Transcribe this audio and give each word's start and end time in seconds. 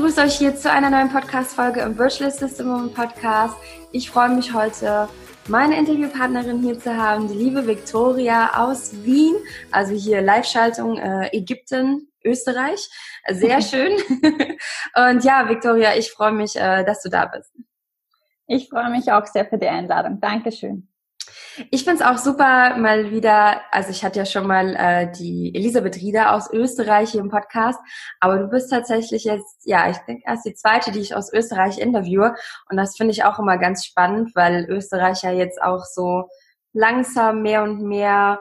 begrüße 0.00 0.22
euch 0.22 0.38
hier 0.38 0.56
zu 0.56 0.72
einer 0.72 0.88
neuen 0.88 1.10
Podcast-Folge 1.10 1.80
im 1.80 1.98
Virtual 1.98 2.30
System 2.30 2.90
Podcast. 2.94 3.54
Ich 3.92 4.08
freue 4.08 4.30
mich 4.30 4.54
heute, 4.54 5.10
meine 5.46 5.76
Interviewpartnerin 5.78 6.62
hier 6.62 6.80
zu 6.80 6.96
haben, 6.96 7.28
die 7.28 7.34
liebe 7.34 7.66
Victoria 7.66 8.64
aus 8.64 9.04
Wien, 9.04 9.36
also 9.70 9.92
hier 9.92 10.22
Live-Schaltung 10.22 10.96
äh, 10.96 11.28
Ägypten, 11.36 12.08
Österreich. 12.24 12.88
Sehr 13.28 13.60
schön. 13.60 13.92
Und 14.96 15.22
ja, 15.22 15.46
Victoria, 15.46 15.94
ich 15.94 16.10
freue 16.10 16.32
mich, 16.32 16.56
äh, 16.56 16.82
dass 16.82 17.02
du 17.02 17.10
da 17.10 17.26
bist. 17.26 17.52
Ich 18.46 18.70
freue 18.70 18.88
mich 18.88 19.12
auch 19.12 19.26
sehr 19.26 19.44
für 19.44 19.58
die 19.58 19.68
Einladung. 19.68 20.18
Dankeschön. 20.18 20.89
Ich 21.70 21.84
find's 21.84 22.02
auch 22.02 22.18
super, 22.18 22.76
mal 22.76 23.10
wieder, 23.10 23.60
also 23.70 23.90
ich 23.90 24.04
hatte 24.04 24.18
ja 24.18 24.26
schon 24.26 24.46
mal 24.46 24.74
äh, 24.76 25.12
die 25.12 25.52
Elisabeth 25.54 25.96
Rieder 25.96 26.34
aus 26.34 26.50
Österreich 26.52 27.10
hier 27.10 27.20
im 27.20 27.28
Podcast, 27.28 27.78
aber 28.20 28.38
du 28.38 28.48
bist 28.48 28.70
tatsächlich 28.70 29.24
jetzt, 29.24 29.62
ja, 29.64 29.90
ich 29.90 29.98
denke 29.98 30.22
erst 30.26 30.46
die 30.46 30.54
zweite, 30.54 30.92
die 30.92 31.00
ich 31.00 31.14
aus 31.14 31.32
Österreich 31.32 31.78
interviewe. 31.78 32.34
Und 32.70 32.76
das 32.76 32.96
finde 32.96 33.12
ich 33.12 33.24
auch 33.24 33.38
immer 33.38 33.58
ganz 33.58 33.84
spannend, 33.84 34.34
weil 34.34 34.66
Österreich 34.68 35.22
ja 35.22 35.32
jetzt 35.32 35.60
auch 35.62 35.84
so 35.84 36.28
langsam 36.72 37.42
mehr 37.42 37.62
und 37.62 37.82
mehr 37.82 38.40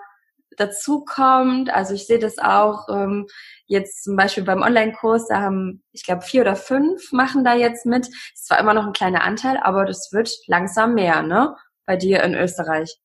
dazukommt. 0.58 1.73
Also 1.73 1.94
ich 1.94 2.05
sehe 2.05 2.19
das 2.19 2.38
auch 2.38 2.88
ähm, 2.89 3.27
jetzt 3.66 4.03
zum 4.03 4.16
Beispiel 4.16 4.44
beim 4.44 4.61
Online-Kurs, 4.61 5.27
da 5.27 5.42
haben, 5.42 5.83
ich 5.92 6.03
glaube, 6.03 6.21
vier 6.21 6.42
oder 6.42 6.55
fünf 6.55 7.11
machen 7.11 7.44
da 7.44 7.53
jetzt 7.55 7.86
mit. 7.86 8.08
Ist 8.08 8.47
zwar 8.47 8.59
immer 8.59 8.73
noch 8.73 8.86
ein 8.86 8.94
kleiner 8.94 9.23
Anteil, 9.23 9.58
aber 9.58 9.86
das 9.86 10.09
wird 10.11 10.31
langsam 10.47 10.94
mehr, 10.94 11.21
ne? 11.23 11.55
Bei 11.90 11.98
dir 11.98 12.22
in 12.22 12.36
Österreich. 12.36 13.00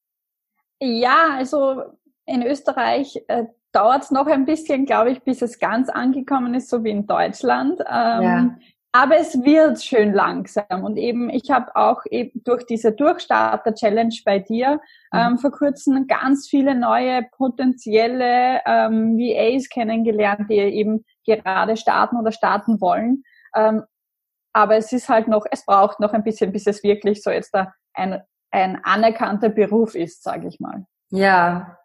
Ja, 0.79 1.29
also 1.39 1.85
in 2.27 2.43
Österreich 2.43 3.19
äh, 3.29 3.45
dauert 3.73 4.03
es 4.03 4.11
noch 4.11 4.27
ein 4.27 4.45
bisschen, 4.45 4.85
glaube 4.85 5.11
ich, 5.11 5.23
bis 5.23 5.41
es 5.41 5.59
ganz 5.59 5.89
angekommen 5.89 6.53
ist, 6.53 6.69
so 6.69 6.85
wie 6.85 6.91
in 6.91 7.07
Deutschland. 7.07 7.81
Ähm, 7.81 8.23
ja. 8.23 8.55
Aber 8.93 9.17
es 9.17 9.43
wird 9.43 9.83
schön 9.83 10.13
langsam. 10.13 10.85
Und 10.85 10.99
eben, 10.99 11.31
ich 11.31 11.51
habe 11.51 11.75
auch 11.75 12.03
eben 12.11 12.43
durch 12.45 12.67
diese 12.67 12.93
Durchstarter-Challenge 12.93 14.17
bei 14.27 14.39
dir 14.41 14.81
mhm. 15.13 15.19
ähm, 15.19 15.39
vor 15.39 15.53
kurzem 15.53 16.07
ganz 16.07 16.47
viele 16.47 16.75
neue 16.75 17.23
potenzielle 17.39 18.61
ähm, 18.67 19.17
VAs 19.17 19.71
kennengelernt, 19.71 20.51
die 20.51 20.57
eben 20.57 21.07
gerade 21.25 21.79
starten 21.79 22.19
oder 22.19 22.33
starten 22.33 22.83
wollen. 22.83 23.23
Ähm, 23.57 23.85
aber 24.53 24.77
es 24.77 24.93
ist 24.93 25.09
halt 25.09 25.27
noch, 25.27 25.47
es 25.51 25.65
braucht 25.65 26.01
noch 26.01 26.13
ein 26.13 26.23
bisschen, 26.23 26.53
bis 26.53 26.67
es 26.67 26.83
wirklich 26.83 27.23
so 27.23 27.31
jetzt 27.31 27.55
da 27.55 27.73
ein, 27.95 28.23
ein 28.55 28.85
anerkannter 28.85 29.49
Beruf 29.49 29.95
ist, 29.95 30.23
sage 30.23 30.49
ich 30.49 30.61
mal. 30.61 30.87
Ja, 31.11 31.79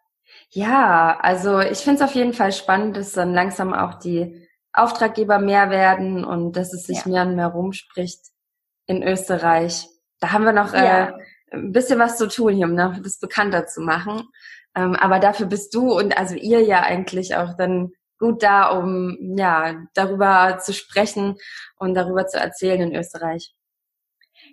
ja, 0.50 1.18
also 1.20 1.60
ich 1.60 1.78
finde 1.78 2.02
es 2.02 2.08
auf 2.08 2.14
jeden 2.14 2.32
Fall 2.32 2.52
spannend, 2.52 2.96
dass 2.96 3.12
dann 3.12 3.34
langsam 3.34 3.72
auch 3.72 3.94
die 3.94 4.48
Auftraggeber 4.72 5.38
mehr 5.38 5.70
werden 5.70 6.24
und 6.24 6.56
dass 6.56 6.72
es 6.72 6.84
sich 6.84 7.04
ja. 7.04 7.10
mehr 7.10 7.22
und 7.22 7.36
mehr 7.36 7.48
rumspricht 7.48 8.20
in 8.86 9.02
Österreich. 9.02 9.86
Da 10.20 10.32
haben 10.32 10.44
wir 10.44 10.52
noch 10.52 10.72
äh, 10.72 10.84
ja. 10.84 11.08
äh, 11.08 11.12
ein 11.52 11.72
bisschen 11.72 11.98
was 11.98 12.16
zu 12.16 12.28
tun 12.28 12.54
hier, 12.54 12.66
um 12.66 12.76
das 12.76 13.18
bekannter 13.18 13.66
zu 13.66 13.80
machen. 13.80 14.28
Ähm, 14.76 14.94
aber 14.94 15.18
dafür 15.18 15.46
bist 15.46 15.74
du 15.74 15.92
und 15.92 16.16
also 16.16 16.36
ihr 16.36 16.62
ja 16.62 16.82
eigentlich 16.82 17.34
auch 17.34 17.56
dann 17.56 17.92
gut 18.18 18.42
da, 18.42 18.68
um 18.70 19.36
ja 19.36 19.74
darüber 19.94 20.58
zu 20.58 20.72
sprechen 20.72 21.36
und 21.76 21.94
darüber 21.94 22.26
zu 22.26 22.38
erzählen 22.38 22.80
in 22.80 22.94
Österreich. 22.94 23.52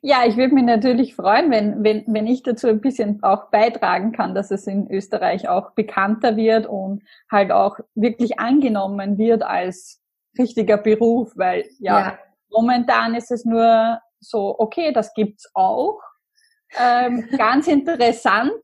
Ja, 0.01 0.25
ich 0.25 0.37
würde 0.37 0.53
mich 0.53 0.63
natürlich 0.63 1.15
freuen, 1.15 1.51
wenn, 1.51 1.83
wenn, 1.83 2.03
wenn 2.07 2.27
ich 2.27 2.43
dazu 2.43 2.67
ein 2.67 2.81
bisschen 2.81 3.21
auch 3.23 3.49
beitragen 3.49 4.11
kann, 4.11 4.35
dass 4.35 4.51
es 4.51 4.67
in 4.67 4.89
Österreich 4.91 5.49
auch 5.49 5.71
bekannter 5.71 6.35
wird 6.35 6.65
und 6.67 7.03
halt 7.31 7.51
auch 7.51 7.79
wirklich 7.95 8.39
angenommen 8.39 9.17
wird 9.17 9.43
als 9.43 10.01
richtiger 10.37 10.77
Beruf, 10.77 11.33
weil 11.35 11.65
ja, 11.79 11.99
ja. 11.99 12.19
momentan 12.49 13.15
ist 13.15 13.31
es 13.31 13.45
nur 13.45 13.99
so, 14.19 14.55
okay, 14.59 14.91
das 14.91 15.13
gibt's 15.13 15.49
auch. 15.53 15.99
Ähm, 16.77 17.27
ganz 17.37 17.67
interessant. 17.67 18.63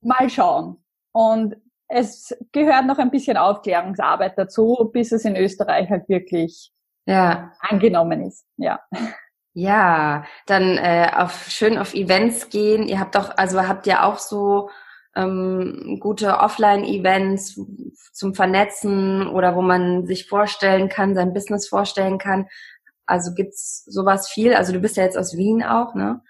Mal 0.00 0.30
schauen. 0.30 0.84
Und 1.12 1.56
es 1.88 2.36
gehört 2.52 2.86
noch 2.86 2.98
ein 2.98 3.10
bisschen 3.10 3.36
Aufklärungsarbeit 3.36 4.36
dazu, 4.36 4.90
bis 4.92 5.12
es 5.12 5.24
in 5.24 5.36
Österreich 5.36 5.88
halt 5.88 6.08
wirklich 6.08 6.70
ja. 7.06 7.52
angenommen 7.60 8.22
ist. 8.22 8.46
Ja. 8.56 8.80
Ja, 9.60 10.24
dann 10.46 10.78
äh, 10.78 11.10
auf 11.16 11.46
schön 11.48 11.78
auf 11.78 11.92
Events 11.92 12.48
gehen. 12.48 12.86
Ihr 12.86 13.00
habt 13.00 13.16
doch, 13.16 13.36
also 13.36 13.66
habt 13.66 13.88
ihr 13.88 14.04
auch 14.04 14.18
so 14.18 14.70
ähm, 15.16 15.98
gute 15.98 16.38
Offline-Events 16.38 17.60
zum 18.12 18.34
Vernetzen 18.36 19.26
oder 19.26 19.56
wo 19.56 19.62
man 19.62 20.06
sich 20.06 20.28
vorstellen 20.28 20.88
kann, 20.88 21.16
sein 21.16 21.34
Business 21.34 21.66
vorstellen 21.66 22.18
kann. 22.18 22.46
Also 23.04 23.34
gibt's 23.34 23.84
sowas 23.86 24.28
viel? 24.28 24.54
Also 24.54 24.72
du 24.72 24.78
bist 24.78 24.96
ja 24.96 25.02
jetzt 25.02 25.18
aus 25.18 25.36
Wien 25.36 25.64
auch, 25.64 25.92
ne? 25.96 26.20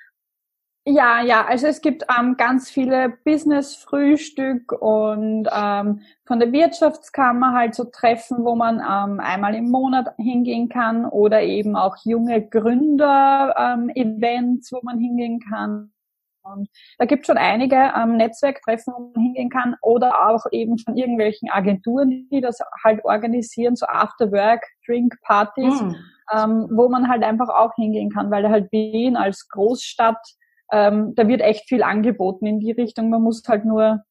Ja, 0.91 1.21
ja, 1.21 1.45
also 1.45 1.67
es 1.67 1.83
gibt 1.83 2.07
ähm, 2.19 2.39
ganz 2.39 2.71
viele 2.71 3.11
Business-Frühstück 3.23 4.73
und 4.73 5.47
ähm, 5.53 6.01
von 6.25 6.41
der 6.41 6.51
Wirtschaftskammer 6.51 7.53
halt 7.53 7.75
so 7.75 7.85
Treffen, 7.85 8.43
wo 8.43 8.55
man 8.55 8.77
ähm, 8.77 9.21
einmal 9.21 9.55
im 9.55 9.71
Monat 9.71 10.15
hingehen 10.17 10.71
kann 10.71 11.05
oder 11.05 11.43
eben 11.43 11.77
auch 11.77 11.99
junge 12.05 12.41
Gründer-Events, 12.41 14.73
ähm, 14.73 14.79
wo 14.79 14.81
man 14.83 14.99
hingehen 14.99 15.41
kann. 15.41 15.93
Und 16.43 16.71
da 16.97 17.05
gibt 17.05 17.25
es 17.25 17.27
schon 17.27 17.37
einige 17.37 17.93
ähm, 17.95 18.17
Netzwerktreffen, 18.17 18.95
wo 18.97 19.13
man 19.15 19.23
hingehen 19.23 19.51
kann 19.51 19.77
oder 19.83 20.31
auch 20.31 20.47
eben 20.53 20.79
von 20.79 20.97
irgendwelchen 20.97 21.51
Agenturen, 21.51 22.27
die 22.33 22.41
das 22.41 22.61
halt 22.83 23.05
organisieren, 23.05 23.77
so 23.77 23.85
After-Work-Drink-Partys, 23.85 25.83
mhm. 25.83 25.97
ähm, 26.35 26.67
wo 26.73 26.89
man 26.89 27.11
halt 27.11 27.25
einfach 27.25 27.51
auch 27.51 27.75
hingehen 27.75 28.09
kann, 28.09 28.31
weil 28.31 28.49
halt 28.49 28.73
Wien 28.73 29.19
als 29.19 29.51
Großstadt, 29.51 30.17
ähm, 30.73 31.15
da 31.15 31.29
wird 31.29 31.41
echt 31.41 31.69
viel 31.69 31.83
angeboten 31.83 32.47
in 32.47 32.61
die 32.61 32.73
Richtung. 32.73 33.11
Man 33.11 33.23
muss 33.23 33.43
halt 33.47 33.65
nur 33.65 34.03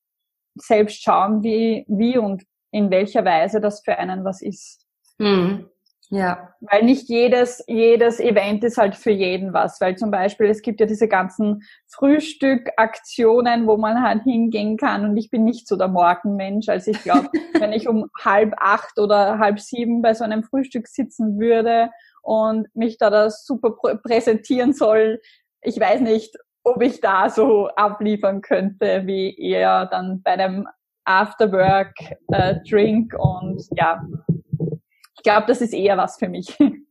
selbst 0.56 1.04
schauen, 1.04 1.44
wie, 1.44 1.86
wie 1.88 2.18
und 2.18 2.44
in 2.72 2.90
welcher 2.92 3.26
Weise 3.26 3.62
das 3.62 3.82
für 3.84 3.98
einen 3.98 4.24
was 4.24 4.42
ist. 4.42 4.86
Mhm. 5.18 5.70
Ja. 6.10 6.54
Weil 6.62 6.84
nicht 6.84 7.10
jedes, 7.10 7.64
jedes 7.68 8.20
Event 8.20 8.64
ist 8.64 8.78
halt 8.78 8.96
für 8.96 9.12
jeden 9.12 9.52
was. 9.52 9.82
Weil 9.82 9.98
zum 9.98 10.10
Beispiel, 10.10 10.48
es 10.48 10.62
gibt 10.62 10.80
ja 10.80 10.86
diese 10.86 11.08
ganzen 11.08 11.64
Frühstückaktionen, 11.88 13.68
wo 13.68 13.78
man 13.78 14.02
halt 14.02 14.24
hingehen 14.24 14.78
kann. 14.78 15.04
Und 15.06 15.18
ich 15.18 15.30
bin 15.30 15.44
nicht 15.44 15.68
so 15.68 15.76
der 15.76 15.90
Morgenmensch. 15.90 16.70
Also 16.70 16.92
ich 16.92 17.04
glaube, 17.04 17.30
wenn 17.60 17.74
ich 17.74 17.90
um 17.90 18.10
halb 18.24 18.54
acht 18.58 19.00
oder 19.00 19.38
halb 19.40 19.60
sieben 19.60 20.02
bei 20.02 20.14
so 20.14 20.24
einem 20.24 20.44
Frühstück 20.44 20.88
sitzen 20.88 21.40
würde 21.40 21.90
und 22.22 22.74
mich 22.74 22.98
da 22.98 23.10
das 23.10 23.46
super 23.46 23.72
präsentieren 24.02 24.74
soll, 24.74 25.20
ich 25.62 25.80
weiß 25.80 26.02
nicht, 26.02 26.38
ob 26.68 26.82
ich 26.82 27.02
da 27.02 27.30
so 27.30 27.68
abliefern 27.70 28.42
könnte, 28.42 29.04
wie 29.06 29.36
eher 29.38 29.86
dann 29.86 30.22
bei 30.22 30.32
einem 30.32 30.68
Afterwork 31.06 31.96
äh, 32.32 32.56
Drink 32.70 33.14
und 33.18 33.64
ja, 33.76 34.04
ich 35.16 35.24
glaube, 35.24 35.48
das 35.48 35.62
ist 35.62 35.74
eher 35.74 35.98
was 35.98 36.18
für 36.18 36.30
mich. 36.30 36.58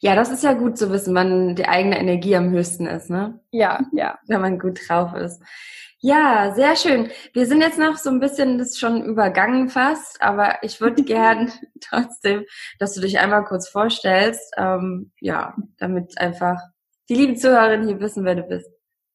Ja, 0.00 0.14
das 0.14 0.30
ist 0.30 0.44
ja 0.44 0.52
gut 0.52 0.78
zu 0.78 0.92
wissen, 0.92 1.12
wann 1.16 1.56
die 1.56 1.66
eigene 1.66 1.98
Energie 1.98 2.36
am 2.36 2.50
höchsten 2.50 2.86
ist, 2.86 3.10
ne? 3.10 3.40
Ja, 3.50 3.80
ja. 3.92 4.16
Wenn 4.28 4.40
man 4.40 4.60
gut 4.60 4.78
drauf 4.88 5.12
ist. 5.14 5.42
Ja, 6.00 6.52
sehr 6.54 6.76
schön. 6.76 7.10
Wir 7.32 7.46
sind 7.46 7.60
jetzt 7.60 7.80
noch 7.80 7.96
so 7.96 8.08
ein 8.08 8.20
bisschen 8.20 8.58
das 8.58 8.78
schon 8.78 9.02
übergangen 9.02 9.68
fast, 9.68 10.22
aber 10.22 10.62
ich 10.62 10.80
würde 10.80 11.02
gern 11.04 11.50
trotzdem, 11.80 12.44
dass 12.78 12.94
du 12.94 13.00
dich 13.00 13.18
einmal 13.18 13.44
kurz 13.44 13.68
vorstellst, 13.68 14.54
ähm, 14.56 15.10
ja, 15.20 15.56
damit 15.78 16.16
einfach 16.18 16.60
die 17.08 17.14
lieben 17.14 17.36
Zuhörerinnen 17.36 17.86
hier 17.86 18.00
wissen, 18.00 18.24
wer 18.24 18.34
du 18.34 18.42
bist. 18.42 18.70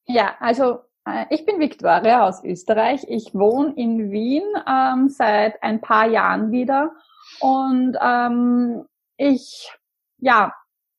Ja, 0.06 0.36
also 0.40 0.80
äh, 1.06 1.26
ich 1.30 1.46
bin 1.46 1.60
Viktoria 1.60 2.28
aus 2.28 2.44
Österreich. 2.44 3.06
Ich 3.08 3.34
wohne 3.34 3.74
in 3.76 4.12
Wien 4.12 4.44
ähm, 4.68 5.10
seit 5.10 5.62
ein 5.64 5.82
paar 5.82 6.08
Jahren 6.08 6.52
wieder 6.52 6.92
und 7.40 7.98
ähm, 8.02 8.86
ich, 9.18 9.72
ja, 10.18 10.54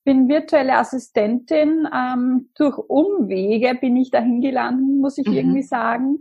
bin 0.04 0.28
virtuelle 0.28 0.76
Assistentin. 0.76 1.88
Ähm, 1.92 2.50
durch 2.54 2.78
Umwege 2.78 3.74
bin 3.74 3.96
ich 3.96 4.10
dahin 4.10 4.40
gelandet, 4.40 5.00
muss 5.00 5.18
ich 5.18 5.26
mhm. 5.26 5.34
irgendwie 5.34 5.62
sagen. 5.62 6.18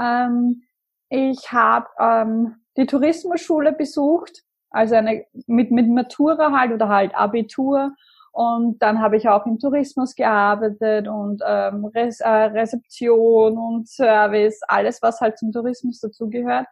Ähm, 0.00 0.62
ich 1.08 1.52
habe 1.52 1.86
ähm, 1.98 2.56
die 2.76 2.86
Tourismusschule 2.86 3.72
besucht, 3.72 4.42
also 4.70 4.94
eine 4.94 5.26
mit, 5.46 5.70
mit 5.70 5.88
Matura 5.88 6.52
halt 6.52 6.72
oder 6.72 6.88
halt 6.88 7.14
Abitur. 7.14 7.94
Und 8.34 8.82
dann 8.82 9.00
habe 9.00 9.16
ich 9.16 9.28
auch 9.28 9.46
im 9.46 9.60
Tourismus 9.60 10.14
gearbeitet 10.16 11.06
und 11.06 11.40
ähm, 11.46 11.84
Res 11.84 12.18
äh, 12.20 12.28
Rezeption 12.28 13.56
und 13.56 13.88
Service, 13.88 14.60
alles, 14.66 15.00
was 15.02 15.20
halt 15.20 15.38
zum 15.38 15.52
Tourismus 15.52 16.00
dazugehört 16.00 16.66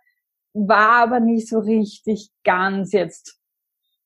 war 0.54 1.02
aber 1.02 1.20
nicht 1.20 1.48
so 1.48 1.58
richtig 1.58 2.30
ganz 2.44 2.92
jetzt 2.92 3.38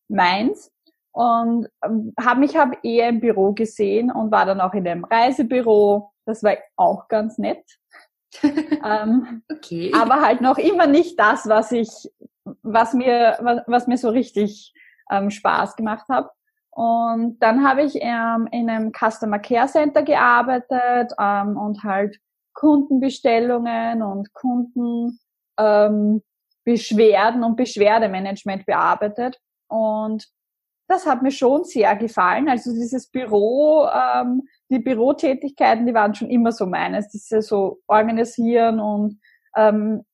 meins 0.08 0.70
und 1.12 1.68
ähm, 1.84 2.12
habe 2.20 2.40
mich 2.40 2.56
hab 2.56 2.84
eher 2.84 3.08
im 3.08 3.20
Büro 3.20 3.52
gesehen 3.52 4.10
und 4.10 4.30
war 4.30 4.46
dann 4.46 4.60
auch 4.60 4.74
in 4.74 4.86
einem 4.86 5.04
Reisebüro. 5.04 6.12
Das 6.24 6.42
war 6.42 6.56
auch 6.76 7.08
ganz 7.08 7.38
nett. 7.38 7.64
ähm, 8.42 9.42
okay. 9.50 9.92
Aber 9.94 10.20
halt 10.20 10.40
noch 10.40 10.58
immer 10.58 10.86
nicht 10.86 11.18
das, 11.18 11.48
was 11.48 11.72
ich, 11.72 11.88
was 12.62 12.92
mir, 12.92 13.38
was, 13.40 13.62
was 13.66 13.86
mir 13.86 13.96
so 13.96 14.10
richtig 14.10 14.74
ähm, 15.10 15.30
Spaß 15.30 15.76
gemacht 15.76 16.06
hat. 16.08 16.30
Und 16.76 17.38
dann 17.38 17.66
habe 17.66 17.84
ich 17.84 17.96
ähm, 18.02 18.48
in 18.52 18.68
einem 18.68 18.92
Customer 18.92 19.38
Care 19.38 19.66
Center 19.66 20.02
gearbeitet 20.02 21.10
ähm, 21.18 21.56
und 21.56 21.82
halt 21.84 22.18
Kundenbestellungen 22.52 24.02
und 24.02 24.30
Kundenbeschwerden 24.34 26.22
ähm, 27.38 27.44
und 27.44 27.56
Beschwerdemanagement 27.56 28.66
bearbeitet. 28.66 29.40
Und 29.68 30.28
das 30.86 31.06
hat 31.06 31.22
mir 31.22 31.30
schon 31.30 31.64
sehr 31.64 31.96
gefallen. 31.96 32.46
Also 32.50 32.70
dieses 32.72 33.10
Büro, 33.10 33.86
ähm, 33.86 34.42
die 34.68 34.78
Bürotätigkeiten, 34.78 35.86
die 35.86 35.94
waren 35.94 36.14
schon 36.14 36.28
immer 36.28 36.52
so 36.52 36.66
meines. 36.66 37.08
Diese 37.08 37.40
so 37.40 37.80
organisieren 37.86 38.80
und 38.80 39.18
ähm, 39.56 40.04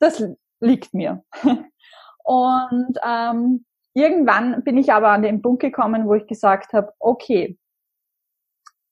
das 0.00 0.22
liegt 0.60 0.92
mir. 0.92 1.24
und 2.24 2.98
ähm, 3.02 3.64
irgendwann 3.94 4.62
bin 4.64 4.76
ich 4.76 4.92
aber 4.92 5.08
an 5.08 5.22
den 5.22 5.40
Punkt 5.40 5.62
gekommen, 5.62 6.06
wo 6.06 6.14
ich 6.14 6.26
gesagt 6.26 6.72
habe, 6.72 6.92
okay, 6.98 7.58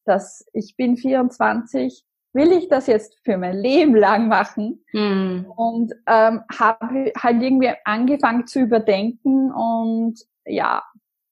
dass 0.05 0.45
ich 0.53 0.77
bin 0.77 0.97
24, 0.97 2.05
will 2.33 2.53
ich 2.53 2.69
das 2.69 2.87
jetzt 2.87 3.19
für 3.25 3.37
mein 3.37 3.57
Leben 3.57 3.95
lang 3.95 4.29
machen? 4.29 4.85
Hm. 4.91 5.51
Und 5.55 5.93
ähm, 6.07 6.43
habe 6.59 7.13
halt 7.17 7.43
irgendwie 7.43 7.73
angefangen 7.85 8.47
zu 8.47 8.61
überdenken 8.61 9.53
und 9.53 10.19
ja, 10.45 10.83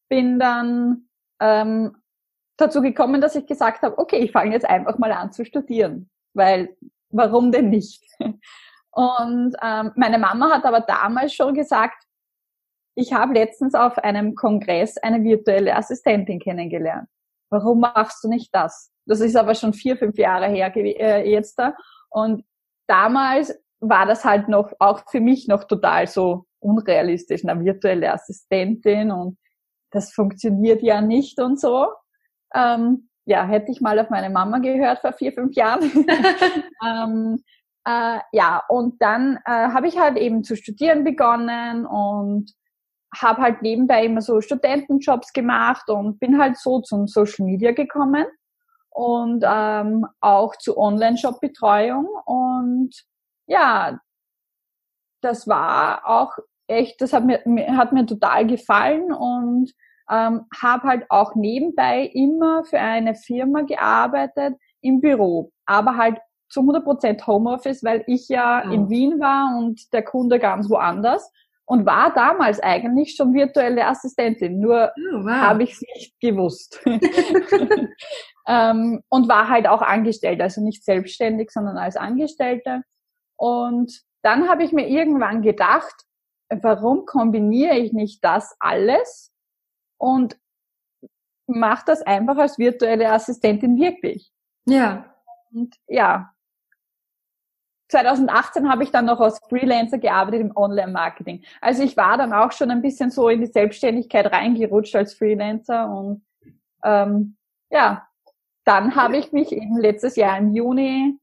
bin 0.09 0.39
dann 0.39 1.09
ähm, 1.41 1.97
dazu 2.57 2.83
gekommen, 2.83 3.21
dass 3.21 3.37
ich 3.37 3.47
gesagt 3.47 3.83
habe, 3.83 3.99
okay, 3.99 4.19
ich 4.19 4.33
fange 4.33 4.53
jetzt 4.53 4.69
einfach 4.69 4.99
mal 4.99 5.13
an 5.13 5.33
zu 5.33 5.45
studieren, 5.45 6.11
weil 6.35 6.77
warum 7.09 7.51
denn 7.53 7.71
nicht? 7.71 8.03
Und 8.93 9.55
ähm, 9.63 9.93
meine 9.95 10.19
Mama 10.19 10.51
hat 10.51 10.65
aber 10.65 10.81
damals 10.81 11.33
schon 11.33 11.55
gesagt, 11.55 12.05
ich 13.01 13.13
habe 13.13 13.35
letztens 13.35 13.75
auf 13.75 13.99
einem 13.99 14.35
Kongress 14.35 14.97
eine 14.99 15.25
virtuelle 15.25 15.75
Assistentin 15.75 16.39
kennengelernt. 16.39 17.09
Warum 17.51 17.81
machst 17.81 18.23
du 18.23 18.29
nicht 18.29 18.55
das? 18.55 18.93
Das 19.07 19.21
ist 19.21 19.37
aber 19.37 19.55
schon 19.55 19.73
vier, 19.73 19.97
fünf 19.97 20.17
Jahre 20.19 20.47
her 20.47 20.73
äh, 20.77 21.29
jetzt 21.29 21.59
da. 21.59 21.75
Und 22.11 22.45
damals 22.87 23.59
war 23.81 24.07
das 24.07 24.25
halt 24.25 24.49
noch, 24.49 24.73
auch 24.79 25.03
für 25.11 25.21
mich 25.21 25.49
noch 25.49 25.65
total 25.65 26.07
so 26.07 26.45
unrealistisch, 26.61 27.45
eine 27.45 27.65
virtuelle 27.65 28.13
Assistentin 28.13 29.11
und 29.11 29.39
das 29.91 30.13
funktioniert 30.13 30.83
ja 30.83 31.01
nicht 31.01 31.41
und 31.41 31.59
so. 31.59 31.89
Ähm, 32.55 33.09
ja, 33.25 33.47
hätte 33.47 33.73
ich 33.73 33.81
mal 33.81 33.99
auf 33.99 34.11
meine 34.11 34.31
Mama 34.31 34.59
gehört 34.59 35.01
vor 35.01 35.13
vier, 35.13 35.33
fünf 35.33 35.55
Jahren. 35.55 35.83
ähm, 36.87 37.43
äh, 37.87 38.19
ja, 38.33 38.63
und 38.69 39.01
dann 39.01 39.39
äh, 39.47 39.51
habe 39.51 39.89
ich 39.89 39.99
halt 39.99 40.19
eben 40.19 40.45
zu 40.45 40.57
studieren 40.57 41.03
begonnen 41.03 41.87
und 41.87 42.53
habe 43.19 43.43
halt 43.43 43.63
nebenbei 43.63 44.05
immer 44.05 44.23
so 44.23 44.41
Studentenjobs 44.41 45.33
gemacht 45.33 45.89
und 45.91 46.21
bin 46.21 46.41
halt 46.41 46.57
so 46.57 46.81
zum 46.81 47.07
Social 47.07 47.45
Media 47.45 47.73
gekommen 47.73 48.27
und 48.91 49.45
ähm, 49.47 50.07
auch 50.21 50.57
zu 50.57 50.77
Online-Shop-Betreuung 50.79 52.07
und 52.25 52.91
ja, 53.47 53.99
das 55.23 55.49
war 55.49 56.07
auch 56.07 56.39
echt, 56.67 57.01
das 57.01 57.13
hat 57.13 57.25
mir, 57.25 57.43
hat 57.77 57.93
mir 57.93 58.07
total 58.07 58.47
gefallen 58.47 59.13
und 59.13 59.73
ähm, 60.11 60.47
habe 60.61 60.89
halt 60.89 61.07
auch 61.11 61.35
nebenbei 61.35 62.11
immer 62.15 62.65
für 62.65 62.79
eine 62.79 63.15
Firma 63.15 63.63
gearbeitet 63.63 64.57
im 64.81 65.01
Büro, 65.01 65.53
aber 65.67 65.97
halt 65.97 66.19
zu 66.49 66.61
100% 66.61 67.27
Homeoffice, 67.27 67.85
weil 67.85 68.03
ich 68.07 68.29
ja 68.29 68.65
oh. 68.67 68.71
in 68.71 68.89
Wien 68.89 69.21
war 69.21 69.57
und 69.57 69.93
der 69.93 70.03
Kunde 70.03 70.39
ganz 70.39 70.69
woanders 70.69 71.31
und 71.71 71.87
war 71.87 72.13
damals 72.13 72.59
eigentlich 72.59 73.15
schon 73.15 73.33
virtuelle 73.33 73.87
Assistentin, 73.87 74.59
nur 74.59 74.91
oh, 74.93 75.25
wow. 75.25 75.31
habe 75.31 75.63
ich 75.63 75.75
es 75.75 75.83
nicht 75.95 76.21
gewusst. 76.21 76.83
ähm, 78.49 79.01
und 79.09 79.29
war 79.29 79.49
halt 79.49 79.69
auch 79.69 79.81
angestellt, 79.81 80.41
also 80.41 80.61
nicht 80.63 80.85
selbstständig, 80.85 81.53
sondern 81.53 81.79
als 81.79 81.95
Angestellte. 81.95 82.83
Und 83.37 84.03
dann 84.23 84.49
habe 84.49 84.65
ich 84.65 84.73
mir 84.73 84.89
irgendwann 84.89 85.43
gedacht, 85.43 85.95
warum 86.49 87.07
kombiniere 87.07 87.79
ich 87.79 87.93
nicht 87.93 88.25
das 88.25 88.57
alles 88.59 89.33
und 89.97 90.37
mache 91.47 91.85
das 91.87 92.03
einfach 92.03 92.37
als 92.37 92.59
virtuelle 92.59 93.13
Assistentin 93.13 93.79
wirklich? 93.79 94.33
Ja. 94.67 95.15
Und 95.53 95.77
ja, 95.87 96.33
2018 97.91 98.71
habe 98.71 98.85
ich 98.85 98.91
dann 98.91 99.07
noch 99.07 99.21
als 99.21 99.41
Freelancer 99.49 99.99
gearbeitet 99.99 100.41
im 100.41 100.57
Online-Marketing. 100.57 101.43
Also 101.61 101.83
ich 101.83 101.97
war 101.97 102.17
dann 102.17 102.33
auch 102.33 102.53
schon 102.53 102.71
ein 102.71 102.83
bisschen 102.83 103.11
so 103.11 103.29
in 103.29 103.41
die 103.41 103.47
Selbstständigkeit 103.47 104.31
reingerutscht 104.33 104.95
als 104.97 105.15
Freelancer 105.15 105.91
und 105.91 106.23
ähm, 106.85 107.37
ja, 107.71 108.07
dann 108.65 108.97
habe 108.97 109.17
ich 109.17 109.33
mich 109.33 109.53
eben 109.53 109.79
letztes 109.79 110.17
Jahr 110.17 110.39
im 110.39 110.55
Juni 110.55 111.19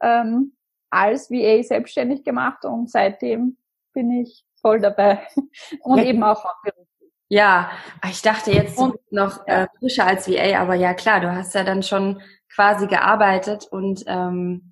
ähm, 0.00 0.52
als 0.90 1.30
VA 1.30 1.62
selbstständig 1.62 2.24
gemacht 2.24 2.64
und 2.64 2.90
seitdem 2.90 3.56
bin 3.92 4.10
ich 4.10 4.44
voll 4.60 4.80
dabei 4.80 5.26
und 5.80 5.98
ja. 5.98 6.04
eben 6.04 6.22
auch 6.22 6.44
hauptberuflich. 6.44 6.88
Ja, 7.28 7.70
ich 8.08 8.20
dachte 8.20 8.52
jetzt 8.52 8.78
und, 8.78 8.96
noch 9.10 9.46
äh, 9.46 9.66
frischer 9.78 10.06
als 10.06 10.28
VA, 10.28 10.60
aber 10.60 10.74
ja 10.74 10.92
klar, 10.92 11.20
du 11.20 11.34
hast 11.34 11.54
ja 11.54 11.64
dann 11.64 11.82
schon 11.82 12.20
quasi 12.54 12.86
gearbeitet 12.86 13.66
und 13.70 14.04
ähm, 14.06 14.71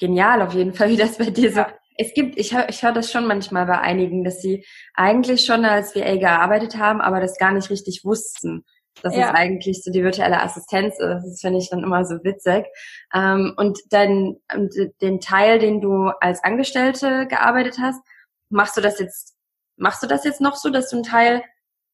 genial 0.00 0.42
auf 0.42 0.54
jeden 0.54 0.74
Fall, 0.74 0.88
wie 0.88 0.96
das 0.96 1.18
bei 1.18 1.30
dir 1.30 1.52
so. 1.52 1.64
Es 1.96 2.14
gibt, 2.14 2.38
ich 2.38 2.54
höre 2.54 2.68
ich 2.68 2.82
hör 2.82 2.92
das 2.92 3.12
schon 3.12 3.26
manchmal 3.26 3.66
bei 3.66 3.78
einigen, 3.78 4.24
dass 4.24 4.40
sie 4.40 4.64
eigentlich 4.94 5.44
schon 5.44 5.64
als 5.64 5.94
VA 5.94 6.16
gearbeitet 6.16 6.76
haben, 6.76 7.00
aber 7.00 7.20
das 7.20 7.38
gar 7.38 7.52
nicht 7.52 7.68
richtig 7.68 8.04
wussten, 8.04 8.64
dass 9.02 9.14
ja. 9.14 9.28
es 9.28 9.34
eigentlich 9.34 9.84
so 9.84 9.92
die 9.92 10.02
virtuelle 10.02 10.42
Assistenz 10.42 10.98
ist. 10.98 11.24
Das 11.24 11.40
finde 11.40 11.58
ich 11.58 11.68
dann 11.68 11.84
immer 11.84 12.04
so 12.04 12.16
witzig. 12.24 12.66
Ähm, 13.14 13.52
und 13.56 13.78
dann 13.90 14.36
den 15.02 15.20
Teil, 15.20 15.58
den 15.58 15.82
du 15.82 16.10
als 16.20 16.42
Angestellte 16.42 17.26
gearbeitet 17.26 17.76
hast, 17.78 18.00
machst 18.48 18.76
du 18.78 18.80
das 18.80 18.98
jetzt, 18.98 19.36
machst 19.76 20.02
du 20.02 20.06
das 20.06 20.24
jetzt 20.24 20.40
noch 20.40 20.56
so, 20.56 20.70
dass 20.70 20.88
du 20.88 20.96
ein 20.96 21.02
Teil 21.02 21.42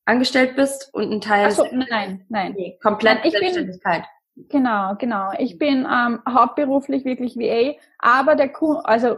angestellt 0.04 0.54
bist 0.54 0.88
und 0.94 1.12
ein 1.12 1.20
Teil 1.20 1.46
Ach 1.48 1.50
so, 1.50 1.66
nein, 1.72 2.24
nein, 2.28 2.54
nee, 2.56 2.78
komplett 2.80 3.24
ich 3.24 3.32
Selbstständigkeit. 3.32 4.02
Bin, 4.02 4.10
Genau, 4.36 4.94
genau. 4.96 5.30
Ich 5.38 5.58
bin 5.58 5.86
ähm, 5.90 6.20
hauptberuflich 6.28 7.04
wirklich 7.04 7.36
VA, 7.36 7.74
aber 7.98 8.34
der 8.34 8.50
Kunde, 8.50 8.84
also 8.84 9.16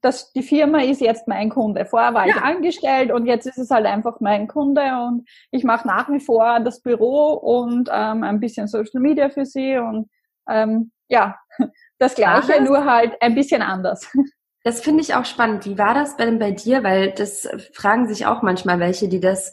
das, 0.00 0.32
die 0.32 0.42
Firma 0.42 0.82
ist 0.82 1.00
jetzt 1.00 1.28
mein 1.28 1.50
Kunde. 1.50 1.84
Vorher 1.84 2.14
war 2.14 2.26
ja. 2.26 2.36
ich 2.36 2.42
angestellt 2.42 3.12
und 3.12 3.26
jetzt 3.26 3.46
ist 3.46 3.58
es 3.58 3.70
halt 3.70 3.86
einfach 3.86 4.20
mein 4.20 4.48
Kunde 4.48 4.82
und 5.06 5.28
ich 5.50 5.64
mache 5.64 5.86
nach 5.86 6.10
wie 6.10 6.20
vor 6.20 6.60
das 6.60 6.80
Büro 6.80 7.32
und 7.32 7.88
ähm, 7.92 8.22
ein 8.22 8.40
bisschen 8.40 8.66
Social 8.66 9.00
Media 9.00 9.28
für 9.28 9.44
sie 9.44 9.78
und 9.78 10.08
ähm, 10.48 10.90
ja, 11.08 11.38
das 11.98 12.14
gleiche, 12.14 12.52
das? 12.58 12.60
nur 12.60 12.84
halt 12.84 13.20
ein 13.20 13.34
bisschen 13.34 13.62
anders. 13.62 14.10
Das 14.66 14.80
finde 14.80 15.02
ich 15.02 15.14
auch 15.14 15.26
spannend. 15.26 15.66
Wie 15.66 15.76
war 15.76 15.92
das 15.92 16.16
denn 16.16 16.38
bei 16.38 16.50
dir? 16.50 16.82
Weil 16.82 17.12
das 17.12 17.46
fragen 17.74 18.08
sich 18.08 18.24
auch 18.24 18.40
manchmal 18.40 18.80
welche, 18.80 19.08
die 19.10 19.20
das 19.20 19.52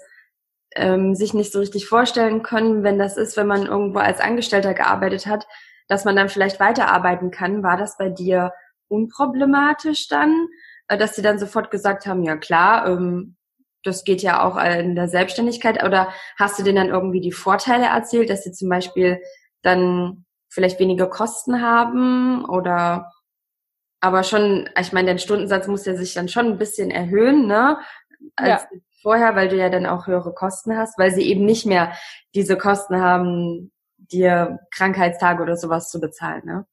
ähm, 0.75 1.15
sich 1.15 1.33
nicht 1.33 1.51
so 1.51 1.59
richtig 1.59 1.87
vorstellen 1.87 2.43
können, 2.43 2.83
wenn 2.83 2.97
das 2.97 3.17
ist, 3.17 3.37
wenn 3.37 3.47
man 3.47 3.65
irgendwo 3.65 3.99
als 3.99 4.19
Angestellter 4.19 4.73
gearbeitet 4.73 5.25
hat, 5.27 5.47
dass 5.87 6.05
man 6.05 6.15
dann 6.15 6.29
vielleicht 6.29 6.59
weiterarbeiten 6.59 7.31
kann. 7.31 7.63
War 7.63 7.77
das 7.77 7.97
bei 7.97 8.09
dir 8.09 8.53
unproblematisch 8.87 10.07
dann, 10.07 10.47
äh, 10.87 10.97
dass 10.97 11.15
sie 11.15 11.21
dann 11.21 11.39
sofort 11.39 11.71
gesagt 11.71 12.05
haben, 12.05 12.23
ja 12.23 12.37
klar, 12.37 12.87
ähm, 12.87 13.35
das 13.83 14.03
geht 14.03 14.21
ja 14.21 14.43
auch 14.43 14.63
in 14.63 14.95
der 14.95 15.07
Selbstständigkeit, 15.07 15.83
oder 15.83 16.13
hast 16.37 16.59
du 16.59 16.63
denen 16.63 16.75
dann 16.75 16.89
irgendwie 16.89 17.19
die 17.19 17.31
Vorteile 17.31 17.85
erzählt, 17.87 18.29
dass 18.29 18.43
sie 18.43 18.51
zum 18.51 18.69
Beispiel 18.69 19.19
dann 19.63 20.25
vielleicht 20.49 20.79
weniger 20.79 21.07
Kosten 21.07 21.61
haben 21.61 22.45
oder 22.45 23.11
aber 24.01 24.23
schon, 24.23 24.69
ich 24.79 24.93
meine, 24.93 25.07
dein 25.07 25.19
Stundensatz 25.19 25.67
muss 25.67 25.85
ja 25.85 25.95
sich 25.95 26.13
dann 26.13 26.27
schon 26.27 26.45
ein 26.47 26.57
bisschen 26.57 26.91
erhöhen, 26.91 27.47
ne? 27.47 27.77
Als 28.35 28.63
ja 28.63 28.79
vorher, 29.01 29.35
weil 29.35 29.49
du 29.49 29.57
ja 29.57 29.69
dann 29.69 29.85
auch 29.85 30.07
höhere 30.07 30.33
Kosten 30.33 30.77
hast, 30.77 30.97
weil 30.97 31.11
sie 31.11 31.23
eben 31.23 31.45
nicht 31.45 31.65
mehr 31.65 31.93
diese 32.35 32.57
Kosten 32.57 33.01
haben, 33.01 33.71
dir 33.97 34.59
Krankheitstage 34.71 35.43
oder 35.43 35.57
sowas 35.57 35.89
zu 35.89 35.99
bezahlen, 35.99 36.43
ne? 36.45 36.65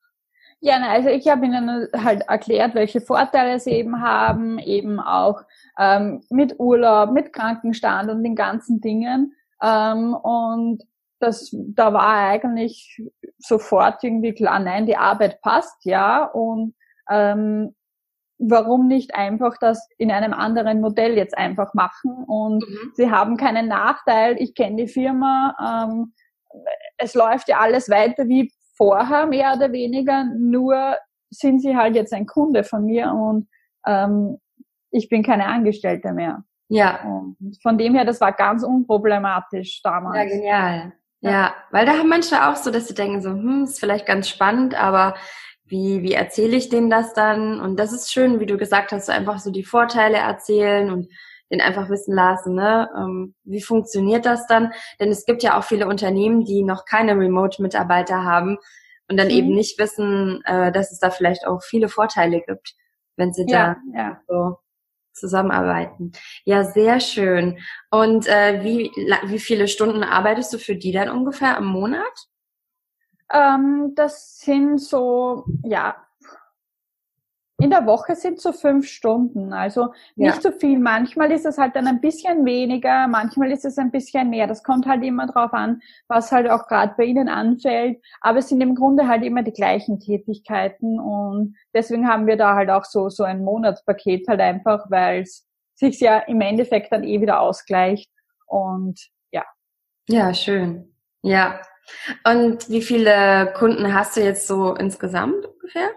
Ja, 0.61 0.81
also 0.89 1.09
ich 1.09 1.29
habe 1.29 1.47
ihnen 1.47 1.89
halt 1.95 2.23
erklärt, 2.29 2.75
welche 2.75 3.01
Vorteile 3.01 3.61
sie 3.61 3.71
eben 3.71 4.01
haben, 4.01 4.59
eben 4.59 4.99
auch 4.99 5.43
ähm, 5.79 6.21
mit 6.31 6.59
Urlaub, 6.59 7.13
mit 7.13 7.33
Krankenstand 7.33 8.11
und 8.11 8.25
den 8.25 8.35
ganzen 8.35 8.81
Dingen. 8.81 9.35
Ähm, 9.63 10.15
und 10.15 10.83
das, 11.21 11.51
da 11.53 11.93
war 11.93 12.09
eigentlich 12.09 13.01
sofort 13.39 14.03
irgendwie 14.03 14.35
klar, 14.35 14.59
nein, 14.59 14.87
die 14.87 14.97
Arbeit 14.97 15.41
passt, 15.43 15.85
ja. 15.85 16.25
Und 16.25 16.75
ähm, 17.09 17.77
warum 18.39 18.87
nicht 18.87 19.15
einfach 19.15 19.57
das 19.59 19.89
in 19.99 20.11
einem 20.11 20.33
anderen 20.33 20.81
Modell 20.81 21.17
jetzt 21.17 21.37
einfach 21.37 21.75
machen 21.75 22.25
und 22.27 22.65
mhm. 22.69 22.93
sie 22.95 23.11
haben 23.11 23.37
keinen 23.37 23.69
Nachteil. 23.69 24.37
Ich 24.39 24.55
kenne 24.55 24.77
die 24.77 24.89
Firma, 24.89 25.55
ähm, 25.61 26.13
es 26.97 27.15
läuft 27.15 27.49
ja 27.49 27.59
alles 27.59 27.91
weiter 27.91 28.29
wie 28.29 28.53
vorher, 28.77 29.27
mehr 29.27 29.55
oder 29.57 29.73
weniger, 29.73 30.25
nur 30.25 30.97
sind 31.31 31.61
sie 31.61 31.77
halt 31.77 31.95
jetzt 31.95 32.13
ein 32.15 32.27
Kunde 32.27 32.65
von 32.65 32.85
mir 32.85 33.13
und 33.13 33.49
ähm, 33.87 34.39
ich 34.91 35.09
bin 35.09 35.23
keine 35.23 35.47
Angestellte 35.47 36.13
mehr. 36.13 36.45
Ja. 36.69 37.03
Und 37.05 37.59
von 37.63 37.77
dem 37.77 37.95
her, 37.95 38.05
das 38.05 38.21
war 38.21 38.33
ganz 38.33 38.63
unproblematisch 38.63 39.83
damals. 39.83 40.17
Ja, 40.17 40.25
genial. 40.25 40.93
Ja. 41.21 41.55
weil 41.73 41.85
da 41.85 41.93
haben 41.99 42.09
manche 42.09 42.47
auch 42.47 42.55
so, 42.55 42.71
dass 42.71 42.87
sie 42.87 42.95
denken 42.95 43.21
so, 43.21 43.31
hm, 43.31 43.65
ist 43.65 43.81
vielleicht 43.81 44.07
ganz 44.07 44.29
spannend, 44.29 44.81
aber 44.81 45.17
wie, 45.69 46.03
wie 46.03 46.13
erzähle 46.13 46.57
ich 46.57 46.69
denen 46.69 46.91
das 46.91 47.13
dann? 47.15 47.61
Und 47.61 47.79
das 47.79 47.93
ist 47.93 48.13
schön, 48.13 48.41
wie 48.41 48.47
du 48.47 48.57
gesagt 48.57 48.93
hast, 48.93 49.07
so 49.07 49.13
einfach 49.13 49.39
so 49.39 49.51
die 49.51 49.65
Vorteile 49.65 50.17
erzählen 50.17 50.91
und 50.91 51.09
den 51.51 51.61
einfach 51.61 51.89
wissen 51.89 52.15
lassen, 52.15 52.55
ne? 52.55 52.91
Ähm, 52.97 53.35
wie 53.45 53.63
funktioniert 53.63 54.27
das 54.27 54.47
dann? 54.47 54.73
Denn 55.01 55.11
es 55.11 55.25
gibt 55.25 55.43
ja 55.43 55.59
auch 55.59 55.65
viele 55.65 55.87
Unternehmen, 55.87 56.45
die 56.45 56.63
noch 56.63 56.85
keine 56.85 57.13
Remote-Mitarbeiter 57.13 58.23
haben 58.23 58.59
und 59.09 59.17
dann 59.17 59.29
mhm. 59.29 59.35
eben 59.35 59.55
nicht 59.55 59.79
wissen, 59.79 60.43
äh, 60.45 60.71
dass 60.73 60.93
es 60.93 60.99
da 60.99 61.11
vielleicht 61.11 61.47
auch 61.47 61.63
viele 61.63 61.89
Vorteile 61.89 62.43
gibt, 62.43 62.75
wenn 63.17 63.33
sie 63.33 63.47
ja, 63.49 63.77
da 63.93 63.99
ja. 63.99 64.21
so 64.29 64.59
zusammenarbeiten. 65.15 66.13
Ja, 66.45 66.65
sehr 66.65 67.01
schön. 67.01 67.59
Und 67.91 68.27
äh, 68.27 68.63
wie, 68.63 68.91
wie 69.25 69.39
viele 69.39 69.69
Stunden 69.69 70.05
arbeitest 70.05 70.53
du 70.53 70.59
für 70.59 70.77
die 70.77 70.93
dann 70.93 71.09
ungefähr 71.09 71.57
im 71.57 71.67
Monat? 71.67 72.29
Ähm, 73.33 73.93
das 73.95 74.39
sind 74.39 74.79
so, 74.79 75.45
ja, 75.63 75.97
in 77.61 77.71
der 77.71 77.87
Woche 77.87 78.15
sind 78.15 78.41
so 78.41 78.53
fünf 78.53 78.87
Stunden, 78.87 79.53
also 79.53 79.93
nicht 80.15 80.37
ja. 80.37 80.41
so 80.41 80.53
viel. 80.53 80.79
Manchmal 80.79 81.33
ist 81.33 81.45
es 81.45 81.59
halt 81.59 81.75
dann 81.75 81.89
ein 81.89 82.01
bisschen 82.01 82.45
weniger, 82.45 83.09
manchmal 83.09 83.51
ist 83.51 83.65
es 83.65 83.79
ein 83.79 83.91
bisschen 83.91 84.31
mehr. 84.31 84.47
Das 84.47 84.63
kommt 84.63 84.87
halt 84.87 85.03
immer 85.03 85.27
drauf 85.27 85.53
an, 85.53 85.83
was 86.07 86.31
halt 86.31 86.49
auch 86.49 86.69
gerade 86.69 86.95
bei 86.97 87.05
Ihnen 87.05 87.29
anfällt. 87.29 88.01
Aber 88.21 88.39
es 88.39 88.49
sind 88.49 88.61
im 88.61 88.77
Grunde 88.77 89.09
halt 89.09 89.25
immer 89.25 89.43
die 89.43 89.53
gleichen 89.53 89.99
Tätigkeiten 89.99 91.01
und 91.01 91.57
deswegen 91.75 92.07
haben 92.07 92.29
wir 92.29 92.37
da 92.37 92.55
halt 92.55 92.71
auch 92.71 92.85
so 92.85 93.09
so 93.09 93.25
ein 93.25 93.43
Monatspaket 93.43 94.29
halt 94.29 94.41
einfach, 94.41 94.89
weil 94.89 95.23
es 95.23 95.45
sich 95.75 95.99
ja 95.99 96.19
im 96.19 96.41
Endeffekt 96.41 96.93
dann 96.93 97.03
eh 97.03 97.21
wieder 97.21 97.41
ausgleicht 97.41 98.09
und 98.47 99.01
ja. 99.33 99.45
Ja, 100.09 100.33
schön. 100.33 100.95
Ja. 101.23 101.61
Und 102.25 102.69
wie 102.69 102.83
viele 102.83 103.53
Kunden 103.57 103.95
hast 103.95 104.17
du 104.17 104.21
jetzt 104.23 104.47
so 104.47 104.75
insgesamt 104.75 105.47
ungefähr? 105.47 105.91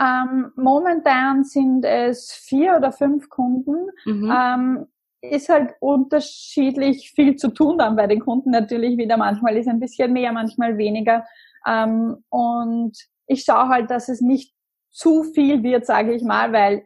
Ähm, 0.00 0.52
momentan 0.56 1.44
sind 1.44 1.84
es 1.84 2.32
vier 2.32 2.76
oder 2.76 2.92
fünf 2.92 3.28
Kunden. 3.28 3.90
Mhm. 4.04 4.32
Ähm, 4.34 4.86
ist 5.22 5.50
halt 5.50 5.74
unterschiedlich 5.80 7.12
viel 7.14 7.36
zu 7.36 7.48
tun 7.48 7.76
dann 7.78 7.96
bei 7.96 8.06
den 8.06 8.20
Kunden 8.20 8.50
natürlich 8.50 8.96
wieder. 8.96 9.16
Manchmal 9.18 9.56
ist 9.56 9.68
ein 9.68 9.80
bisschen 9.80 10.12
mehr, 10.12 10.32
manchmal 10.32 10.78
weniger. 10.78 11.26
Ähm, 11.66 12.24
und 12.30 12.96
ich 13.26 13.44
schaue 13.44 13.68
halt, 13.68 13.90
dass 13.90 14.08
es 14.08 14.20
nicht 14.20 14.54
zu 14.90 15.22
viel 15.22 15.62
wird, 15.62 15.86
sage 15.86 16.14
ich 16.14 16.22
mal, 16.22 16.52
weil 16.52 16.84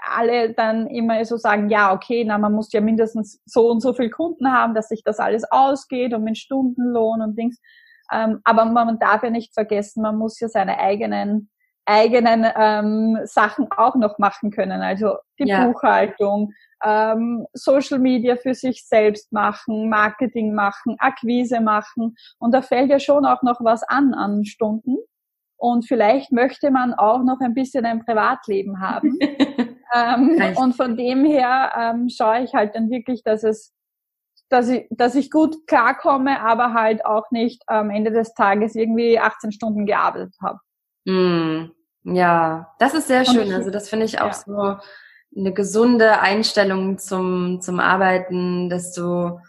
alle 0.00 0.52
dann 0.54 0.86
immer 0.88 1.24
so 1.24 1.36
sagen, 1.36 1.68
ja, 1.68 1.92
okay, 1.92 2.24
na, 2.24 2.38
man 2.38 2.52
muss 2.52 2.72
ja 2.72 2.80
mindestens 2.80 3.40
so 3.44 3.70
und 3.70 3.80
so 3.80 3.92
viel 3.92 4.10
Kunden 4.10 4.52
haben, 4.52 4.74
dass 4.74 4.88
sich 4.88 5.02
das 5.04 5.18
alles 5.18 5.44
ausgeht 5.50 6.14
und 6.14 6.24
mit 6.24 6.38
Stundenlohn 6.38 7.20
und 7.20 7.38
Dings. 7.38 7.60
Ähm, 8.10 8.40
aber 8.44 8.64
man 8.64 8.98
darf 8.98 9.22
ja 9.22 9.30
nicht 9.30 9.54
vergessen, 9.54 10.02
man 10.02 10.16
muss 10.16 10.40
ja 10.40 10.48
seine 10.48 10.78
eigenen 10.78 11.50
eigenen 11.84 12.46
ähm, 12.56 13.18
Sachen 13.24 13.66
auch 13.76 13.96
noch 13.96 14.18
machen 14.18 14.50
können. 14.50 14.82
Also 14.82 15.16
die 15.38 15.48
ja. 15.48 15.66
Buchhaltung, 15.66 16.52
ähm, 16.84 17.46
Social 17.54 17.98
Media 17.98 18.36
für 18.36 18.54
sich 18.54 18.86
selbst 18.86 19.32
machen, 19.32 19.88
Marketing 19.88 20.54
machen, 20.54 20.96
Akquise 20.98 21.60
machen. 21.60 22.14
Und 22.38 22.52
da 22.52 22.62
fällt 22.62 22.90
ja 22.90 23.00
schon 23.00 23.24
auch 23.24 23.42
noch 23.42 23.60
was 23.60 23.82
an 23.82 24.14
an 24.14 24.44
Stunden. 24.44 24.96
Und 25.56 25.86
vielleicht 25.86 26.32
möchte 26.32 26.70
man 26.70 26.94
auch 26.94 27.22
noch 27.22 27.40
ein 27.40 27.54
bisschen 27.54 27.84
ein 27.84 28.04
Privatleben 28.04 28.80
haben. 28.80 29.18
ähm, 29.94 30.56
und 30.56 30.74
von 30.74 30.96
dem 30.96 31.24
her 31.24 31.72
ähm, 31.76 32.08
schaue 32.08 32.42
ich 32.42 32.54
halt 32.54 32.74
dann 32.74 32.90
wirklich, 32.90 33.22
dass 33.22 33.44
es 33.44 33.72
dass 34.52 34.68
ich, 34.68 34.86
dass 34.90 35.14
ich 35.14 35.30
gut 35.30 35.66
klarkomme, 35.66 36.42
aber 36.42 36.74
halt 36.74 37.06
auch 37.06 37.30
nicht 37.30 37.62
am 37.68 37.88
Ende 37.88 38.10
des 38.10 38.34
Tages 38.34 38.74
irgendwie 38.74 39.18
18 39.18 39.50
Stunden 39.50 39.86
gearbeitet 39.86 40.34
habe. 40.42 40.58
Mm, 41.06 41.72
ja, 42.04 42.74
das 42.78 42.92
ist 42.92 43.08
sehr 43.08 43.24
schön. 43.24 43.50
Also 43.52 43.70
das 43.70 43.88
finde 43.88 44.04
ich 44.04 44.20
auch 44.20 44.26
ja. 44.26 44.34
so 44.34 44.76
eine 45.34 45.54
gesunde 45.54 46.20
Einstellung 46.20 46.98
zum, 46.98 47.62
zum 47.62 47.80
Arbeiten, 47.80 48.68
dass 48.68 48.92
du 48.92 49.40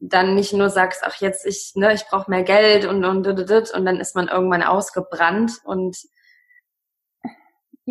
dann 0.00 0.34
nicht 0.34 0.52
nur 0.52 0.68
sagst, 0.68 1.02
ach 1.06 1.20
jetzt 1.20 1.46
ich, 1.46 1.72
ne, 1.76 1.94
ich 1.94 2.04
brauche 2.10 2.28
mehr 2.28 2.42
Geld 2.42 2.84
und 2.84 3.04
und 3.04 3.24
und 3.24 3.38
und 3.38 3.84
dann 3.86 4.00
ist 4.00 4.16
man 4.16 4.26
irgendwann 4.26 4.64
ausgebrannt 4.64 5.52
und 5.62 5.96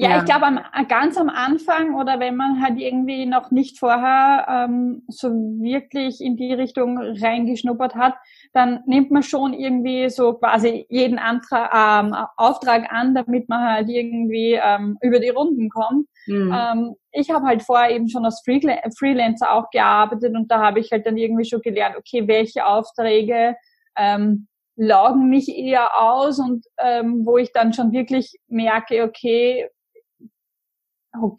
ja, 0.01 0.09
ja, 0.09 0.17
ich 0.17 0.25
glaube 0.25 0.47
am, 0.47 0.59
ganz 0.87 1.15
am 1.15 1.29
Anfang 1.29 1.93
oder 1.93 2.19
wenn 2.19 2.35
man 2.35 2.59
halt 2.59 2.79
irgendwie 2.79 3.27
noch 3.27 3.51
nicht 3.51 3.77
vorher 3.77 4.47
ähm, 4.49 5.03
so 5.07 5.29
wirklich 5.29 6.21
in 6.21 6.35
die 6.37 6.53
Richtung 6.53 6.97
reingeschnuppert 6.97 7.93
hat, 7.93 8.15
dann 8.51 8.79
nimmt 8.87 9.11
man 9.11 9.21
schon 9.21 9.53
irgendwie 9.53 10.09
so 10.09 10.33
quasi 10.33 10.87
jeden 10.89 11.19
Antrag, 11.19 11.69
ähm, 11.71 12.15
Auftrag 12.35 12.91
an, 12.91 13.13
damit 13.13 13.47
man 13.47 13.63
halt 13.63 13.89
irgendwie 13.89 14.59
ähm, 14.59 14.97
über 15.01 15.19
die 15.19 15.29
Runden 15.29 15.69
kommt. 15.69 16.07
Mhm. 16.25 16.51
Ähm, 16.51 16.95
ich 17.11 17.29
habe 17.29 17.45
halt 17.45 17.61
vorher 17.61 17.91
eben 17.91 18.09
schon 18.09 18.25
als 18.25 18.41
Freelancer 18.43 19.53
auch 19.53 19.69
gearbeitet 19.69 20.35
und 20.35 20.49
da 20.49 20.61
habe 20.61 20.79
ich 20.79 20.91
halt 20.91 21.05
dann 21.05 21.17
irgendwie 21.17 21.45
schon 21.45 21.61
gelernt, 21.61 21.95
okay, 21.95 22.27
welche 22.27 22.65
Aufträge 22.65 23.55
ähm, 23.95 24.47
laugen 24.75 25.29
mich 25.29 25.47
eher 25.47 25.95
aus 25.95 26.39
und 26.39 26.65
ähm, 26.79 27.23
wo 27.23 27.37
ich 27.37 27.51
dann 27.51 27.71
schon 27.73 27.91
wirklich 27.91 28.39
merke, 28.47 29.03
okay, 29.03 29.69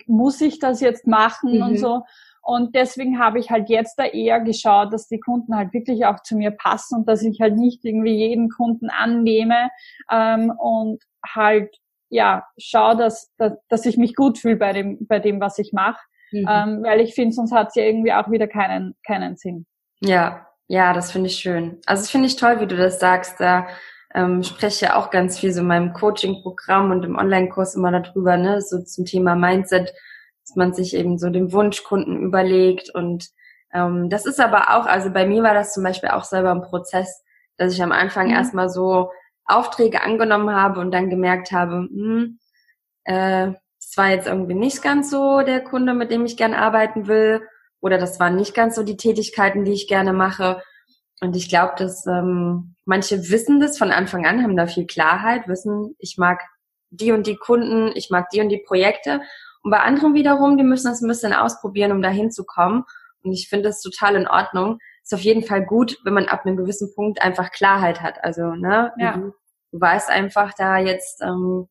muss 0.07 0.41
ich 0.41 0.59
das 0.59 0.81
jetzt 0.81 1.07
machen 1.07 1.57
mhm. 1.57 1.63
und 1.63 1.79
so. 1.79 2.03
Und 2.43 2.75
deswegen 2.75 3.21
habe 3.21 3.39
ich 3.39 3.51
halt 3.51 3.69
jetzt 3.69 3.99
da 3.99 4.05
eher 4.05 4.41
geschaut, 4.41 4.93
dass 4.93 5.07
die 5.07 5.21
Kunden 5.21 5.57
halt 5.57 5.73
wirklich 5.73 6.07
auch 6.07 6.21
zu 6.23 6.37
mir 6.37 6.51
passen 6.51 6.97
und 6.99 7.09
dass 7.09 7.23
ich 7.23 7.41
halt 7.41 7.57
nicht 7.57 7.85
irgendwie 7.85 8.17
jeden 8.17 8.49
Kunden 8.51 8.91
annehme 8.91 9.71
ähm, 10.11 10.51
und 10.51 11.03
halt 11.25 11.77
ja 12.09 12.45
schaue, 12.59 12.97
dass, 12.97 13.33
dass, 13.39 13.53
dass 13.69 13.87
ich 13.87 13.97
mich 13.97 14.17
gut 14.17 14.39
fühle 14.39 14.57
bei 14.57 14.73
dem 14.73 15.07
bei 15.07 15.21
dem, 15.21 15.41
was 15.41 15.59
ich 15.59 15.73
mache, 15.73 16.01
mhm. 16.33 16.49
ähm, 16.51 16.83
weil 16.83 17.01
ich 17.01 17.15
finde, 17.15 17.33
sonst 17.33 17.53
hat 17.53 17.69
es 17.69 17.77
ja 17.77 17.85
irgendwie 17.85 18.13
auch 18.13 18.29
wieder 18.31 18.49
keinen 18.49 18.97
keinen 19.07 19.37
Sinn. 19.37 19.67
Ja, 20.01 20.49
ja, 20.67 20.93
das 20.93 21.13
finde 21.13 21.29
ich 21.29 21.37
schön. 21.37 21.81
Also 21.87 22.03
das 22.03 22.11
finde 22.11 22.27
ich 22.27 22.37
toll, 22.37 22.61
wie 22.61 22.67
du 22.67 22.77
das 22.77 22.99
sagst. 22.99 23.41
Da 23.41 23.69
ähm, 24.15 24.43
spreche 24.43 24.87
ja 24.87 24.97
auch 24.97 25.11
ganz 25.11 25.39
viel 25.39 25.53
so 25.53 25.61
in 25.61 25.67
meinem 25.67 25.93
Coaching-Programm 25.93 26.91
und 26.91 27.05
im 27.05 27.17
Online-Kurs 27.17 27.75
immer 27.75 27.93
darüber, 27.93 28.37
ne, 28.37 28.61
so 28.61 28.83
zum 28.83 29.05
Thema 29.05 29.35
Mindset, 29.35 29.93
dass 30.45 30.57
man 30.57 30.75
sich 30.75 30.95
eben 30.95 31.19
so 31.19 31.31
den 31.31 31.53
Wunschkunden 31.53 32.21
überlegt. 32.21 32.95
Und 32.95 33.29
ähm, 33.73 34.11
das 34.11 34.27
ist 34.27 34.41
aber 34.41 34.77
auch, 34.77 34.87
also 34.87 35.11
bei 35.11 35.27
mir 35.27 35.43
war 35.43 35.55
das 35.55 35.73
zum 35.73 35.83
Beispiel 35.83 36.11
auch 36.11 36.25
selber 36.25 36.51
ein 36.51 36.63
Prozess, 36.63 37.23
dass 37.57 37.73
ich 37.73 37.83
am 37.83 37.93
Anfang 37.93 38.27
mhm. 38.27 38.35
erstmal 38.35 38.69
so 38.69 39.11
Aufträge 39.45 40.03
angenommen 40.03 40.55
habe 40.55 40.81
und 40.81 40.93
dann 40.93 41.11
gemerkt 41.11 41.53
habe, 41.53 41.89
hm, 41.91 42.39
äh, 43.05 43.53
das 43.81 43.97
war 43.97 44.11
jetzt 44.11 44.27
irgendwie 44.27 44.55
nicht 44.55 44.83
ganz 44.83 45.11
so 45.11 45.43
der 45.43 45.63
Kunde, 45.63 45.95
mit 45.95 46.11
dem 46.11 46.25
ich 46.25 46.37
gern 46.37 46.55
arbeiten 46.55 47.09
will 47.09 47.43
oder 47.81 47.99
das 47.99 48.21
waren 48.21 48.37
nicht 48.37 48.55
ganz 48.55 48.77
so 48.77 48.85
die 48.85 48.97
Tätigkeiten, 48.97 49.65
die 49.65 49.73
ich 49.73 49.89
gerne 49.89 50.13
mache 50.13 50.63
und 51.23 51.37
ich 51.37 51.49
glaube, 51.49 51.75
dass 51.77 52.05
ähm, 52.07 52.75
manche 52.85 53.31
wissen 53.31 53.61
das 53.61 53.79
von 53.79 53.93
Anfang 53.93 54.27
an, 54.27 54.43
haben 54.43 54.57
da 54.57 54.67
viel 54.67 54.89
Klarheit, 54.89 55.47
wissen, 55.47 55.95
ich 56.01 56.19
mag 56.19 56.41
die 56.91 57.13
und 57.13 57.29
die 57.29 57.37
Kunden, 57.37 57.93
ich 57.95 58.11
mag 58.11 58.29
die 58.31 58.41
und 58.41 58.49
die 58.49 58.59
Projekte. 58.59 59.23
Und 59.63 59.71
bei 59.71 59.79
anderen 59.79 60.15
wiederum, 60.15 60.59
die 60.59 60.65
müssen 60.65 60.89
das 60.89 61.01
ein 61.01 61.07
bisschen 61.07 61.33
ausprobieren, 61.33 61.93
um 61.93 62.03
da 62.03 62.09
hinzukommen. 62.09 62.83
Und 63.23 63.33
ich 63.33 63.49
finde 63.49 63.69
das 63.69 63.81
total 63.81 64.17
in 64.17 64.27
Ordnung. 64.27 64.81
Ist 65.05 65.15
auf 65.15 65.21
jeden 65.21 65.45
Fall 65.45 65.65
gut, 65.65 65.97
wenn 66.03 66.13
man 66.13 66.27
ab 66.27 66.45
einem 66.45 66.57
gewissen 66.57 66.93
Punkt 66.93 67.23
einfach 67.23 67.53
Klarheit 67.53 68.03
hat. 68.03 68.25
Also, 68.25 68.57
ne, 68.57 68.93
ja. 68.99 69.13
du, 69.13 69.33
du 69.71 69.81
weißt 69.81 70.11
einfach 70.11 70.55
da 70.55 70.79
jetzt 70.79 71.23
ähm, 71.23 71.69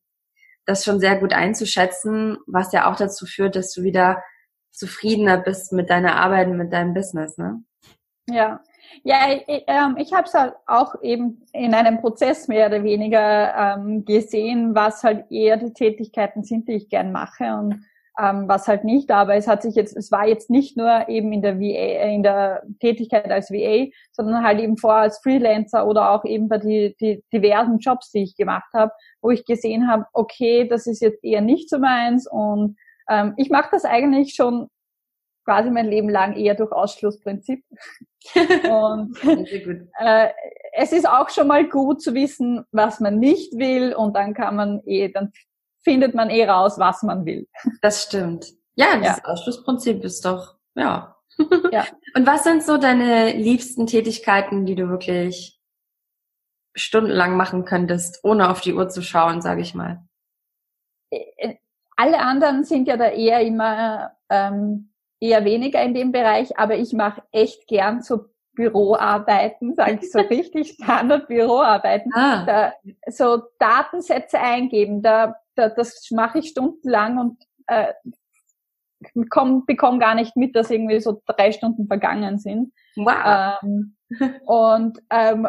das 0.64 0.82
schon 0.82 0.98
sehr 0.98 1.16
gut 1.16 1.34
einzuschätzen, 1.34 2.38
was 2.46 2.72
ja 2.72 2.90
auch 2.90 2.96
dazu 2.96 3.26
führt, 3.26 3.54
dass 3.54 3.74
du 3.74 3.82
wieder 3.82 4.22
zufriedener 4.70 5.36
bist 5.36 5.74
mit 5.74 5.90
deiner 5.90 6.16
Arbeit 6.16 6.48
und 6.48 6.56
mit 6.56 6.72
deinem 6.72 6.94
Business, 6.94 7.36
ne? 7.36 7.62
Ja, 8.28 8.60
ja, 9.04 9.32
ich, 9.32 9.64
ähm, 9.66 9.96
ich 9.98 10.12
habe 10.12 10.26
es 10.26 10.34
halt 10.34 10.54
auch 10.66 10.94
eben 11.02 11.44
in 11.52 11.74
einem 11.74 12.00
Prozess 12.00 12.46
mehr 12.48 12.66
oder 12.68 12.84
weniger 12.84 13.54
ähm, 13.76 14.04
gesehen, 14.04 14.74
was 14.74 15.02
halt 15.02 15.30
eher 15.30 15.56
die 15.56 15.72
Tätigkeiten 15.72 16.44
sind, 16.44 16.68
die 16.68 16.74
ich 16.74 16.88
gern 16.88 17.10
mache 17.10 17.44
und 17.54 17.84
ähm, 18.18 18.46
was 18.46 18.68
halt 18.68 18.84
nicht. 18.84 19.10
Aber 19.10 19.34
es 19.34 19.48
hat 19.48 19.62
sich 19.62 19.74
jetzt, 19.74 19.96
es 19.96 20.12
war 20.12 20.26
jetzt 20.28 20.50
nicht 20.50 20.76
nur 20.76 21.08
eben 21.08 21.32
in 21.32 21.42
der 21.42 21.58
VA, 21.58 21.64
äh, 21.64 22.14
in 22.14 22.22
der 22.22 22.62
Tätigkeit 22.80 23.30
als 23.30 23.50
VA, 23.50 23.90
sondern 24.12 24.44
halt 24.44 24.60
eben 24.60 24.76
vor 24.76 24.94
als 24.94 25.18
Freelancer 25.18 25.86
oder 25.86 26.10
auch 26.10 26.24
eben 26.24 26.48
bei 26.48 26.58
die, 26.58 26.94
die 27.00 27.24
diversen 27.32 27.78
Jobs, 27.78 28.10
die 28.12 28.22
ich 28.22 28.36
gemacht 28.36 28.70
habe, 28.74 28.92
wo 29.20 29.30
ich 29.30 29.44
gesehen 29.44 29.88
habe, 29.88 30.06
okay, 30.12 30.68
das 30.68 30.86
ist 30.86 31.00
jetzt 31.00 31.24
eher 31.24 31.40
nicht 31.40 31.70
so 31.70 31.78
meins 31.78 32.28
und 32.30 32.76
ähm, 33.08 33.34
ich 33.36 33.50
mache 33.50 33.70
das 33.72 33.84
eigentlich 33.84 34.34
schon 34.34 34.68
quasi 35.44 35.70
mein 35.70 35.88
Leben 35.88 36.08
lang 36.08 36.36
eher 36.36 36.54
durch 36.54 36.72
Ausschlussprinzip. 36.72 37.64
und 38.70 39.16
äh, 39.24 40.28
es 40.74 40.92
ist 40.92 41.08
auch 41.08 41.28
schon 41.28 41.48
mal 41.48 41.68
gut 41.68 42.00
zu 42.00 42.14
wissen, 42.14 42.64
was 42.70 43.00
man 43.00 43.18
nicht 43.18 43.58
will 43.58 43.94
und 43.94 44.14
dann 44.14 44.32
kann 44.32 44.56
man 44.56 44.80
eh, 44.86 45.08
dann 45.08 45.32
findet 45.82 46.14
man 46.14 46.30
eh 46.30 46.48
raus, 46.48 46.78
was 46.78 47.02
man 47.02 47.24
will. 47.24 47.48
Das 47.80 48.04
stimmt. 48.04 48.46
Ja, 48.76 48.96
das 48.96 49.18
ja. 49.18 49.24
Ausschlussprinzip 49.24 50.04
ist 50.04 50.24
doch, 50.24 50.54
ja, 50.74 51.16
ja. 51.70 51.86
Und 52.14 52.26
was 52.26 52.44
sind 52.44 52.62
so 52.62 52.76
deine 52.76 53.32
liebsten 53.32 53.86
Tätigkeiten, 53.86 54.66
die 54.66 54.74
du 54.74 54.88
wirklich 54.88 55.58
stundenlang 56.74 57.36
machen 57.36 57.64
könntest, 57.64 58.20
ohne 58.22 58.50
auf 58.50 58.60
die 58.60 58.74
Uhr 58.74 58.88
zu 58.88 59.02
schauen, 59.02 59.40
sage 59.40 59.62
ich 59.62 59.74
mal? 59.74 60.02
Äh, 61.10 61.56
alle 61.96 62.18
anderen 62.20 62.64
sind 62.64 62.88
ja 62.88 62.96
da 62.96 63.08
eher 63.08 63.40
immer 63.40 64.16
ähm, 64.28 64.91
eher 65.22 65.44
weniger 65.44 65.80
in 65.80 65.94
dem 65.94 66.10
Bereich, 66.10 66.58
aber 66.58 66.76
ich 66.76 66.92
mache 66.92 67.22
echt 67.30 67.68
gern 67.68 68.02
so 68.02 68.24
Büroarbeiten, 68.54 69.74
sage 69.74 70.00
ich 70.02 70.10
so 70.10 70.18
richtig 70.30 70.72
Standard-Büroarbeiten. 70.72 72.12
Ah. 72.12 72.44
Da, 72.44 72.72
so 73.06 73.42
Datensätze 73.58 74.38
eingeben, 74.38 75.00
da, 75.00 75.36
da 75.54 75.68
das 75.68 76.10
mache 76.10 76.40
ich 76.40 76.48
stundenlang 76.48 77.18
und 77.18 77.42
äh, 77.68 77.92
bekomme 79.14 79.62
bekomm 79.64 80.00
gar 80.00 80.14
nicht 80.14 80.36
mit, 80.36 80.56
dass 80.56 80.70
irgendwie 80.70 81.00
so 81.00 81.22
drei 81.26 81.52
Stunden 81.52 81.86
vergangen 81.86 82.38
sind. 82.38 82.72
Wow. 82.96 83.58
Ähm, 83.62 83.96
und 84.44 84.98
ähm, 85.10 85.48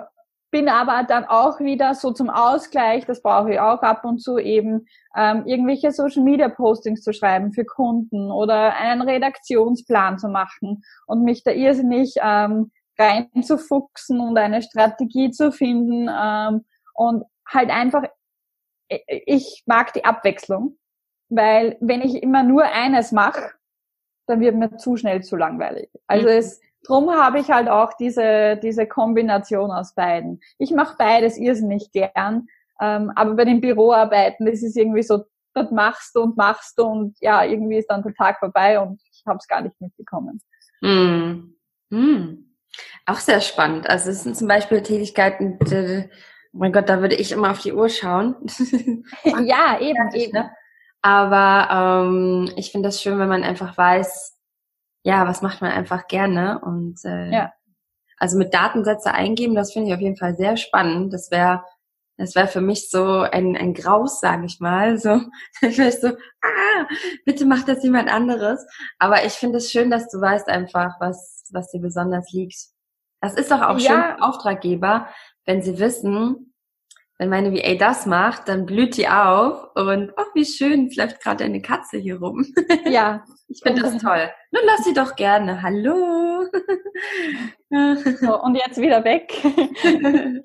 bin 0.53 0.69
aber 0.69 1.03
dann 1.03 1.25
auch 1.25 1.59
wieder 1.59 1.95
so 1.95 2.11
zum 2.11 2.29
Ausgleich, 2.29 3.07
das 3.07 3.23
brauche 3.23 3.53
ich 3.53 3.59
auch 3.59 3.81
ab 3.81 4.05
und 4.05 4.19
zu 4.19 4.37
eben, 4.37 4.85
ähm, 5.17 5.47
irgendwelche 5.47 5.91
Social 5.91 6.21
Media 6.21 6.47
Postings 6.47 7.01
zu 7.01 7.11
schreiben 7.11 7.53
für 7.53 7.65
Kunden 7.65 8.31
oder 8.31 8.75
einen 8.75 9.01
Redaktionsplan 9.01 10.19
zu 10.19 10.29
machen 10.29 10.83
und 11.07 11.23
mich 11.23 11.43
da 11.43 11.49
irrsinnig 11.49 12.13
ähm, 12.21 12.71
reinzufuchsen 12.99 14.19
und 14.19 14.37
eine 14.37 14.61
Strategie 14.61 15.31
zu 15.31 15.51
finden 15.51 16.07
ähm, 16.07 16.65
und 16.93 17.23
halt 17.47 17.71
einfach, 17.71 18.03
ich 19.07 19.63
mag 19.65 19.91
die 19.93 20.05
Abwechslung, 20.05 20.77
weil 21.29 21.77
wenn 21.81 22.01
ich 22.01 22.21
immer 22.21 22.43
nur 22.43 22.63
eines 22.63 23.11
mache, 23.11 23.53
dann 24.27 24.39
wird 24.39 24.55
mir 24.55 24.77
zu 24.77 24.97
schnell 24.97 25.23
zu 25.23 25.35
langweilig. 25.35 25.89
Also 26.05 26.27
mhm. 26.27 26.33
es 26.33 26.61
Drum 26.85 27.11
habe 27.11 27.39
ich 27.39 27.49
halt 27.49 27.69
auch 27.69 27.93
diese, 27.93 28.57
diese 28.57 28.85
Kombination 28.85 29.71
aus 29.71 29.95
beiden. 29.95 30.41
Ich 30.57 30.71
mache 30.71 30.95
beides 30.97 31.37
irrsinnig 31.37 31.91
gern, 31.91 32.47
ähm, 32.81 33.11
aber 33.15 33.35
bei 33.35 33.45
den 33.45 33.61
Büroarbeiten, 33.61 34.45
das 34.45 34.63
ist 34.63 34.75
irgendwie 34.75 35.03
so, 35.03 35.23
das 35.53 35.71
machst 35.71 36.15
du 36.15 36.23
und 36.23 36.37
machst 36.37 36.77
du 36.77 36.83
und 36.83 37.15
ja, 37.21 37.43
irgendwie 37.43 37.77
ist 37.77 37.87
dann 37.87 38.03
der 38.03 38.13
Tag 38.13 38.39
vorbei 38.39 38.79
und 38.79 39.01
ich 39.11 39.23
habe 39.25 39.37
es 39.37 39.47
gar 39.47 39.61
nicht 39.61 39.79
mitbekommen. 39.79 40.41
Mm. 40.81 41.53
Mm. 41.89 42.53
Auch 43.05 43.19
sehr 43.19 43.39
spannend. 43.39 43.89
Also 43.89 44.09
es 44.09 44.23
sind 44.23 44.35
zum 44.35 44.47
Beispiel 44.47 44.81
Tätigkeiten, 44.81 45.59
die, 45.59 46.09
oh 46.53 46.57
mein 46.57 46.73
Gott, 46.73 46.89
da 46.89 47.01
würde 47.01 47.15
ich 47.15 47.31
immer 47.31 47.51
auf 47.51 47.59
die 47.59 47.73
Uhr 47.73 47.89
schauen. 47.89 48.35
ja, 49.23 49.79
eben, 49.79 50.11
eben. 50.13 50.33
Ne? 50.33 50.51
Aber 51.01 52.07
ähm, 52.07 52.51
ich 52.55 52.71
finde 52.71 52.87
das 52.87 53.01
schön, 53.01 53.19
wenn 53.19 53.29
man 53.29 53.43
einfach 53.43 53.77
weiß, 53.77 54.37
ja, 55.03 55.27
was 55.27 55.41
macht 55.41 55.61
man 55.61 55.71
einfach 55.71 56.07
gerne 56.07 56.59
und 56.59 57.03
äh, 57.05 57.29
ja. 57.31 57.53
also 58.17 58.37
mit 58.37 58.53
Datensätze 58.53 59.13
eingeben, 59.13 59.55
das 59.55 59.73
finde 59.73 59.89
ich 59.89 59.95
auf 59.95 60.01
jeden 60.01 60.17
Fall 60.17 60.35
sehr 60.35 60.57
spannend. 60.57 61.13
Das 61.13 61.29
wäre 61.29 61.63
das 62.17 62.35
wäre 62.35 62.47
für 62.47 62.61
mich 62.61 62.89
so 62.89 63.21
ein, 63.21 63.57
ein 63.57 63.73
Graus, 63.73 64.19
sage 64.19 64.45
ich 64.45 64.59
mal. 64.59 64.99
So, 64.99 65.21
ich 65.61 65.77
so, 65.99 66.09
ah, 66.09 66.87
bitte 67.25 67.45
macht 67.45 67.67
das 67.67 67.83
jemand 67.83 68.09
anderes. 68.09 68.65
Aber 68.99 69.25
ich 69.25 69.33
finde 69.33 69.57
es 69.57 69.71
schön, 69.71 69.89
dass 69.89 70.09
du 70.09 70.21
weißt 70.21 70.47
einfach, 70.47 70.99
was, 70.99 71.43
was 71.51 71.71
dir 71.71 71.81
besonders 71.81 72.31
liegt. 72.31 72.67
Das 73.19 73.33
ist 73.33 73.51
doch 73.51 73.61
auch 73.61 73.79
ja. 73.79 73.89
schön 73.89 74.01
für 74.01 74.21
Auftraggeber, 74.21 75.07
wenn 75.45 75.61
sie 75.61 75.79
wissen, 75.79 76.53
wenn 77.17 77.29
meine 77.29 77.53
VA 77.53 77.75
das 77.75 78.05
macht, 78.05 78.47
dann 78.47 78.65
blüht 78.65 78.97
die 78.97 79.07
auf 79.07 79.75
und 79.75 80.11
oh, 80.17 80.25
wie 80.33 80.45
schön, 80.45 80.87
es 80.87 80.95
läuft 80.95 81.21
gerade 81.21 81.43
eine 81.43 81.61
Katze 81.61 81.97
hier 81.97 82.19
rum. 82.19 82.45
Ja. 82.85 83.23
Ich 83.47 83.61
finde 83.61 83.81
das 83.81 83.97
toll. 84.01 84.29
Nun 84.51 84.63
lass 84.65 84.83
sie 84.83 84.93
doch 84.93 85.15
gerne. 85.15 85.61
Hallo. 85.61 86.45
So, 87.69 88.41
und 88.41 88.55
jetzt 88.55 88.79
wieder 88.79 89.03
weg. 89.03 89.33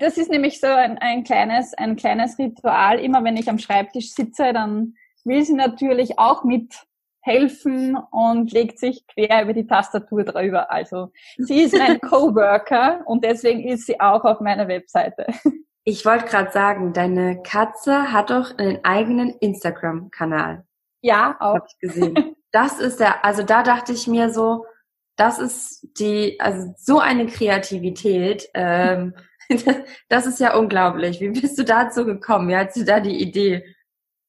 Das 0.00 0.16
ist 0.16 0.30
nämlich 0.30 0.58
so 0.58 0.68
ein, 0.68 0.96
ein 0.96 1.22
kleines, 1.22 1.74
ein 1.74 1.96
kleines 1.96 2.38
Ritual. 2.38 2.98
Immer 2.98 3.22
wenn 3.24 3.36
ich 3.36 3.50
am 3.50 3.58
Schreibtisch 3.58 4.12
sitze, 4.12 4.54
dann 4.54 4.94
will 5.24 5.44
sie 5.44 5.52
natürlich 5.52 6.18
auch 6.18 6.44
mithelfen 6.44 7.98
und 8.10 8.52
legt 8.52 8.78
sich 8.78 9.06
quer 9.06 9.42
über 9.42 9.52
die 9.52 9.66
Tastatur 9.66 10.24
drüber. 10.24 10.70
Also 10.70 11.12
sie 11.36 11.60
ist 11.60 11.76
mein 11.76 12.00
Coworker 12.00 13.02
und 13.04 13.22
deswegen 13.22 13.68
ist 13.68 13.86
sie 13.86 14.00
auch 14.00 14.24
auf 14.24 14.40
meiner 14.40 14.66
Webseite. 14.68 15.26
Ich 15.84 16.06
wollte 16.06 16.24
gerade 16.24 16.50
sagen, 16.50 16.92
deine 16.92 17.42
Katze 17.42 18.12
hat 18.12 18.30
doch 18.30 18.56
einen 18.58 18.82
eigenen 18.82 19.30
Instagram-Kanal. 19.30 20.64
Ja, 21.06 21.36
auch. 21.38 21.54
Hab 21.54 21.68
ich 21.68 21.78
gesehen. 21.78 22.36
Das 22.50 22.80
ist 22.80 22.98
der, 22.98 23.24
also 23.24 23.42
da 23.42 23.62
dachte 23.62 23.92
ich 23.92 24.06
mir 24.08 24.30
so, 24.30 24.64
das 25.16 25.38
ist 25.38 25.86
die, 25.98 26.40
also 26.40 26.74
so 26.76 26.98
eine 26.98 27.26
Kreativität. 27.26 28.48
Ähm, 28.54 29.14
das 30.08 30.26
ist 30.26 30.40
ja 30.40 30.56
unglaublich. 30.56 31.20
Wie 31.20 31.30
bist 31.30 31.58
du 31.58 31.64
dazu 31.64 32.04
gekommen? 32.04 32.48
Wie 32.48 32.56
hast 32.56 32.76
du 32.76 32.84
da 32.84 32.98
die 32.98 33.20
Idee? 33.20 33.64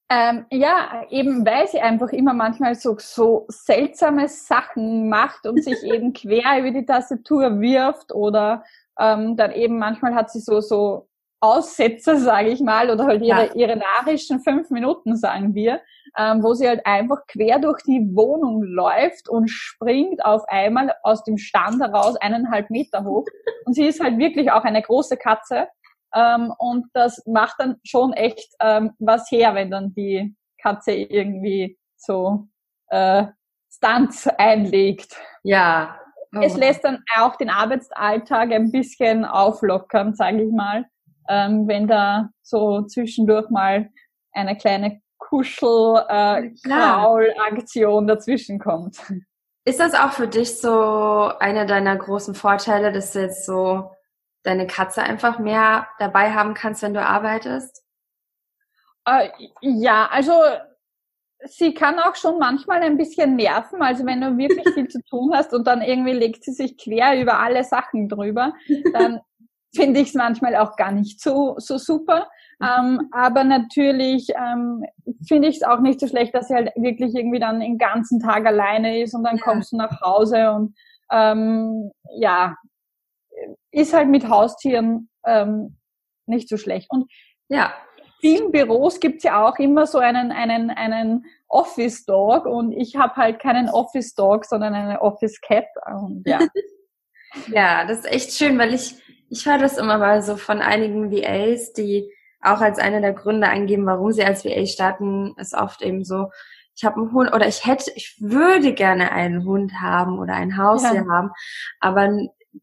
Ähm, 0.10 0.46
ja, 0.52 1.04
eben 1.10 1.46
weil 1.46 1.68
sie 1.68 1.80
einfach 1.80 2.10
immer 2.10 2.34
manchmal 2.34 2.76
so, 2.76 2.96
so 3.00 3.46
seltsame 3.50 4.28
Sachen 4.30 5.10
macht 5.10 5.48
und 5.48 5.64
sich 5.64 5.82
eben 5.84 6.14
quer 6.14 6.60
über 6.60 6.72
die 6.72 6.86
Tastatur 6.86 7.60
wirft 7.60 8.14
oder 8.14 8.64
ähm, 9.00 9.36
dann 9.36 9.52
eben 9.52 9.80
manchmal 9.80 10.14
hat 10.14 10.32
sie 10.32 10.42
so, 10.42 10.62
so 10.62 11.10
Aussetzer, 11.40 12.18
sage 12.18 12.50
ich 12.50 12.62
mal, 12.62 12.90
oder 12.90 13.06
halt 13.06 13.22
ihre, 13.22 13.48
ja. 13.48 13.54
ihre 13.54 13.76
narischen 13.76 14.40
fünf 14.40 14.70
Minuten, 14.72 15.16
sagen 15.16 15.54
wir, 15.54 15.82
ähm, 16.18 16.42
wo 16.42 16.54
sie 16.54 16.68
halt 16.68 16.86
einfach 16.86 17.28
quer 17.28 17.60
durch 17.60 17.82
die 17.84 18.02
Wohnung 18.16 18.64
läuft 18.64 19.30
und 19.30 19.48
springt 19.50 20.26
auf 20.26 20.44
einmal 20.48 20.94
aus 21.04 21.24
dem 21.24 21.38
Stand 21.38 21.82
heraus 21.82 22.16
eineinhalb 22.18 22.70
Meter 22.70 23.04
hoch. 23.04 23.26
Und 23.66 23.74
sie 23.74 23.86
ist 23.86 24.02
halt 24.02 24.18
wirklich 24.18 24.52
auch 24.52 24.64
eine 24.64 24.82
große 24.82 25.18
Katze. 25.18 25.68
Ähm, 26.16 26.54
und 26.58 26.86
das 26.94 27.22
macht 27.26 27.56
dann 27.60 27.76
schon 27.84 28.14
echt 28.14 28.50
ähm, 28.62 28.94
was 28.98 29.30
her, 29.30 29.56
wenn 29.56 29.70
dann 29.70 29.94
die 29.94 30.34
Katze 30.58 30.94
irgendwie 30.94 31.78
so 31.98 32.48
äh, 32.88 33.26
Stunts 33.70 34.26
einlegt. 34.38 35.18
Ja. 35.44 36.00
Oh. 36.34 36.40
Es 36.40 36.56
lässt 36.56 36.86
dann 36.86 37.04
auch 37.18 37.36
den 37.36 37.50
Arbeitsalltag 37.50 38.54
ein 38.54 38.72
bisschen 38.72 39.26
auflockern, 39.26 40.16
sage 40.16 40.44
ich 40.44 40.52
mal 40.52 40.86
ähm, 41.28 41.68
wenn 41.68 41.88
da 41.88 42.30
so 42.42 42.84
zwischendurch 42.84 43.50
mal 43.50 43.90
eine 44.32 44.58
kleine 44.58 45.02
Kuschel-Kraul-Aktion 45.18 48.04
äh, 48.04 48.08
dazwischen 48.08 48.60
kommt. 48.60 49.02
Ist 49.66 49.82
das 49.82 49.94
auch 49.94 50.14
für 50.14 50.28
dich 50.28 50.60
so 50.60 51.32
einer 51.40 51.66
deiner 51.66 51.98
großen 51.98 52.36
Vorteile, 52.36 52.94
dass 52.94 53.12
du 53.12 53.20
jetzt 53.20 53.46
so 53.46 53.92
deine 54.44 54.66
Katze 54.66 55.04
einfach 55.04 55.40
mehr 55.40 55.90
dabei 56.00 56.32
haben 56.32 56.54
kannst, 56.54 56.84
wenn 56.84 56.94
du 56.94 57.02
arbeitest? 57.02 57.84
Äh, 59.06 59.30
ja, 59.62 60.08
also 60.10 60.32
sie 61.44 61.74
kann 61.74 62.00
auch 62.00 62.16
schon 62.16 62.40
manchmal 62.40 62.82
ein 62.82 62.98
bisschen 62.98 63.36
nerven. 63.36 63.82
Also 63.82 64.06
wenn 64.06 64.22
du 64.22 64.38
wirklich 64.38 64.74
viel 64.74 64.88
zu 64.88 65.02
tun 65.04 65.32
hast 65.34 65.54
und 65.54 65.68
dann 65.68 65.82
irgendwie 65.82 66.14
legt 66.14 66.44
sie 66.44 66.54
sich 66.54 66.78
quer 66.78 67.20
über 67.20 67.40
alle 67.40 67.64
Sachen 67.64 68.08
drüber, 68.08 68.54
dann 68.94 69.20
finde 69.78 70.02
ich 70.02 70.10
es 70.10 70.14
manchmal 70.16 70.56
auch 70.58 70.76
gar 70.76 70.92
nicht 70.92 71.22
so, 71.22 71.56
so 71.58 71.78
super. 71.78 72.28
Ähm, 72.62 73.08
aber 73.12 73.44
natürlich 73.44 74.30
ähm, 74.36 74.84
finde 75.28 75.48
ich 75.48 75.58
es 75.58 75.64
auch 75.64 75.80
nicht 75.80 76.00
so 76.00 76.08
schlecht, 76.08 76.34
dass 76.34 76.48
sie 76.48 76.56
halt 76.56 76.72
wirklich 76.76 77.16
irgendwie 77.16 77.40
dann 77.40 77.60
den 77.60 77.78
ganzen 77.78 78.20
Tag 78.20 78.46
alleine 78.48 79.02
ist 79.02 79.14
und 79.14 79.24
dann 79.24 79.38
ja. 79.38 79.44
kommst 79.44 79.72
du 79.72 79.78
nach 79.78 80.02
Hause 80.02 80.52
und 80.52 80.76
ähm, 81.12 81.92
ja, 82.20 82.58
ist 83.72 83.94
halt 83.94 84.10
mit 84.10 84.28
Haustieren 84.28 85.10
ähm, 85.26 85.78
nicht 86.26 86.50
so 86.50 86.58
schlecht. 86.58 86.90
Und 86.90 87.12
ja, 87.48 87.74
in 87.98 88.06
vielen 88.20 88.52
Büros 88.52 89.00
gibt's 89.00 89.24
ja 89.24 89.48
auch 89.48 89.60
immer 89.60 89.86
so 89.86 90.00
einen, 90.00 90.32
einen, 90.32 90.72
einen 90.72 91.26
Office 91.48 92.06
Dog 92.06 92.48
und 92.48 92.72
ich 92.72 92.96
habe 92.96 93.16
halt 93.16 93.40
keinen 93.40 93.70
Office 93.70 94.16
Dog, 94.16 94.46
sondern 94.46 94.74
eine 94.74 95.02
Office 95.02 95.40
Cat. 95.42 95.68
Und 95.86 96.24
ja. 96.26 96.40
ja, 97.48 97.86
das 97.86 98.00
ist 98.00 98.12
echt 98.12 98.32
schön, 98.32 98.58
weil 98.58 98.74
ich 98.74 98.96
ich 99.30 99.46
höre 99.46 99.58
das 99.58 99.78
immer 99.78 99.98
mal 99.98 100.22
so 100.22 100.38
von 100.38 100.60
einigen 100.60 101.12
VAs, 101.12 101.74
die 101.74 102.12
auch 102.42 102.62
als 102.62 102.80
einer 102.80 103.02
der 103.02 103.14
Gründe 103.14 103.50
angeben, 103.50 103.86
warum 103.86 104.12
sie 104.12 104.24
als 104.24 104.46
VA 104.46 104.66
starten, 104.66 105.34
ist 105.38 105.54
oft 105.54 105.82
eben 105.82 106.04
so, 106.04 106.30
ich 106.76 106.86
habe 106.86 106.98
einen 107.02 107.12
Hund 107.12 107.34
oder 107.34 107.48
ich 107.48 107.66
hätte, 107.66 107.92
ich 107.96 108.16
würde 108.20 108.74
gerne 108.74 109.12
einen 109.12 109.44
Hund 109.46 109.74
haben 109.82 110.20
oder 110.20 110.36
ein 110.36 110.58
Haustier 110.58 111.04
ja. 111.04 111.08
haben, 111.10 111.32
aber 111.80 112.12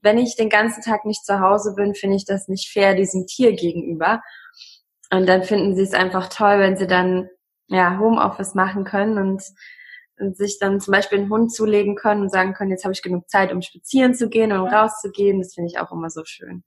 wenn 0.02 0.18
ich 0.18 0.36
den 0.36 0.48
ganzen 0.48 0.82
Tag 0.82 1.04
nicht 1.04 1.24
zu 1.24 1.40
Hause 1.40 1.74
bin, 1.74 1.94
finde 1.94 2.16
ich 2.16 2.24
das 2.24 2.48
nicht 2.48 2.72
fair 2.72 2.94
diesem 2.94 3.26
Tier 3.26 3.52
gegenüber. 3.52 4.22
Und 5.12 5.28
dann 5.28 5.44
finden 5.44 5.76
sie 5.76 5.82
es 5.82 5.94
einfach 5.94 6.28
toll, 6.28 6.58
wenn 6.58 6.76
sie 6.76 6.88
dann 6.88 7.28
ja 7.68 7.98
Homeoffice 7.98 8.54
machen 8.54 8.84
können 8.84 9.18
und 9.18 9.42
und 9.42 9.42
sich 10.32 10.58
dann 10.58 10.80
zum 10.80 10.92
Beispiel 10.92 11.18
einen 11.18 11.30
Hund 11.30 11.52
zulegen 11.52 11.96
können 11.96 12.22
und 12.22 12.30
sagen 12.30 12.54
können, 12.54 12.70
jetzt 12.70 12.84
habe 12.84 12.92
ich 12.92 13.02
genug 13.02 13.28
Zeit, 13.28 13.52
um 13.52 13.62
spazieren 13.62 14.14
zu 14.14 14.28
gehen 14.28 14.52
und 14.52 14.60
um 14.60 14.68
rauszugehen. 14.68 15.40
Das 15.40 15.54
finde 15.54 15.70
ich 15.70 15.78
auch 15.78 15.92
immer 15.92 16.10
so 16.10 16.24
schön. 16.24 16.64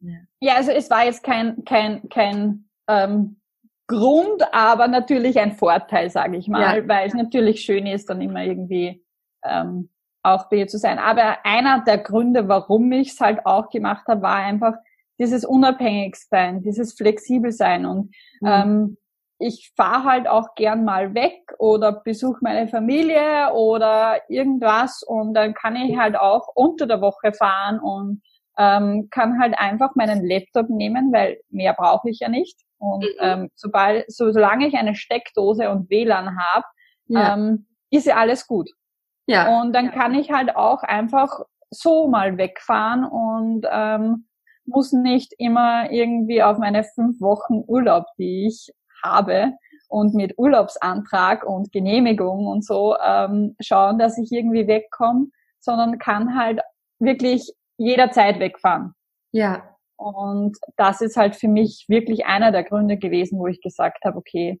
Ja. 0.00 0.14
ja, 0.40 0.54
also 0.56 0.70
es 0.70 0.90
war 0.90 1.04
jetzt 1.04 1.24
kein, 1.24 1.64
kein, 1.64 2.08
kein 2.08 2.68
ähm, 2.88 3.40
Grund, 3.88 4.42
aber 4.52 4.86
natürlich 4.86 5.38
ein 5.40 5.52
Vorteil, 5.52 6.10
sage 6.10 6.36
ich 6.36 6.46
mal, 6.46 6.78
ja. 6.78 6.88
weil 6.88 7.08
es 7.08 7.14
natürlich 7.14 7.62
schön 7.62 7.86
ist, 7.86 8.08
dann 8.10 8.20
immer 8.20 8.44
irgendwie 8.44 9.02
ähm, 9.44 9.88
auch 10.22 10.48
bei 10.48 10.56
ihr 10.56 10.68
zu 10.68 10.78
sein. 10.78 10.98
Aber 10.98 11.44
einer 11.44 11.82
der 11.84 11.98
Gründe, 11.98 12.48
warum 12.48 12.92
ich 12.92 13.12
es 13.12 13.20
halt 13.20 13.44
auch 13.46 13.70
gemacht 13.70 14.06
habe, 14.06 14.22
war 14.22 14.36
einfach 14.36 14.74
dieses 15.18 15.44
Unabhängigsein, 15.44 16.62
dieses 16.62 16.92
Flexibelsein 16.92 17.86
und 17.86 18.14
mhm. 18.40 18.48
ähm, 18.48 18.96
ich 19.38 19.72
fahre 19.76 20.04
halt 20.04 20.28
auch 20.28 20.54
gern 20.56 20.84
mal 20.84 21.14
weg 21.14 21.54
oder 21.58 21.92
besuche 21.92 22.38
meine 22.40 22.68
Familie 22.68 23.52
oder 23.52 24.20
irgendwas 24.28 25.02
und 25.02 25.34
dann 25.34 25.54
kann 25.54 25.76
ich 25.76 25.96
halt 25.96 26.16
auch 26.16 26.48
unter 26.54 26.86
der 26.86 27.00
Woche 27.00 27.32
fahren 27.32 27.78
und 27.78 28.22
ähm, 28.58 29.08
kann 29.10 29.40
halt 29.40 29.56
einfach 29.56 29.94
meinen 29.94 30.26
Laptop 30.26 30.68
nehmen, 30.68 31.12
weil 31.12 31.38
mehr 31.48 31.74
brauche 31.74 32.10
ich 32.10 32.18
ja 32.18 32.28
nicht. 32.28 32.58
Und 32.78 33.04
mhm. 33.04 33.20
ähm, 33.20 33.50
sobald, 33.54 34.10
so, 34.10 34.32
solange 34.32 34.66
ich 34.66 34.74
eine 34.74 34.96
Steckdose 34.96 35.70
und 35.70 35.88
WLAN 35.88 36.36
habe, 36.36 36.64
ja. 37.06 37.34
ähm, 37.34 37.66
ist 37.90 38.06
ja 38.06 38.16
alles 38.16 38.46
gut. 38.46 38.68
Ja. 39.26 39.60
Und 39.60 39.72
dann 39.72 39.86
ja. 39.86 39.92
kann 39.92 40.14
ich 40.14 40.32
halt 40.32 40.56
auch 40.56 40.82
einfach 40.82 41.40
so 41.70 42.08
mal 42.08 42.36
wegfahren 42.38 43.04
und 43.04 43.66
ähm, 43.70 44.26
muss 44.64 44.92
nicht 44.92 45.34
immer 45.38 45.90
irgendwie 45.90 46.42
auf 46.42 46.58
meine 46.58 46.82
fünf 46.82 47.20
Wochen 47.20 47.62
Urlaub, 47.66 48.06
die 48.18 48.46
ich 48.48 48.72
habe 49.02 49.52
und 49.88 50.14
mit 50.14 50.38
Urlaubsantrag 50.38 51.44
und 51.44 51.72
Genehmigung 51.72 52.46
und 52.46 52.64
so 52.64 52.96
ähm, 52.98 53.56
schauen, 53.60 53.98
dass 53.98 54.18
ich 54.18 54.30
irgendwie 54.30 54.66
wegkomme, 54.66 55.28
sondern 55.60 55.98
kann 55.98 56.38
halt 56.38 56.60
wirklich 56.98 57.52
jederzeit 57.78 58.38
wegfahren. 58.38 58.94
Ja. 59.32 59.76
Und 59.96 60.56
das 60.76 61.00
ist 61.00 61.16
halt 61.16 61.36
für 61.36 61.48
mich 61.48 61.86
wirklich 61.88 62.26
einer 62.26 62.52
der 62.52 62.64
Gründe 62.64 62.98
gewesen, 62.98 63.38
wo 63.38 63.46
ich 63.46 63.60
gesagt 63.60 64.04
habe, 64.04 64.16
okay, 64.16 64.60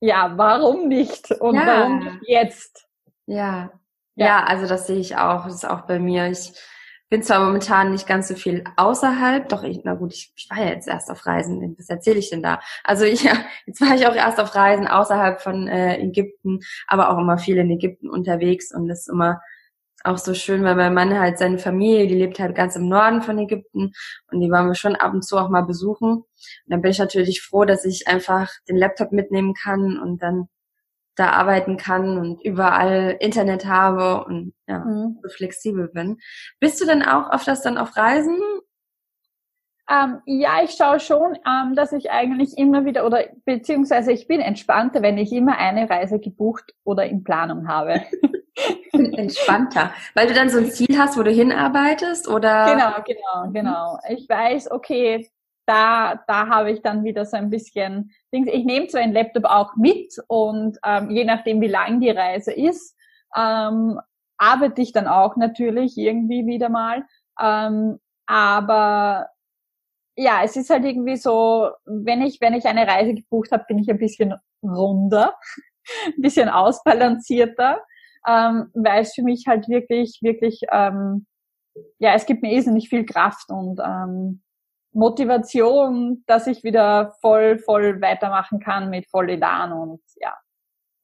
ja, 0.00 0.32
warum 0.36 0.88
nicht? 0.88 1.32
Und 1.32 1.56
ja. 1.56 1.66
warum 1.66 1.98
nicht 1.98 2.28
jetzt? 2.28 2.86
Ja. 3.26 3.72
ja. 4.14 4.26
Ja, 4.26 4.44
also 4.44 4.66
das 4.66 4.86
sehe 4.86 4.98
ich 4.98 5.16
auch. 5.16 5.44
Das 5.44 5.54
ist 5.54 5.64
auch 5.68 5.82
bei 5.82 5.98
mir. 5.98 6.26
Ich 6.28 6.52
bin 7.08 7.22
zwar 7.22 7.44
momentan 7.44 7.92
nicht 7.92 8.06
ganz 8.06 8.28
so 8.28 8.34
viel 8.34 8.64
außerhalb, 8.76 9.48
doch 9.48 9.62
ich, 9.62 9.80
na 9.84 9.94
gut, 9.94 10.12
ich, 10.12 10.32
ich 10.36 10.48
war 10.50 10.58
ja 10.58 10.70
jetzt 10.70 10.88
erst 10.88 11.10
auf 11.10 11.24
Reisen. 11.26 11.74
Was 11.78 11.88
erzähle 11.88 12.18
ich 12.18 12.30
denn 12.30 12.42
da? 12.42 12.60
Also 12.84 13.04
ich, 13.04 13.22
ja, 13.24 13.34
jetzt 13.66 13.80
war 13.80 13.94
ich 13.94 14.06
auch 14.06 14.14
erst 14.14 14.40
auf 14.40 14.54
Reisen 14.54 14.86
außerhalb 14.86 15.40
von 15.40 15.68
äh, 15.68 15.98
Ägypten, 15.98 16.60
aber 16.86 17.10
auch 17.10 17.18
immer 17.18 17.38
viel 17.38 17.56
in 17.58 17.70
Ägypten 17.70 18.10
unterwegs 18.10 18.74
und 18.74 18.88
das 18.88 19.00
ist 19.00 19.08
immer 19.08 19.40
auch 20.04 20.18
so 20.18 20.32
schön, 20.32 20.62
weil 20.62 20.76
mein 20.76 20.94
Mann 20.94 21.18
halt 21.18 21.38
seine 21.38 21.58
Familie, 21.58 22.06
die 22.06 22.14
lebt 22.14 22.38
halt 22.38 22.54
ganz 22.54 22.76
im 22.76 22.88
Norden 22.88 23.22
von 23.22 23.38
Ägypten 23.38 23.92
und 24.30 24.40
die 24.40 24.50
wollen 24.50 24.68
wir 24.68 24.74
schon 24.74 24.94
ab 24.94 25.12
und 25.12 25.24
zu 25.24 25.36
auch 25.36 25.48
mal 25.48 25.62
besuchen. 25.62 26.10
Und 26.10 26.24
dann 26.66 26.82
bin 26.82 26.92
ich 26.92 26.98
natürlich 26.98 27.42
froh, 27.42 27.64
dass 27.64 27.84
ich 27.84 28.06
einfach 28.06 28.50
den 28.68 28.76
Laptop 28.76 29.12
mitnehmen 29.12 29.54
kann 29.54 29.98
und 29.98 30.22
dann 30.22 30.48
da 31.18 31.30
arbeiten 31.30 31.76
kann 31.76 32.18
und 32.18 32.42
überall 32.44 33.16
Internet 33.20 33.66
habe 33.66 34.24
und 34.24 34.54
ja, 34.66 34.80
mhm. 34.80 35.18
so 35.22 35.28
flexibel 35.28 35.88
bin. 35.88 36.18
Bist 36.60 36.80
du 36.80 36.86
denn 36.86 37.02
auch 37.02 37.32
öfters 37.32 37.62
dann 37.62 37.78
auf 37.78 37.96
Reisen? 37.96 38.38
Ähm, 39.90 40.20
ja, 40.26 40.62
ich 40.62 40.72
schaue 40.72 41.00
schon, 41.00 41.38
ähm, 41.46 41.74
dass 41.74 41.92
ich 41.92 42.10
eigentlich 42.10 42.58
immer 42.58 42.84
wieder 42.84 43.06
oder 43.06 43.24
beziehungsweise 43.46 44.12
ich 44.12 44.28
bin 44.28 44.40
entspannter, 44.40 45.00
wenn 45.00 45.16
ich 45.16 45.32
immer 45.32 45.56
eine 45.56 45.88
Reise 45.88 46.20
gebucht 46.20 46.74
oder 46.84 47.06
in 47.06 47.24
Planung 47.24 47.68
habe. 47.68 48.02
entspannter, 48.92 49.92
weil 50.14 50.26
du 50.26 50.34
dann 50.34 50.50
so 50.50 50.58
ein 50.58 50.70
Ziel 50.70 50.98
hast, 50.98 51.16
wo 51.16 51.22
du 51.22 51.30
hinarbeitest 51.30 52.28
oder? 52.28 52.66
Genau, 52.66 53.02
genau, 53.06 53.52
genau. 53.52 53.98
Ich 54.08 54.28
weiß, 54.28 54.70
okay, 54.70 55.28
da, 55.68 56.18
da 56.26 56.48
habe 56.48 56.70
ich 56.70 56.80
dann 56.80 57.04
wieder 57.04 57.26
so 57.26 57.36
ein 57.36 57.50
bisschen 57.50 58.10
Dings. 58.32 58.48
Ich 58.50 58.64
nehme 58.64 58.86
zwar 58.86 59.02
ein 59.02 59.12
Laptop 59.12 59.44
auch 59.44 59.76
mit 59.76 60.14
und 60.26 60.78
ähm, 60.84 61.10
je 61.10 61.24
nachdem, 61.24 61.60
wie 61.60 61.68
lang 61.68 62.00
die 62.00 62.10
Reise 62.10 62.52
ist, 62.52 62.96
ähm, 63.36 64.00
arbeite 64.38 64.80
ich 64.80 64.92
dann 64.92 65.06
auch 65.06 65.36
natürlich 65.36 65.98
irgendwie 65.98 66.46
wieder 66.46 66.70
mal. 66.70 67.04
Ähm, 67.40 67.98
aber 68.26 69.28
ja, 70.16 70.42
es 70.42 70.56
ist 70.56 70.70
halt 70.70 70.84
irgendwie 70.84 71.16
so, 71.16 71.70
wenn 71.84 72.22
ich, 72.22 72.40
wenn 72.40 72.54
ich 72.54 72.64
eine 72.64 72.86
Reise 72.86 73.14
gebucht 73.14 73.52
habe, 73.52 73.64
bin 73.68 73.78
ich 73.78 73.90
ein 73.90 73.98
bisschen 73.98 74.34
runder, 74.62 75.34
ein 76.06 76.22
bisschen 76.22 76.48
ausbalancierter, 76.48 77.78
ähm, 78.26 78.70
weil 78.72 79.02
es 79.02 79.14
für 79.14 79.22
mich 79.22 79.44
halt 79.46 79.68
wirklich, 79.68 80.18
wirklich, 80.22 80.62
ähm, 80.72 81.26
ja, 81.98 82.14
es 82.14 82.24
gibt 82.24 82.42
mir 82.42 82.52
irrsinnig 82.52 82.88
viel 82.88 83.04
Kraft 83.04 83.50
und 83.50 83.80
ähm, 83.84 84.42
Motivation, 84.92 86.24
dass 86.26 86.46
ich 86.46 86.64
wieder 86.64 87.14
voll, 87.20 87.58
voll 87.58 88.00
weitermachen 88.00 88.60
kann 88.60 88.90
mit 88.90 89.08
voll 89.08 89.30
Elan 89.30 89.72
und 89.72 90.00
ja, 90.16 90.34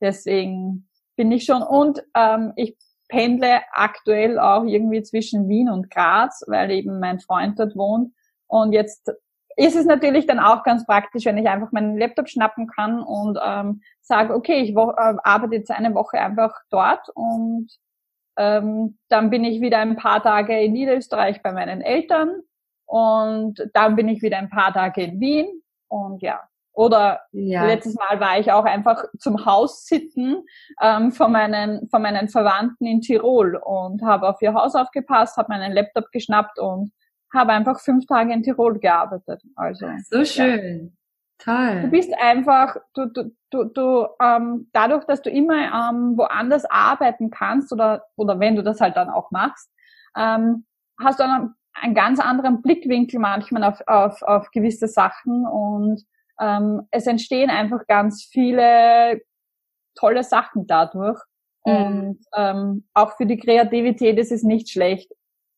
deswegen 0.01 0.89
bin 1.17 1.31
ich 1.31 1.45
schon 1.45 1.63
und 1.63 2.03
ähm, 2.15 2.53
ich 2.57 2.77
pendle 3.09 3.61
aktuell 3.73 4.39
auch 4.39 4.65
irgendwie 4.65 5.03
zwischen 5.03 5.49
Wien 5.49 5.69
und 5.69 5.91
Graz, 5.91 6.43
weil 6.47 6.71
eben 6.71 6.99
mein 7.01 7.21
Freund 7.21 7.59
dort 7.59 7.77
wohnt. 7.77 8.13
Und 8.47 8.73
jetzt 8.73 9.13
ist 9.57 9.77
es 9.77 9.85
natürlich 9.85 10.27
dann 10.27 10.41
auch 10.41 10.65
ganz 10.65 10.85
praktisch, 10.87 11.25
wenn 11.27 11.39
ich 11.39 11.49
einfach 11.49 11.71
meinen 11.71 11.99
Laptop 11.99 12.29
schnappen 12.29 12.67
kann 12.67 13.03
und 13.03 13.39
ähm, 13.43 13.83
sage, 14.01 14.35
okay, 14.35 14.63
ich 14.63 14.71
äh, 14.71 15.15
arbeite 15.23 15.55
jetzt 15.55 15.71
eine 15.71 15.95
Woche 15.95 16.19
einfach 16.19 16.55
dort 16.71 17.09
und 17.15 17.69
ähm, 18.37 18.99
dann 19.09 19.31
bin 19.31 19.45
ich 19.45 19.61
wieder 19.61 19.79
ein 19.79 19.97
paar 19.97 20.23
Tage 20.23 20.61
in 20.61 20.73
Niederösterreich 20.73 21.41
bei 21.43 21.53
meinen 21.53 21.83
Eltern 21.83 22.43
und 22.87 23.71
dann 23.73 23.97
bin 23.97 24.09
ich 24.09 24.23
wieder 24.23 24.39
ein 24.39 24.51
paar 24.51 24.73
Tage 24.73 25.03
in 25.03 25.21
Wien 25.21 25.63
und 25.89 26.23
ja. 26.23 26.41
Oder 26.77 27.21
ja. 27.31 27.65
letztes 27.67 27.95
Mal 27.95 28.19
war 28.19 28.39
ich 28.41 28.51
auch 28.51 28.65
einfach 28.65 29.05
zum 29.21 29.47
Haus 29.47 29.87
sitten 29.87 30.45
ähm, 30.83 31.13
von, 31.13 31.31
meinen, 31.31 31.89
von 31.89 32.03
meinen 32.03 32.29
Verwandten 32.29 32.85
in 32.85 33.01
Tirol 33.01 33.55
und 33.55 34.03
habe 34.03 34.29
auf 34.29 34.43
ihr 34.43 34.55
Haus 34.55 34.75
aufgepasst, 34.75 35.37
habe 35.37 35.53
meinen 35.53 35.73
Laptop 35.73 36.11
geschnappt 36.11 36.59
und 36.59 36.91
habe 37.33 37.53
einfach 37.53 37.79
fünf 37.79 38.07
Tage 38.07 38.33
in 38.33 38.43
Tirol 38.43 38.81
gearbeitet. 38.81 39.41
Also 39.55 39.87
so 40.11 40.25
schön. 40.25 40.87
Ja. 40.87 40.91
Toll. 41.39 41.83
Du 41.83 41.89
bist 41.89 42.13
einfach, 42.19 42.77
du, 42.95 43.07
du, 43.07 43.37
du, 43.51 43.65
du 43.65 44.07
ähm, 44.21 44.69
dadurch, 44.73 45.05
dass 45.05 45.23
du 45.23 45.31
immer 45.31 45.55
ähm, 45.55 46.17
woanders 46.17 46.65
arbeiten 46.65 47.31
kannst 47.31 47.73
oder, 47.73 48.05
oder 48.17 48.41
wenn 48.41 48.57
du 48.57 48.63
das 48.63 48.81
halt 48.81 48.97
dann 48.97 49.11
auch 49.11 49.31
machst, 49.31 49.71
ähm, 50.17 50.65
hast 51.01 51.19
du 51.19 51.25
dann 51.25 51.55
einen 51.75 51.95
ganz 51.95 52.21
anderen 52.21 52.63
Blickwinkel 52.63 53.21
manchmal 53.21 53.65
auf, 53.65 53.81
auf, 53.87 54.23
auf 54.23 54.51
gewisse 54.51 54.89
Sachen 54.89 55.47
und 55.47 56.03
ähm, 56.41 56.83
es 56.91 57.07
entstehen 57.07 57.51
einfach 57.51 57.87
ganz 57.87 58.25
viele 58.25 59.21
tolle 59.95 60.25
Sachen 60.25 60.67
dadurch. 60.67 61.21
Mhm. 61.65 61.75
Und 61.75 62.19
ähm, 62.35 62.89
auch 62.95 63.17
für 63.17 63.27
die 63.27 63.39
Kreativität 63.39 64.19
ist 64.19 64.33
es 64.33 64.43
nicht 64.43 64.71
schlecht, 64.71 65.11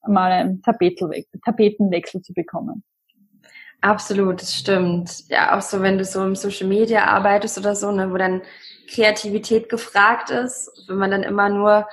mal 0.07 0.31
einen 0.31 0.63
Tapetenwechsel 0.63 2.23
zu 2.23 2.33
bekommen. 2.33 2.85
Absolut, 3.81 4.41
das 4.41 4.55
stimmt. 4.55 5.29
Ja, 5.29 5.57
auch 5.57 5.61
so, 5.61 5.83
wenn 5.83 5.99
du 5.99 6.05
so 6.05 6.25
im 6.25 6.35
Social 6.35 6.67
Media 6.67 7.05
arbeitest 7.05 7.59
oder 7.59 7.75
so, 7.75 7.93
ne, 7.93 8.11
wo 8.11 8.17
dann 8.17 8.43
Kreativität 8.89 9.69
gefragt 9.69 10.31
ist, 10.31 10.71
wenn 10.89 10.97
man 10.97 11.11
dann 11.11 11.23
immer 11.23 11.49
nur 11.49 11.87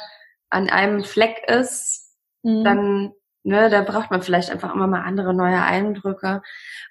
an 0.50 0.70
einem 0.70 1.04
Fleck 1.04 1.44
ist, 1.48 2.16
mhm. 2.44 2.64
dann 2.64 3.12
ne, 3.44 3.70
da 3.70 3.82
braucht 3.82 4.12
man 4.12 4.22
vielleicht 4.22 4.50
einfach 4.50 4.74
immer 4.74 4.88
mal 4.88 5.02
andere 5.02 5.34
neue 5.34 5.62
Eindrücke. 5.62 6.42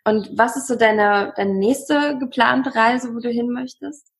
Und 0.04 0.30
was 0.36 0.56
ist 0.56 0.68
so 0.68 0.76
deine, 0.76 1.32
deine 1.36 1.54
nächste 1.54 2.18
geplante 2.18 2.74
Reise, 2.74 3.14
wo 3.14 3.20
du 3.20 3.28
hin 3.28 3.50
möchtest? 3.50 4.12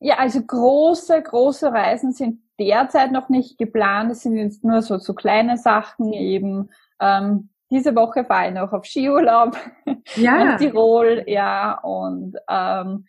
Ja, 0.00 0.18
also 0.18 0.42
große, 0.42 1.22
große 1.22 1.72
Reisen 1.72 2.12
sind 2.12 2.40
derzeit 2.58 3.12
noch 3.12 3.28
nicht 3.28 3.58
geplant. 3.58 4.12
Es 4.12 4.22
sind 4.22 4.36
jetzt 4.36 4.64
nur 4.64 4.82
so, 4.82 4.98
so 4.98 5.14
kleine 5.14 5.56
Sachen 5.56 6.12
eben. 6.12 6.70
Ähm, 7.00 7.50
diese 7.70 7.94
Woche 7.96 8.24
fahre 8.24 8.48
ich 8.48 8.54
noch 8.54 8.72
auf 8.72 8.84
Skiurlaub 8.84 9.56
ja. 10.16 10.44
nach 10.44 10.58
Tirol, 10.58 11.24
ja, 11.26 11.78
und 11.78 12.36
ähm, 12.48 13.06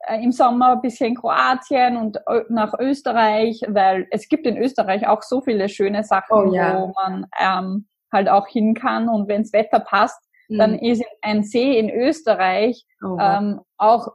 äh, 0.00 0.22
im 0.22 0.32
Sommer 0.32 0.72
ein 0.72 0.80
bisschen 0.80 1.14
Kroatien 1.14 1.96
und 1.96 2.18
nach 2.48 2.74
Österreich, 2.78 3.62
weil 3.68 4.06
es 4.10 4.28
gibt 4.28 4.46
in 4.46 4.56
Österreich 4.56 5.06
auch 5.06 5.22
so 5.22 5.40
viele 5.40 5.68
schöne 5.68 6.02
Sachen, 6.04 6.48
oh, 6.48 6.54
ja. 6.54 6.80
wo 6.80 6.92
man 6.94 7.26
ähm, 7.38 7.86
halt 8.12 8.28
auch 8.28 8.46
hin 8.46 8.74
kann. 8.74 9.08
Und 9.08 9.28
wenns 9.28 9.52
Wetter 9.52 9.80
passt, 9.80 10.20
mhm. 10.48 10.58
dann 10.58 10.78
ist 10.78 11.04
ein 11.22 11.42
See 11.42 11.78
in 11.78 11.90
Österreich 11.90 12.84
oh, 13.02 13.16
ähm, 13.20 13.60
auch 13.76 14.08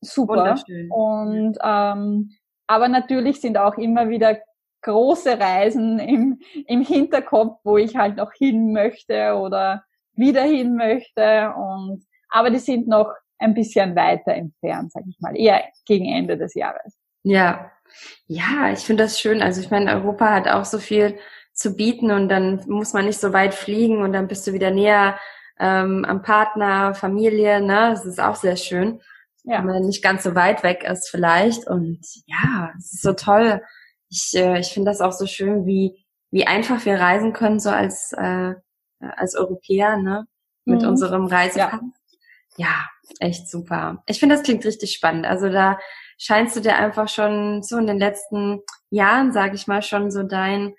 super. 0.00 0.56
Und 0.90 1.58
ähm, 1.62 2.30
aber 2.66 2.88
natürlich 2.88 3.40
sind 3.40 3.58
auch 3.58 3.76
immer 3.76 4.08
wieder 4.08 4.38
große 4.82 5.38
Reisen 5.38 5.98
im, 5.98 6.40
im 6.66 6.82
Hinterkopf, 6.82 7.60
wo 7.64 7.76
ich 7.78 7.96
halt 7.96 8.16
noch 8.16 8.32
hin 8.32 8.72
möchte 8.72 9.34
oder 9.36 9.84
wieder 10.14 10.42
hin 10.42 10.76
möchte. 10.76 11.52
Und 11.56 12.04
aber 12.28 12.50
die 12.50 12.58
sind 12.58 12.88
noch 12.88 13.12
ein 13.38 13.54
bisschen 13.54 13.96
weiter 13.96 14.32
entfernt, 14.32 14.92
sag 14.92 15.04
ich 15.08 15.18
mal, 15.20 15.36
eher 15.36 15.64
gegen 15.84 16.06
Ende 16.06 16.36
des 16.36 16.54
Jahres. 16.54 16.96
Ja, 17.24 17.70
ja, 18.26 18.70
ich 18.72 18.80
finde 18.80 19.04
das 19.04 19.20
schön. 19.20 19.42
Also 19.42 19.60
ich 19.60 19.70
meine, 19.70 19.92
Europa 19.92 20.32
hat 20.32 20.48
auch 20.48 20.64
so 20.64 20.78
viel 20.78 21.18
zu 21.62 21.76
bieten 21.76 22.10
und 22.10 22.28
dann 22.28 22.62
muss 22.66 22.92
man 22.92 23.06
nicht 23.06 23.20
so 23.20 23.32
weit 23.32 23.54
fliegen 23.54 24.02
und 24.02 24.12
dann 24.12 24.28
bist 24.28 24.46
du 24.46 24.52
wieder 24.52 24.70
näher 24.70 25.18
ähm, 25.58 26.04
am 26.04 26.22
Partner, 26.22 26.94
Familie, 26.94 27.60
ne? 27.60 27.90
Das 27.92 28.04
ist 28.04 28.20
auch 28.20 28.36
sehr 28.36 28.56
schön. 28.56 29.00
Ja. 29.44 29.58
Wenn 29.58 29.66
man 29.66 29.82
nicht 29.82 30.02
ganz 30.02 30.24
so 30.24 30.34
weit 30.34 30.62
weg 30.62 30.84
ist 30.84 31.08
vielleicht. 31.08 31.66
Und 31.66 32.00
ja, 32.26 32.72
es 32.78 32.94
ist 32.94 33.02
so 33.02 33.12
toll. 33.12 33.62
ich, 34.08 34.32
äh, 34.34 34.58
ich 34.58 34.68
finde 34.68 34.90
das 34.90 35.00
auch 35.00 35.12
so 35.12 35.26
schön, 35.26 35.66
wie, 35.66 36.04
wie 36.30 36.46
einfach 36.46 36.84
wir 36.84 37.00
reisen 37.00 37.32
können, 37.32 37.60
so 37.60 37.70
als, 37.70 38.12
äh, 38.12 38.54
als 39.00 39.34
Europäer, 39.34 39.96
ne? 39.96 40.26
Mit 40.64 40.82
mhm. 40.82 40.88
unserem 40.88 41.26
Reisepass. 41.26 41.80
Ja. 42.56 42.66
ja, 42.66 42.88
echt 43.20 43.48
super. 43.48 44.02
Ich 44.06 44.20
finde, 44.20 44.36
das 44.36 44.44
klingt 44.44 44.64
richtig 44.64 44.92
spannend. 44.92 45.26
Also 45.26 45.48
da 45.48 45.78
scheinst 46.18 46.56
du 46.56 46.60
dir 46.60 46.76
einfach 46.76 47.08
schon 47.08 47.62
so 47.62 47.78
in 47.78 47.86
den 47.86 47.98
letzten 47.98 48.60
Jahren, 48.90 49.32
sage 49.32 49.54
ich 49.56 49.66
mal, 49.66 49.82
schon 49.82 50.10
so 50.10 50.22
dein, 50.22 50.74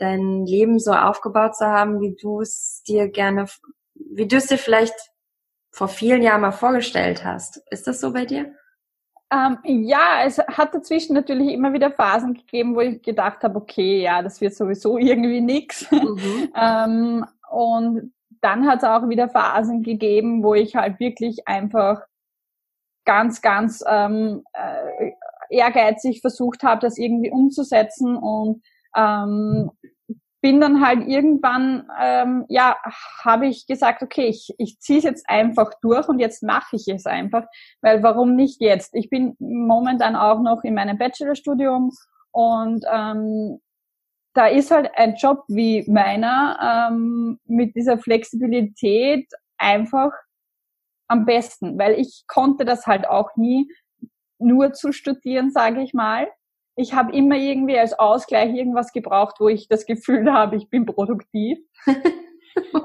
dein 0.00 0.46
Leben 0.46 0.78
so 0.78 0.92
aufgebaut 0.92 1.56
zu 1.56 1.66
haben, 1.66 2.00
wie 2.00 2.16
du 2.16 2.40
es 2.40 2.82
dir 2.88 3.08
gerne, 3.08 3.46
wie 3.94 4.26
du 4.26 4.36
es 4.36 4.46
dir 4.46 4.58
vielleicht 4.58 4.94
vor 5.70 5.88
vielen 5.88 6.22
Jahren 6.22 6.40
mal 6.40 6.52
vorgestellt 6.52 7.24
hast. 7.24 7.62
Ist 7.70 7.86
das 7.86 8.00
so 8.00 8.12
bei 8.12 8.24
dir? 8.24 8.52
Ähm, 9.32 9.58
ja, 9.64 10.24
es 10.24 10.38
hat 10.38 10.74
dazwischen 10.74 11.14
natürlich 11.14 11.52
immer 11.52 11.72
wieder 11.72 11.92
Phasen 11.92 12.34
gegeben, 12.34 12.74
wo 12.74 12.80
ich 12.80 13.00
gedacht 13.02 13.44
habe, 13.44 13.56
okay, 13.56 14.02
ja, 14.02 14.22
das 14.22 14.40
wird 14.40 14.54
sowieso 14.54 14.98
irgendwie 14.98 15.40
nix. 15.40 15.88
Mhm. 15.92 16.52
ähm, 16.56 17.26
und 17.48 18.12
dann 18.40 18.66
hat 18.66 18.78
es 18.78 18.84
auch 18.84 19.08
wieder 19.08 19.28
Phasen 19.28 19.82
gegeben, 19.82 20.42
wo 20.42 20.54
ich 20.54 20.74
halt 20.74 20.98
wirklich 20.98 21.46
einfach 21.46 22.02
ganz, 23.04 23.40
ganz 23.42 23.84
ähm, 23.86 24.42
äh, 24.52 25.12
ehrgeizig 25.50 26.20
versucht 26.20 26.62
habe, 26.62 26.80
das 26.80 26.98
irgendwie 26.98 27.30
umzusetzen 27.30 28.16
und 28.16 28.62
ähm, 28.96 29.70
bin 30.42 30.60
dann 30.60 30.84
halt 30.84 31.06
irgendwann, 31.06 31.86
ähm, 32.00 32.46
ja, 32.48 32.76
habe 33.22 33.46
ich 33.46 33.66
gesagt, 33.66 34.02
okay, 34.02 34.26
ich, 34.26 34.54
ich 34.58 34.80
ziehe 34.80 34.98
es 34.98 35.04
jetzt 35.04 35.28
einfach 35.28 35.72
durch 35.82 36.08
und 36.08 36.18
jetzt 36.18 36.42
mache 36.42 36.76
ich 36.76 36.88
es 36.88 37.04
einfach, 37.04 37.44
weil 37.82 38.02
warum 38.02 38.36
nicht 38.36 38.60
jetzt? 38.60 38.94
Ich 38.94 39.10
bin 39.10 39.36
momentan 39.38 40.16
auch 40.16 40.40
noch 40.40 40.64
in 40.64 40.74
meinem 40.74 40.96
Bachelorstudium 40.96 41.92
und 42.32 42.84
ähm, 42.90 43.60
da 44.34 44.46
ist 44.46 44.70
halt 44.70 44.90
ein 44.94 45.16
Job 45.16 45.44
wie 45.48 45.84
meiner 45.90 46.88
ähm, 46.90 47.38
mit 47.44 47.74
dieser 47.74 47.98
Flexibilität 47.98 49.28
einfach 49.58 50.12
am 51.08 51.26
besten, 51.26 51.78
weil 51.78 51.98
ich 51.98 52.24
konnte 52.28 52.64
das 52.64 52.86
halt 52.86 53.06
auch 53.06 53.36
nie 53.36 53.70
nur 54.38 54.72
zu 54.72 54.92
studieren, 54.92 55.50
sage 55.50 55.82
ich 55.82 55.92
mal. 55.92 56.28
Ich 56.76 56.94
habe 56.94 57.12
immer 57.14 57.36
irgendwie 57.36 57.78
als 57.78 57.98
Ausgleich 57.98 58.54
irgendwas 58.54 58.92
gebraucht, 58.92 59.36
wo 59.38 59.48
ich 59.48 59.68
das 59.68 59.86
Gefühl 59.86 60.32
habe, 60.32 60.56
ich 60.56 60.70
bin 60.70 60.86
produktiv. 60.86 61.58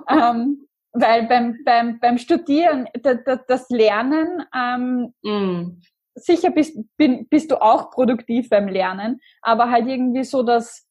ähm, 0.10 0.68
weil 0.92 1.28
beim, 1.28 1.58
beim, 1.66 2.00
beim 2.00 2.18
Studieren, 2.18 2.88
das 3.04 3.70
Lernen, 3.70 4.46
ähm, 4.56 5.14
mm. 5.24 5.82
sicher 6.16 6.52
bist, 6.52 6.78
bin, 6.98 7.28
bist 7.28 7.52
du 7.52 7.62
auch 7.62 7.92
produktiv 7.92 8.50
beim 8.50 8.68
Lernen, 8.68 9.20
aber 9.42 9.70
halt 9.70 9.88
irgendwie 9.88 10.24
so 10.24 10.42
das, 10.44 10.88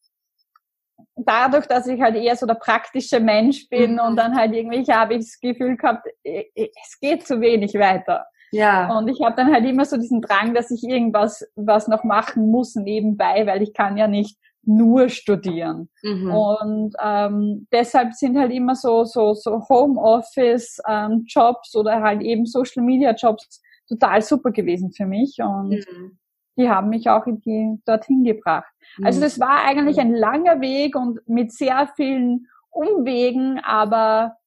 dadurch, 1.15 1.65
dass 1.65 1.87
ich 1.87 2.01
halt 2.01 2.15
eher 2.15 2.35
so 2.35 2.45
der 2.45 2.55
praktische 2.55 3.19
Mensch 3.19 3.67
bin 3.69 3.93
mhm. 3.93 3.99
und 3.99 4.15
dann 4.15 4.35
halt 4.35 4.53
irgendwie 4.53 4.83
habe 4.91 5.15
ich 5.15 5.21
das 5.21 5.39
Gefühl 5.39 5.77
gehabt, 5.77 6.07
es 6.23 6.99
geht 6.99 7.25
zu 7.25 7.41
wenig 7.41 7.73
weiter. 7.75 8.25
Ja. 8.55 8.97
Und 8.97 9.07
ich 9.07 9.21
habe 9.21 9.35
dann 9.35 9.53
halt 9.53 9.65
immer 9.65 9.85
so 9.85 9.97
diesen 9.97 10.21
Drang, 10.21 10.53
dass 10.53 10.71
ich 10.71 10.83
irgendwas 10.83 11.45
was 11.55 11.87
noch 11.87 12.03
machen 12.03 12.49
muss 12.49 12.75
nebenbei, 12.75 13.45
weil 13.45 13.61
ich 13.61 13.73
kann 13.73 13.97
ja 13.97 14.07
nicht 14.07 14.37
nur 14.63 15.09
studieren. 15.09 15.89
Mhm. 16.01 16.31
Und 16.31 16.95
ähm, 17.03 17.67
deshalb 17.71 18.13
sind 18.13 18.37
halt 18.37 18.51
immer 18.51 18.75
so 18.75 19.03
so 19.03 19.33
so 19.33 19.67
Homeoffice 19.69 20.79
ähm, 20.87 21.25
Jobs 21.27 21.75
oder 21.75 22.01
halt 22.01 22.21
eben 22.21 22.45
Social 22.45 22.83
Media 22.83 23.13
Jobs 23.13 23.61
total 23.87 24.21
super 24.21 24.51
gewesen 24.51 24.91
für 24.91 25.05
mich 25.05 25.37
und 25.39 25.69
mhm 25.69 26.17
die 26.57 26.69
haben 26.69 26.89
mich 26.89 27.09
auch 27.09 27.25
in 27.27 27.41
die, 27.41 27.79
dorthin 27.85 28.23
gebracht. 28.23 28.71
Also 29.03 29.19
das 29.19 29.39
war 29.39 29.65
eigentlich 29.65 29.99
ein 29.99 30.13
langer 30.13 30.61
Weg 30.61 30.95
und 30.95 31.19
mit 31.27 31.51
sehr 31.51 31.89
vielen 31.95 32.47
Umwegen, 32.69 33.59
aber 33.63 34.37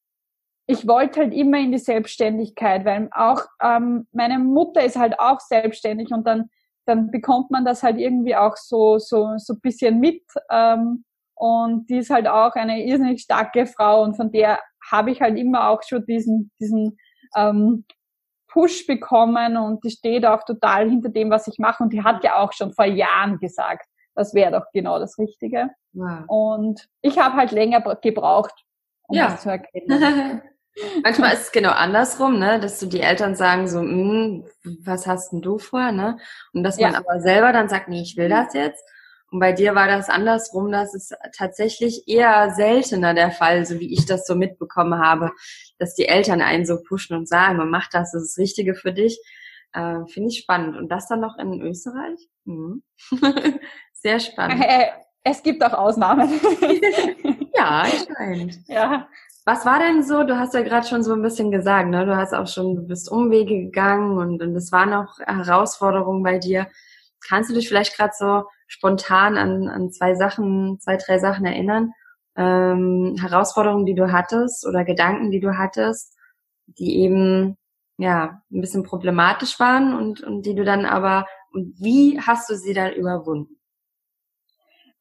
ich 0.71 0.87
wollte 0.87 1.21
halt 1.21 1.35
immer 1.35 1.59
in 1.59 1.73
die 1.73 1.79
Selbstständigkeit, 1.79 2.85
weil 2.85 3.09
auch 3.13 3.41
ähm, 3.63 4.07
meine 4.13 4.39
Mutter 4.39 4.85
ist 4.85 4.99
halt 4.99 5.19
auch 5.19 5.41
selbstständig 5.41 6.11
und 6.13 6.27
dann 6.27 6.51
dann 6.85 7.11
bekommt 7.11 7.51
man 7.51 7.65
das 7.65 7.83
halt 7.83 7.99
irgendwie 7.99 8.37
auch 8.37 8.57
so 8.57 8.99
so 8.99 9.39
so 9.39 9.55
bisschen 9.61 9.99
mit 9.99 10.23
ähm, 10.51 11.05
und 11.35 11.89
die 11.89 11.99
ist 11.99 12.11
halt 12.11 12.29
auch 12.29 12.55
eine 12.55 12.85
irrsinnig 12.85 13.23
starke 13.23 13.67
Frau 13.67 14.03
und 14.03 14.17
von 14.17 14.31
der 14.31 14.61
habe 14.91 15.11
ich 15.11 15.23
halt 15.23 15.39
immer 15.39 15.71
auch 15.71 15.83
schon 15.83 16.05
diesen 16.05 16.51
diesen 16.61 16.99
ähm, 17.35 17.85
Push 18.49 18.87
bekommen 18.87 19.57
und 19.57 19.85
die 19.85 19.91
steht 19.91 20.27
auch 20.27 20.45
total 20.45 20.89
hinter 20.89 21.11
dem, 21.11 21.31
was 21.31 21.47
ich 21.49 21.59
mache. 21.59 21.83
Und 21.83 21.93
die 21.93 22.03
hat 22.03 22.25
ja 22.25 22.37
auch 22.37 22.53
schon 22.55 22.73
vor 22.73 22.87
Jahren 22.87 23.39
gesagt, 23.39 23.87
das 24.15 24.33
wäre 24.33 24.53
doch 24.53 24.65
genau 24.73 24.99
das 24.99 25.19
Richtige. 25.19 25.69
Wow. 25.93 26.25
Und 26.27 26.89
ich 27.03 27.19
habe 27.19 27.37
halt 27.37 27.53
länger 27.53 27.81
gebraucht, 27.97 28.65
um 29.07 29.17
ja. 29.17 29.27
das 29.27 29.43
zu 29.43 29.51
erkennen. 29.51 30.43
Manchmal 31.03 31.35
ist 31.35 31.43
es 31.43 31.53
genau 31.53 31.71
andersrum, 31.71 32.39
ne, 32.39 32.61
dass 32.61 32.79
du 32.79 32.87
die 32.87 33.01
Eltern 33.01 33.35
sagen 33.35 33.69
so, 33.69 33.81
hm, 33.81 34.45
was 34.85 35.07
hast 35.07 35.33
denn 35.33 35.43
du 35.43 35.59
vor, 35.59 35.93
ne? 35.93 36.19
Und 36.53 36.63
dass 36.63 36.79
man 36.79 36.93
ja. 36.93 36.99
aber 36.99 37.21
selber 37.21 37.53
dann 37.53 37.69
sagt, 37.69 37.89
nee, 37.89 38.03
ich 38.03 38.17
will 38.17 38.29
das 38.29 38.55
jetzt. 38.55 38.83
Und 39.31 39.41
bei 39.41 39.53
dir 39.53 39.75
war 39.75 39.87
das 39.87 40.09
andersrum, 40.09 40.73
das 40.73 40.95
ist 40.95 41.15
tatsächlich 41.37 42.09
eher 42.09 42.51
seltener 42.55 43.13
der 43.13 43.31
Fall, 43.31 43.67
so 43.67 43.79
wie 43.79 43.93
ich 43.93 44.07
das 44.07 44.27
so 44.27 44.35
mitbekommen 44.35 45.01
habe, 45.01 45.33
dass 45.79 45.95
die 45.95 46.09
Eltern 46.09 46.41
einen 46.41 46.65
so 46.65 46.83
pushen 46.83 47.17
und 47.17 47.29
sagen, 47.29 47.59
man 47.59 47.69
macht 47.69 47.93
das, 47.93 48.13
das 48.13 48.23
ist 48.23 48.37
das 48.37 48.43
Richtige 48.43 48.75
für 48.75 48.93
dich. 48.93 49.21
Äh, 49.75 50.07
Finde 50.07 50.31
ich 50.31 50.39
spannend. 50.39 50.77
Und 50.77 50.89
das 50.89 51.09
dann 51.09 51.21
noch 51.21 51.37
in 51.39 51.61
Österreich? 51.61 52.19
Mhm. 52.45 52.83
Sehr 53.93 54.19
spannend. 54.21 54.65
Äh, 54.65 54.87
es 55.25 55.43
gibt 55.43 55.63
auch 55.63 55.75
Ausnahmen. 55.75 56.41
ja, 57.55 57.87
scheint. 57.87 58.59
Ja. 58.67 59.09
Was 59.49 59.65
war 59.65 59.79
denn 59.79 60.03
so, 60.03 60.25
du 60.25 60.39
hast 60.39 60.53
ja 60.53 60.61
gerade 60.61 60.87
schon 60.87 61.03
so 61.03 61.15
ein 61.15 61.23
bisschen 61.23 61.51
gesagt, 61.51 61.89
ne? 61.89 62.05
du 62.05 62.15
hast 62.15 62.35
auch 62.35 62.47
schon, 62.47 62.77
du 62.77 62.83
bist 62.83 63.11
Umwege 63.11 63.55
gegangen 63.65 64.19
und, 64.19 64.43
und 64.43 64.55
es 64.55 64.73
waren 64.73 64.93
auch 64.93 65.19
Herausforderungen 65.21 66.23
bei 66.23 66.37
dir. 66.39 66.67
Kannst 67.27 67.49
du 67.49 67.55
dich 67.55 67.67
vielleicht 67.67 67.97
gerade 67.97 68.13
so 68.15 68.45
spontan 68.67 69.39
an, 69.39 69.71
an 69.71 69.91
zwei 69.91 70.17
Sachen, 70.17 70.79
zwei, 70.81 70.99
drei 70.99 71.19
Sachen 71.19 71.47
erinnern? 71.47 71.95
Ähm, 72.37 73.17
Herausforderungen, 73.19 73.87
die 73.87 73.95
du 73.95 74.13
hattest 74.13 74.67
oder 74.67 74.85
Gedanken, 74.85 75.31
die 75.31 75.41
du 75.41 75.57
hattest, 75.57 76.15
die 76.67 76.99
eben 76.99 77.57
ja 77.97 78.43
ein 78.53 78.61
bisschen 78.61 78.83
problematisch 78.83 79.59
waren 79.59 79.97
und, 79.97 80.21
und 80.21 80.45
die 80.45 80.57
du 80.57 80.63
dann 80.63 80.85
aber 80.85 81.27
und 81.53 81.73
wie 81.81 82.21
hast 82.21 82.51
du 82.51 82.55
sie 82.55 82.75
dann 82.75 82.93
überwunden? 82.93 83.59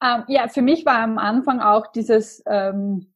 Ähm, 0.01 0.23
ja, 0.29 0.47
für 0.47 0.61
mich 0.61 0.85
war 0.85 0.99
am 0.99 1.17
Anfang 1.17 1.59
auch 1.59 1.87
dieses 1.91 2.41
ähm, 2.47 3.11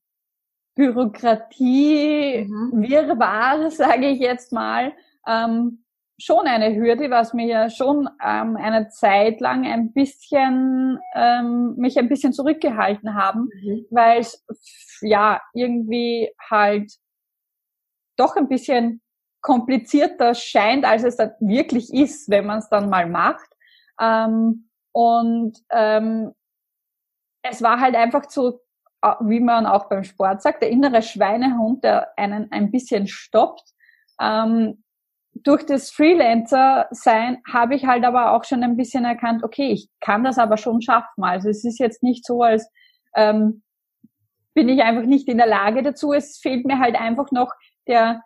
Bürokratie, 0.76 2.46
mhm. 2.48 2.82
Wirrwarr, 2.82 3.72
sage 3.72 4.08
ich 4.08 4.20
jetzt 4.20 4.52
mal, 4.52 4.94
ähm, 5.28 5.84
schon 6.18 6.46
eine 6.48 6.76
Hürde, 6.76 7.10
was 7.10 7.34
mir 7.34 7.48
ja 7.48 7.70
schon 7.70 8.08
ähm, 8.24 8.56
eine 8.56 8.90
Zeit 8.90 9.42
lang 9.42 9.66
ein 9.66 9.92
bisschen 9.92 11.00
ähm, 11.16 11.76
mich 11.78 11.98
ein 11.98 12.10
bisschen 12.10 12.32
zurückgehalten 12.32 13.16
haben, 13.16 13.50
mhm. 13.62 13.86
weil 13.90 14.20
es 14.20 14.46
ja 15.02 15.42
irgendwie 15.54 16.30
halt 16.50 16.94
doch 18.18 18.36
ein 18.36 18.48
bisschen 18.48 19.02
komplizierter 19.42 20.36
scheint, 20.36 20.86
als 20.86 21.04
es 21.04 21.18
dann 21.18 21.32
wirklich 21.40 21.92
ist, 21.92 22.30
wenn 22.30 22.46
man 22.46 22.60
es 22.60 22.70
dann 22.70 22.90
mal 22.90 23.10
macht. 23.10 23.50
Ähm, 24.00 24.70
und 24.92 25.58
ähm, 25.72 26.34
es 27.42 27.62
war 27.62 27.80
halt 27.80 27.96
einfach 27.96 28.30
so, 28.30 28.60
wie 29.22 29.40
man 29.40 29.66
auch 29.66 29.90
beim 29.90 30.04
Sport 30.04 30.42
sagt, 30.42 30.62
der 30.62 30.70
innere 30.70 31.02
Schweinehund, 31.02 31.84
der 31.84 32.18
einen 32.18 32.52
ein 32.52 32.72
bisschen 32.72 33.08
stoppt. 33.08 33.64
Ähm, 34.20 34.84
durch 35.34 35.66
das 35.66 35.92
Freelancer-Sein 35.92 37.42
habe 37.52 37.76
ich 37.76 37.86
halt 37.86 38.04
aber 38.04 38.34
auch 38.34 38.44
schon 38.44 38.64
ein 38.64 38.78
bisschen 38.78 39.06
erkannt, 39.06 39.44
okay, 39.44 39.72
ich 39.72 39.90
kann 40.02 40.24
das 40.24 40.38
aber 40.38 40.58
schon 40.58 40.82
schaffen. 40.82 41.24
Also 41.24 41.50
es 41.50 41.64
ist 41.64 41.80
jetzt 41.80 42.04
nicht 42.04 42.26
so, 42.26 42.44
als 42.44 42.70
ähm, 43.16 43.64
bin 44.54 44.70
ich 44.70 44.82
einfach 44.82 45.04
nicht 45.04 45.28
in 45.28 45.38
der 45.38 45.48
Lage 45.48 45.82
dazu. 45.82 46.14
Es 46.14 46.38
fehlt 46.38 46.66
mir 46.66 46.80
halt 46.80 47.00
einfach 47.00 47.32
noch 47.32 47.52
der, 47.88 48.22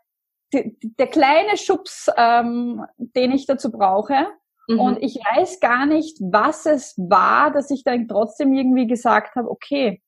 der, 0.51 0.71
der 0.81 1.07
kleine 1.07 1.57
Schubs, 1.57 2.09
ähm, 2.17 2.85
den 2.97 3.31
ich 3.31 3.45
dazu 3.45 3.71
brauche. 3.71 4.27
Mhm. 4.67 4.79
Und 4.79 5.03
ich 5.03 5.15
weiß 5.15 5.59
gar 5.59 5.85
nicht, 5.85 6.17
was 6.19 6.65
es 6.65 6.95
war, 6.97 7.51
dass 7.51 7.69
ich 7.69 7.83
dann 7.83 8.07
trotzdem 8.07 8.53
irgendwie 8.53 8.87
gesagt 8.87 9.35
habe, 9.35 9.49
okay, 9.49 10.01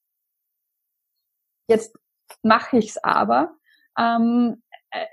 jetzt 1.67 1.97
mache 2.43 2.77
ich's 2.77 2.97
aber. 2.97 3.55
Ähm, 3.97 4.63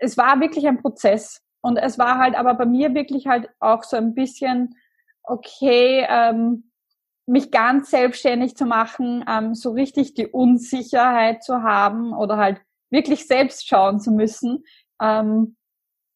es 0.01 0.17
war 0.17 0.41
wirklich 0.41 0.67
ein 0.67 0.81
Prozess. 0.81 1.43
Und 1.61 1.77
es 1.77 1.99
war 1.99 2.19
halt 2.19 2.35
aber 2.35 2.55
bei 2.55 2.67
mir 2.67 2.95
wirklich 2.95 3.27
halt 3.27 3.49
auch 3.59 3.85
so 3.85 3.97
ein 3.97 4.15
bisschen, 4.15 4.77
okay, 5.23 6.07
ähm, 6.09 6.71
mich 7.27 7.51
ganz 7.51 7.91
selbstständig 7.91 8.57
zu 8.57 8.67
machen, 8.67 9.25
ähm, 9.27 9.55
so 9.55 9.71
richtig 9.73 10.15
die 10.15 10.27
Unsicherheit 10.27 11.43
zu 11.43 11.63
haben 11.63 12.13
oder 12.13 12.37
halt 12.37 12.61
wirklich 12.91 13.27
selbst 13.27 13.67
schauen 13.67 13.99
zu 13.99 14.13
müssen, 14.13 14.65
ähm, 15.01 15.57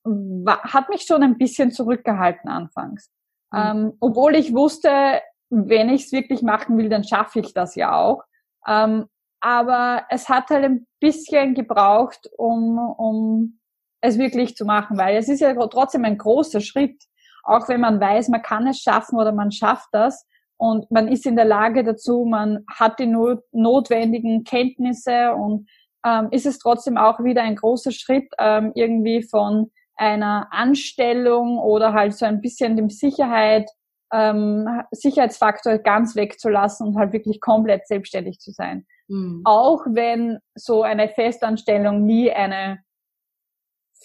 war, 0.05 0.63
hat 0.65 0.91
mich 0.91 1.03
schon 1.03 1.23
ein 1.23 1.39
bisschen 1.39 1.73
zurückgehalten 1.73 2.51
anfangs. 2.51 3.11
Mhm. 3.51 3.59
Ähm, 3.59 3.93
obwohl 4.01 4.37
ich 4.37 4.55
wusste, 4.55 5.23
wenn 5.51 5.89
ich 5.89 6.05
es 6.05 6.13
wirklich 6.13 6.43
machen 6.43 6.77
will, 6.77 6.91
dann 6.91 7.05
schaffe 7.05 7.41
ich 7.41 7.55
das 7.55 7.75
ja 7.75 7.97
auch. 7.97 8.23
Ähm, 8.67 9.07
aber 9.41 10.05
es 10.11 10.29
hat 10.29 10.51
halt 10.51 10.65
ein 10.65 10.87
bisschen 11.01 11.55
gebraucht, 11.55 12.29
um, 12.37 12.79
um 12.79 13.61
es 14.01 14.19
wirklich 14.19 14.57
zu 14.57 14.65
machen, 14.65 14.97
weil 14.99 15.17
es 15.17 15.29
ist 15.29 15.41
ja 15.41 15.55
trotzdem 15.55 16.05
ein 16.05 16.19
großer 16.19 16.61
Schritt, 16.61 17.03
auch 17.43 17.69
wenn 17.69 17.81
man 17.81 18.01
weiß, 18.01 18.29
man 18.29 18.43
kann 18.43 18.67
es 18.67 18.81
schaffen 18.81 19.19
oder 19.19 19.33
man 19.33 19.51
schafft 19.51 19.89
das 19.93 20.27
und 20.57 20.91
man 20.91 21.09
ist 21.09 21.27
in 21.27 21.37
der 21.37 21.45
Lage 21.45 21.85
dazu, 21.85 22.25
man 22.25 22.65
hat 22.69 22.99
die 22.99 23.07
not 23.07 23.43
notwendigen 23.53 24.45
Kenntnisse 24.45 25.35
und 25.35 25.69
ähm, 26.05 26.29
ist 26.31 26.47
es 26.47 26.59
trotzdem 26.59 26.97
auch 26.97 27.21
wieder 27.21 27.43
ein 27.43 27.57
großer 27.57 27.93
Schritt 27.93 28.29
ähm, 28.39 28.73
irgendwie 28.75 29.23
von 29.23 29.71
einer 29.97 30.49
Anstellung 30.53 31.59
oder 31.59 31.93
halt 31.93 32.15
so 32.15 32.25
ein 32.25 32.41
bisschen 32.41 32.77
dem 32.77 32.89
Sicherheit, 32.89 33.69
ähm, 34.13 34.83
Sicherheitsfaktor 34.93 35.79
ganz 35.79 36.15
wegzulassen 36.15 36.89
und 36.89 36.97
halt 36.97 37.13
wirklich 37.13 37.41
komplett 37.41 37.87
selbstständig 37.89 38.39
zu 38.39 38.53
sein. 38.53 38.87
Mhm. 39.09 39.43
Auch 39.45 39.85
wenn 39.87 40.39
so 40.55 40.83
eine 40.83 41.09
Festanstellung 41.09 42.05
nie 42.05 42.31
eine 42.31 42.81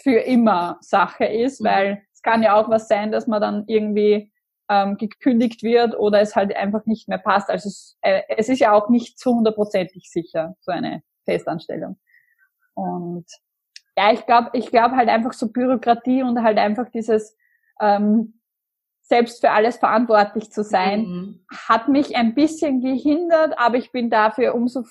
für 0.01 0.19
immer 0.19 0.77
Sache 0.81 1.25
ist, 1.25 1.61
mhm. 1.61 1.65
weil 1.65 2.03
es 2.13 2.21
kann 2.21 2.43
ja 2.43 2.55
auch 2.55 2.69
was 2.69 2.87
sein, 2.87 3.11
dass 3.11 3.27
man 3.27 3.41
dann 3.41 3.65
irgendwie 3.67 4.31
ähm, 4.69 4.97
gekündigt 4.97 5.61
wird 5.63 5.97
oder 5.97 6.21
es 6.21 6.35
halt 6.35 6.55
einfach 6.55 6.85
nicht 6.85 7.07
mehr 7.07 7.17
passt. 7.17 7.49
Also 7.49 7.67
es, 7.69 7.97
äh, 8.01 8.21
es 8.29 8.49
ist 8.49 8.59
ja 8.59 8.71
auch 8.71 8.89
nicht 8.89 9.19
zu 9.19 9.35
hundertprozentig 9.35 10.09
sicher, 10.09 10.55
so 10.61 10.71
eine 10.71 11.03
Festanstellung. 11.25 11.99
Und 12.73 13.25
ja, 13.95 14.11
ich 14.11 14.25
glaube, 14.25 14.49
ich 14.53 14.71
glaube 14.71 14.95
halt 14.95 15.09
einfach 15.09 15.33
so 15.33 15.51
Bürokratie 15.51 16.23
und 16.23 16.41
halt 16.41 16.57
einfach 16.57 16.89
dieses 16.89 17.37
ähm, 17.79 18.39
selbst 19.13 19.41
für 19.41 19.51
alles 19.51 19.77
verantwortlich 19.77 20.51
zu 20.51 20.63
sein, 20.63 21.01
mhm. 21.01 21.45
hat 21.67 21.87
mich 21.87 22.15
ein 22.15 22.33
bisschen 22.33 22.81
gehindert, 22.81 23.53
aber 23.59 23.77
ich 23.77 23.91
bin 23.91 24.09
dafür 24.09 24.55
umso 24.55 24.85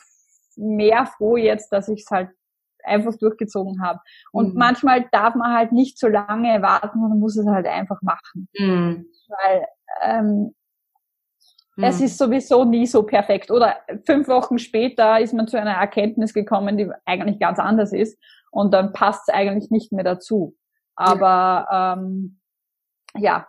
mehr 0.54 1.06
froh 1.06 1.36
jetzt, 1.36 1.72
dass 1.72 1.88
ich 1.88 2.02
es 2.02 2.10
halt 2.10 2.28
einfach 2.84 3.16
durchgezogen 3.18 3.82
habe. 3.82 3.98
Und 4.30 4.52
mhm. 4.52 4.60
manchmal 4.60 5.08
darf 5.10 5.34
man 5.34 5.52
halt 5.52 5.72
nicht 5.72 5.98
so 5.98 6.06
lange 6.06 6.62
warten, 6.62 7.00
man 7.00 7.18
muss 7.18 7.36
es 7.36 7.48
halt 7.48 7.66
einfach 7.66 8.00
machen. 8.02 8.48
Mhm. 8.56 9.06
Weil 9.28 9.66
ähm, 10.02 10.54
mhm. 11.74 11.84
es 11.84 12.00
ist 12.00 12.16
sowieso 12.16 12.64
nie 12.64 12.86
so 12.86 13.02
perfekt. 13.02 13.50
Oder 13.50 13.78
fünf 14.06 14.28
Wochen 14.28 14.60
später 14.60 15.18
ist 15.18 15.34
man 15.34 15.48
zu 15.48 15.58
einer 15.58 15.74
Erkenntnis 15.74 16.32
gekommen, 16.32 16.76
die 16.76 16.88
eigentlich 17.06 17.40
ganz 17.40 17.58
anders 17.58 17.92
ist. 17.92 18.16
Und 18.52 18.72
dann 18.72 18.92
passt 18.92 19.28
es 19.28 19.34
eigentlich 19.34 19.72
nicht 19.72 19.90
mehr 19.90 20.04
dazu. 20.04 20.54
Aber 20.94 21.66
ja. 21.68 21.92
Ähm, 21.94 22.38
ja, 23.18 23.46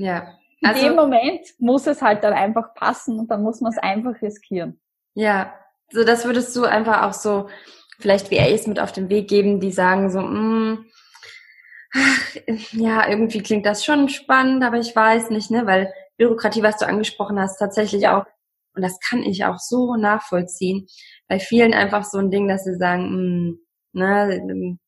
ja. 0.00 0.34
Also, 0.62 0.80
In 0.80 0.88
dem 0.88 0.96
Moment 0.96 1.40
muss 1.58 1.86
es 1.86 2.02
halt 2.02 2.22
dann 2.22 2.34
einfach 2.34 2.74
passen 2.74 3.18
und 3.18 3.30
dann 3.30 3.42
muss 3.42 3.60
man 3.60 3.72
es 3.72 3.78
einfach 3.78 4.20
riskieren. 4.20 4.80
Ja, 5.14 5.54
so 5.90 6.04
das 6.04 6.24
würdest 6.24 6.54
du 6.54 6.64
einfach 6.64 7.02
auch 7.02 7.12
so 7.12 7.48
vielleicht 7.98 8.30
VAs 8.30 8.66
mit 8.66 8.78
auf 8.78 8.92
den 8.92 9.08
Weg 9.08 9.28
geben, 9.28 9.60
die 9.60 9.72
sagen 9.72 10.10
so, 10.10 10.20
mm, 10.20 10.86
ach, 11.94 12.36
ja, 12.72 13.08
irgendwie 13.08 13.42
klingt 13.42 13.66
das 13.66 13.84
schon 13.84 14.08
spannend, 14.08 14.62
aber 14.62 14.78
ich 14.78 14.94
weiß 14.94 15.30
nicht, 15.30 15.50
ne, 15.50 15.66
weil 15.66 15.92
Bürokratie, 16.16 16.62
was 16.62 16.76
du 16.76 16.86
angesprochen 16.86 17.40
hast, 17.40 17.58
tatsächlich 17.58 18.08
auch, 18.08 18.24
und 18.74 18.82
das 18.82 18.98
kann 19.00 19.22
ich 19.22 19.44
auch 19.44 19.58
so 19.58 19.96
nachvollziehen, 19.96 20.86
bei 21.26 21.38
vielen 21.38 21.74
einfach 21.74 22.04
so 22.04 22.18
ein 22.18 22.30
Ding, 22.30 22.48
dass 22.48 22.64
sie 22.64 22.76
sagen, 22.76 23.48
mm, 23.48 23.58
ne, 23.92 24.78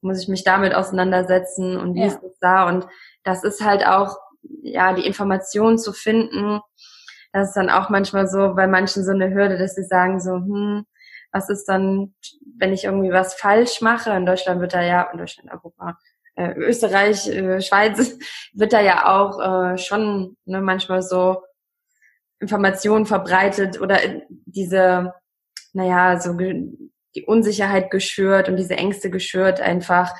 muss 0.00 0.22
ich 0.22 0.28
mich 0.28 0.44
damit 0.44 0.74
auseinandersetzen 0.74 1.76
und 1.76 1.94
wie 1.94 2.00
ja. 2.00 2.06
ist 2.06 2.20
das 2.22 2.38
da 2.40 2.68
und 2.68 2.86
das 3.24 3.44
ist 3.44 3.62
halt 3.62 3.86
auch, 3.86 4.16
ja, 4.62 4.92
die 4.92 5.06
Informationen 5.06 5.78
zu 5.78 5.92
finden, 5.92 6.60
das 7.32 7.48
ist 7.48 7.54
dann 7.54 7.70
auch 7.70 7.90
manchmal 7.90 8.26
so 8.26 8.54
bei 8.54 8.66
manchen 8.66 9.04
so 9.04 9.12
eine 9.12 9.32
Hürde, 9.32 9.58
dass 9.58 9.74
sie 9.74 9.84
sagen 9.84 10.20
so, 10.20 10.36
hm, 10.36 10.86
was 11.32 11.50
ist 11.50 11.66
dann, 11.66 12.14
wenn 12.58 12.72
ich 12.72 12.84
irgendwie 12.84 13.12
was 13.12 13.34
falsch 13.34 13.82
mache? 13.82 14.10
In 14.12 14.24
Deutschland 14.26 14.60
wird 14.60 14.72
da 14.72 14.82
ja, 14.82 15.02
in 15.12 15.18
Deutschland, 15.18 15.50
Europa, 15.52 15.98
äh, 16.34 16.52
Österreich, 16.54 17.28
äh, 17.28 17.60
Schweiz, 17.60 18.18
wird 18.54 18.72
da 18.72 18.80
ja 18.80 19.06
auch 19.06 19.38
äh, 19.40 19.78
schon 19.78 20.36
ne, 20.46 20.60
manchmal 20.62 21.02
so 21.02 21.42
Informationen 22.38 23.06
verbreitet 23.06 23.80
oder 23.80 23.98
diese, 24.28 25.12
naja, 25.72 26.18
so 26.20 26.34
die 26.34 27.24
Unsicherheit 27.26 27.90
geschürt 27.90 28.48
und 28.48 28.56
diese 28.56 28.76
Ängste 28.76 29.10
geschürt 29.10 29.60
einfach. 29.60 30.14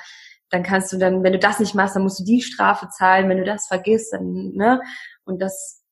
Dann 0.49 0.63
kannst 0.63 0.93
du 0.93 0.97
dann, 0.97 1.23
wenn 1.23 1.33
du 1.33 1.39
das 1.39 1.59
nicht 1.59 1.75
machst, 1.75 1.95
dann 1.95 2.03
musst 2.03 2.19
du 2.19 2.23
die 2.23 2.41
Strafe 2.41 2.87
zahlen. 2.89 3.29
Wenn 3.29 3.37
du 3.37 3.43
das 3.43 3.67
vergisst, 3.67 4.13
dann, 4.13 4.53
ne? 4.53 4.81
Und 5.25 5.41
das, 5.41 5.83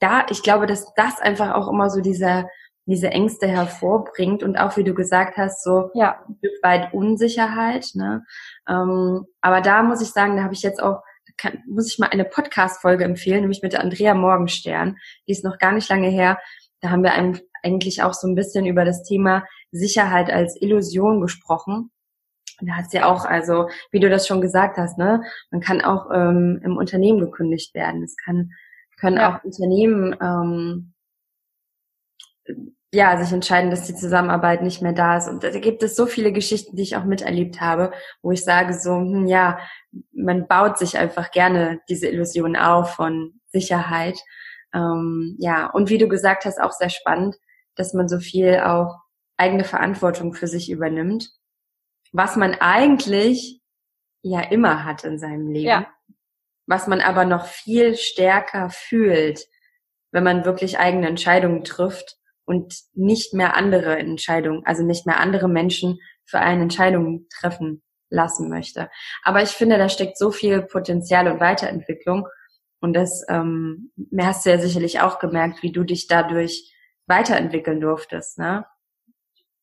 da, 0.00 0.26
ich 0.30 0.42
glaube, 0.42 0.66
dass 0.66 0.92
das 0.94 1.20
einfach 1.20 1.54
auch 1.54 1.68
immer 1.68 1.88
so 1.88 2.00
dieser 2.00 2.48
diese 2.86 3.10
Ängste 3.10 3.46
hervorbringt 3.46 4.42
und 4.42 4.56
auch 4.56 4.76
wie 4.76 4.84
du 4.84 4.94
gesagt 4.94 5.36
hast, 5.36 5.62
so 5.62 5.90
ja. 5.94 6.24
ein 6.28 6.36
Stück 6.38 6.62
weit 6.62 6.92
Unsicherheit. 6.92 7.90
Ne? 7.94 8.24
Ähm, 8.68 9.26
aber 9.40 9.60
da 9.60 9.82
muss 9.82 10.02
ich 10.02 10.08
sagen, 10.08 10.36
da 10.36 10.42
habe 10.42 10.54
ich 10.54 10.62
jetzt 10.62 10.82
auch, 10.82 11.02
kann, 11.36 11.62
muss 11.68 11.92
ich 11.92 11.98
mal 11.98 12.08
eine 12.08 12.24
Podcast-Folge 12.24 13.04
empfehlen, 13.04 13.42
nämlich 13.42 13.62
mit 13.62 13.72
der 13.72 13.80
Andrea 13.80 14.14
Morgenstern. 14.14 14.96
Die 15.28 15.32
ist 15.32 15.44
noch 15.44 15.58
gar 15.58 15.72
nicht 15.72 15.88
lange 15.88 16.08
her. 16.08 16.38
Da 16.80 16.90
haben 16.90 17.04
wir 17.04 17.12
eigentlich 17.62 18.02
auch 18.02 18.14
so 18.14 18.26
ein 18.26 18.34
bisschen 18.34 18.66
über 18.66 18.84
das 18.84 19.04
Thema 19.04 19.44
Sicherheit 19.70 20.30
als 20.30 20.60
Illusion 20.60 21.20
gesprochen. 21.20 21.90
Da 22.60 22.74
hat 22.74 22.90
sie 22.90 22.98
ja 22.98 23.06
auch, 23.06 23.24
also 23.24 23.68
wie 23.90 24.00
du 24.00 24.08
das 24.08 24.26
schon 24.26 24.40
gesagt 24.40 24.76
hast, 24.76 24.98
ne, 24.98 25.22
man 25.50 25.60
kann 25.60 25.80
auch 25.80 26.10
ähm, 26.12 26.60
im 26.62 26.76
Unternehmen 26.76 27.20
gekündigt 27.20 27.74
werden. 27.74 28.02
Es 28.02 28.16
kann 28.16 28.50
können 29.02 29.16
ja. 29.16 29.36
auch 29.36 29.44
Unternehmen 29.44 30.16
ähm, 30.22 30.94
ja, 32.94 33.16
sich 33.22 33.32
entscheiden, 33.32 33.70
dass 33.70 33.86
die 33.86 33.96
Zusammenarbeit 33.96 34.62
nicht 34.62 34.80
mehr 34.80 34.92
da 34.92 35.16
ist. 35.16 35.28
Und 35.28 35.42
da 35.42 35.50
gibt 35.50 35.82
es 35.82 35.96
so 35.96 36.06
viele 36.06 36.32
Geschichten, 36.32 36.76
die 36.76 36.82
ich 36.82 36.96
auch 36.96 37.04
miterlebt 37.04 37.60
habe, 37.60 37.92
wo 38.22 38.30
ich 38.30 38.44
sage 38.44 38.74
so, 38.74 38.94
hm, 38.94 39.26
ja, 39.26 39.58
man 40.12 40.46
baut 40.46 40.78
sich 40.78 40.98
einfach 40.98 41.32
gerne 41.32 41.80
diese 41.88 42.06
Illusion 42.06 42.54
auf 42.54 42.94
von 42.94 43.40
Sicherheit. 43.46 44.18
Ähm, 44.72 45.36
ja, 45.40 45.68
und 45.70 45.90
wie 45.90 45.98
du 45.98 46.06
gesagt 46.06 46.44
hast, 46.44 46.60
auch 46.60 46.72
sehr 46.72 46.90
spannend, 46.90 47.36
dass 47.74 47.94
man 47.94 48.08
so 48.08 48.20
viel 48.20 48.60
auch 48.60 49.00
eigene 49.36 49.64
Verantwortung 49.64 50.34
für 50.34 50.46
sich 50.46 50.70
übernimmt, 50.70 51.30
was 52.12 52.36
man 52.36 52.54
eigentlich 52.54 53.60
ja 54.22 54.40
immer 54.40 54.84
hat 54.84 55.04
in 55.04 55.18
seinem 55.18 55.48
Leben, 55.48 55.66
ja. 55.66 55.86
was 56.66 56.86
man 56.86 57.00
aber 57.00 57.24
noch 57.24 57.46
viel 57.46 57.96
stärker 57.96 58.70
fühlt, 58.70 59.46
wenn 60.12 60.24
man 60.24 60.44
wirklich 60.44 60.78
eigene 60.78 61.08
Entscheidungen 61.08 61.64
trifft 61.64 62.18
und 62.44 62.74
nicht 62.94 63.34
mehr 63.34 63.56
andere 63.56 63.98
Entscheidungen, 63.98 64.64
also 64.64 64.84
nicht 64.84 65.06
mehr 65.06 65.18
andere 65.18 65.48
Menschen 65.48 65.98
für 66.24 66.38
eine 66.38 66.62
Entscheidung 66.62 67.26
treffen 67.30 67.82
lassen 68.10 68.50
möchte. 68.50 68.90
Aber 69.22 69.42
ich 69.42 69.50
finde, 69.50 69.78
da 69.78 69.88
steckt 69.88 70.18
so 70.18 70.30
viel 70.30 70.62
Potenzial 70.62 71.28
und 71.28 71.40
Weiterentwicklung. 71.40 72.28
Und 72.80 72.94
das 72.94 73.24
ähm, 73.28 73.92
hast 74.20 74.44
du 74.44 74.50
ja 74.50 74.58
sicherlich 74.58 75.00
auch 75.00 75.18
gemerkt, 75.18 75.62
wie 75.62 75.72
du 75.72 75.84
dich 75.84 76.08
dadurch 76.08 76.74
weiterentwickeln 77.06 77.80
durftest, 77.80 78.38
ne? 78.38 78.66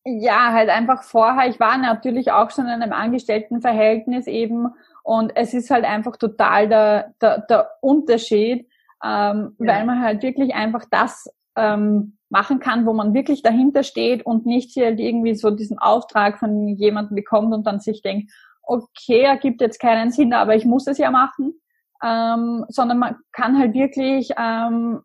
Ja, 0.04 0.52
halt 0.52 0.70
einfach 0.70 1.02
vorher. 1.02 1.48
Ich 1.50 1.60
war 1.60 1.76
natürlich 1.76 2.32
auch 2.32 2.50
schon 2.50 2.66
in 2.66 2.82
einem 2.82 2.92
Angestelltenverhältnis 2.92 4.26
eben 4.26 4.68
und 5.02 5.32
es 5.34 5.52
ist 5.52 5.70
halt 5.70 5.84
einfach 5.84 6.16
total 6.16 6.68
der, 6.68 7.14
der, 7.20 7.40
der 7.40 7.70
Unterschied, 7.82 8.66
ähm, 9.04 9.56
ja. 9.58 9.66
weil 9.66 9.84
man 9.84 10.00
halt 10.00 10.22
wirklich 10.22 10.54
einfach 10.54 10.84
das 10.90 11.28
ähm, 11.56 12.16
machen 12.30 12.60
kann, 12.60 12.86
wo 12.86 12.94
man 12.94 13.12
wirklich 13.12 13.42
dahinter 13.42 13.82
steht 13.82 14.24
und 14.24 14.46
nicht 14.46 14.70
hier 14.70 14.98
irgendwie 14.98 15.34
so 15.34 15.50
diesen 15.50 15.78
Auftrag 15.78 16.38
von 16.38 16.68
jemandem 16.68 17.16
bekommt 17.16 17.52
und 17.52 17.66
dann 17.66 17.80
sich 17.80 18.02
denkt, 18.02 18.32
okay, 18.62 19.22
ergibt 19.22 19.60
jetzt 19.60 19.80
keinen 19.80 20.12
Sinn, 20.12 20.32
aber 20.32 20.54
ich 20.54 20.64
muss 20.64 20.86
es 20.86 20.96
ja 20.96 21.10
machen, 21.10 21.60
ähm, 22.02 22.64
sondern 22.68 22.98
man 22.98 23.16
kann 23.32 23.58
halt 23.58 23.74
wirklich 23.74 24.30
ähm, 24.38 25.00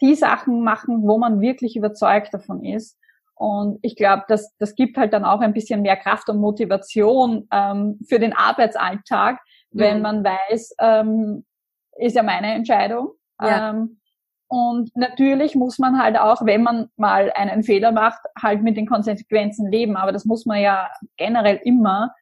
die 0.00 0.14
Sachen 0.14 0.62
machen, 0.62 1.02
wo 1.02 1.18
man 1.18 1.40
wirklich 1.40 1.76
überzeugt 1.76 2.32
davon 2.32 2.64
ist. 2.64 2.98
Und 3.34 3.78
ich 3.82 3.96
glaube, 3.96 4.24
das, 4.28 4.54
das 4.58 4.74
gibt 4.74 4.96
halt 4.96 5.12
dann 5.12 5.24
auch 5.24 5.40
ein 5.40 5.52
bisschen 5.52 5.82
mehr 5.82 5.96
Kraft 5.96 6.28
und 6.28 6.38
Motivation 6.38 7.48
ähm, 7.52 7.98
für 8.08 8.18
den 8.18 8.32
Arbeitsalltag, 8.32 9.40
wenn 9.70 9.96
mhm. 9.96 10.02
man 10.02 10.24
weiß, 10.24 10.76
ähm, 10.80 11.44
ist 11.96 12.16
ja 12.16 12.22
meine 12.22 12.54
Entscheidung. 12.54 13.10
Ja. 13.40 13.70
Ähm, 13.70 14.00
und 14.48 14.94
natürlich 14.94 15.56
muss 15.56 15.78
man 15.78 15.98
halt 16.00 16.16
auch, 16.16 16.44
wenn 16.44 16.62
man 16.62 16.88
mal 16.96 17.32
einen 17.32 17.64
Fehler 17.64 17.90
macht, 17.90 18.20
halt 18.40 18.62
mit 18.62 18.76
den 18.76 18.86
Konsequenzen 18.86 19.70
leben. 19.70 19.96
Aber 19.96 20.12
das 20.12 20.24
muss 20.24 20.46
man 20.46 20.60
ja 20.60 20.90
generell 21.16 21.60
immer. 21.64 22.14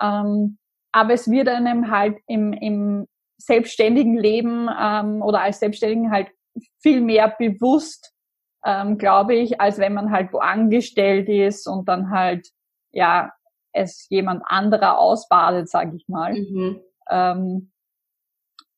Ähm, 0.00 0.58
aber 0.92 1.12
es 1.12 1.30
wird 1.30 1.48
einem 1.48 1.90
halt 1.90 2.16
im, 2.26 2.54
im 2.54 3.06
selbstständigen 3.36 4.16
Leben 4.16 4.70
ähm, 4.80 5.20
oder 5.20 5.42
als 5.42 5.60
Selbstständigen 5.60 6.10
halt 6.10 6.28
viel 6.80 7.02
mehr 7.02 7.34
bewusst, 7.38 8.14
ähm, 8.66 8.98
glaube 8.98 9.34
ich, 9.34 9.60
als 9.60 9.78
wenn 9.78 9.94
man 9.94 10.10
halt 10.10 10.32
wo 10.32 10.38
angestellt 10.38 11.28
ist 11.28 11.68
und 11.68 11.88
dann 11.88 12.10
halt, 12.10 12.48
ja, 12.90 13.32
es 13.72 14.08
jemand 14.10 14.42
anderer 14.44 14.98
ausbadet, 14.98 15.70
sage 15.70 15.96
ich 15.96 16.08
mal. 16.08 16.34
Mhm. 16.34 16.80
Ähm, 17.08 17.72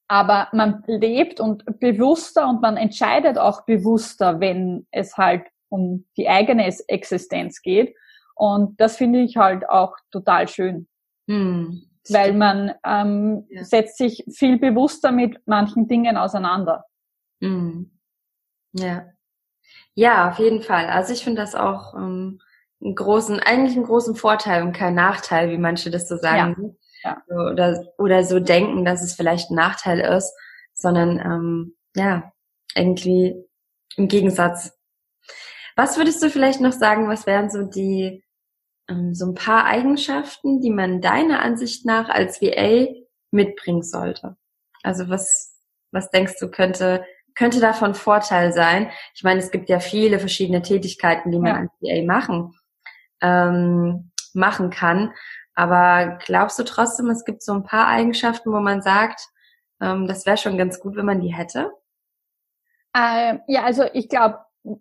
aber 0.08 0.48
man 0.52 0.82
lebt 0.86 1.40
und 1.40 1.64
bewusster 1.80 2.48
und 2.48 2.60
man 2.60 2.76
entscheidet 2.76 3.38
auch 3.38 3.64
bewusster, 3.64 4.40
wenn 4.40 4.86
es 4.90 5.16
halt 5.16 5.46
um 5.70 6.06
die 6.16 6.28
eigene 6.28 6.66
Existenz 6.88 7.62
geht. 7.62 7.94
Und 8.34 8.80
das 8.80 8.96
finde 8.96 9.20
ich 9.20 9.36
halt 9.36 9.68
auch 9.68 9.96
total 10.10 10.48
schön. 10.48 10.88
Hm, 11.28 11.82
weil 12.08 12.32
man 12.32 12.72
ähm, 12.84 13.46
ja. 13.50 13.64
setzt 13.64 13.98
sich 13.98 14.24
viel 14.30 14.58
bewusster 14.58 15.12
mit 15.12 15.40
manchen 15.46 15.88
Dingen 15.88 16.16
auseinander. 16.16 16.84
Hm. 17.42 17.98
Ja. 18.72 19.06
Ja, 19.98 20.28
auf 20.28 20.38
jeden 20.38 20.62
Fall. 20.62 20.86
Also 20.86 21.12
ich 21.12 21.24
finde 21.24 21.42
das 21.42 21.56
auch 21.56 21.92
ähm, 21.94 22.40
einen 22.80 22.94
großen, 22.94 23.40
eigentlich 23.40 23.74
einen 23.74 23.84
großen 23.84 24.14
Vorteil 24.14 24.62
und 24.62 24.72
kein 24.72 24.94
Nachteil, 24.94 25.50
wie 25.50 25.58
manche 25.58 25.90
das 25.90 26.08
so 26.08 26.16
sagen. 26.16 26.76
Ja. 27.02 27.20
ja. 27.28 27.50
Oder, 27.50 27.84
oder 27.98 28.22
so 28.22 28.38
denken, 28.38 28.84
dass 28.84 29.02
es 29.02 29.14
vielleicht 29.14 29.50
ein 29.50 29.56
Nachteil 29.56 29.98
ist, 29.98 30.32
sondern 30.72 31.18
ähm, 31.18 31.76
ja, 31.96 32.32
irgendwie 32.76 33.44
im 33.96 34.06
Gegensatz. 34.06 34.78
Was 35.74 35.98
würdest 35.98 36.22
du 36.22 36.30
vielleicht 36.30 36.60
noch 36.60 36.70
sagen, 36.70 37.08
was 37.08 37.26
wären 37.26 37.50
so 37.50 37.64
die 37.64 38.22
ähm, 38.88 39.16
so 39.16 39.26
ein 39.26 39.34
paar 39.34 39.64
Eigenschaften, 39.64 40.60
die 40.60 40.70
man 40.70 41.00
deiner 41.00 41.42
Ansicht 41.42 41.84
nach 41.84 42.08
als 42.08 42.40
VA 42.40 42.86
mitbringen 43.32 43.82
sollte? 43.82 44.36
Also 44.84 45.08
was, 45.08 45.58
was 45.90 46.12
denkst 46.12 46.38
du 46.38 46.48
könnte 46.52 47.04
könnte 47.38 47.60
davon 47.60 47.94
Vorteil 47.94 48.52
sein? 48.52 48.90
Ich 49.14 49.22
meine, 49.22 49.40
es 49.40 49.50
gibt 49.50 49.68
ja 49.68 49.80
viele 49.80 50.18
verschiedene 50.18 50.60
Tätigkeiten, 50.60 51.30
die 51.30 51.38
man 51.38 51.46
ja. 51.46 51.56
als 51.60 51.70
VA 51.80 52.04
machen 52.04 52.52
ähm, 53.20 54.10
machen 54.34 54.70
kann. 54.70 55.12
Aber 55.54 56.18
glaubst 56.24 56.58
du 56.58 56.64
trotzdem, 56.64 57.10
es 57.10 57.24
gibt 57.24 57.42
so 57.42 57.52
ein 57.52 57.64
paar 57.64 57.88
Eigenschaften, 57.88 58.52
wo 58.52 58.60
man 58.60 58.82
sagt, 58.82 59.20
ähm, 59.80 60.06
das 60.06 60.26
wäre 60.26 60.36
schon 60.36 60.58
ganz 60.58 60.80
gut, 60.80 60.96
wenn 60.96 61.06
man 61.06 61.20
die 61.20 61.34
hätte? 61.34 61.72
Ähm, 62.96 63.40
ja, 63.46 63.64
also 63.64 63.84
ich 63.92 64.08
glaube, 64.08 64.38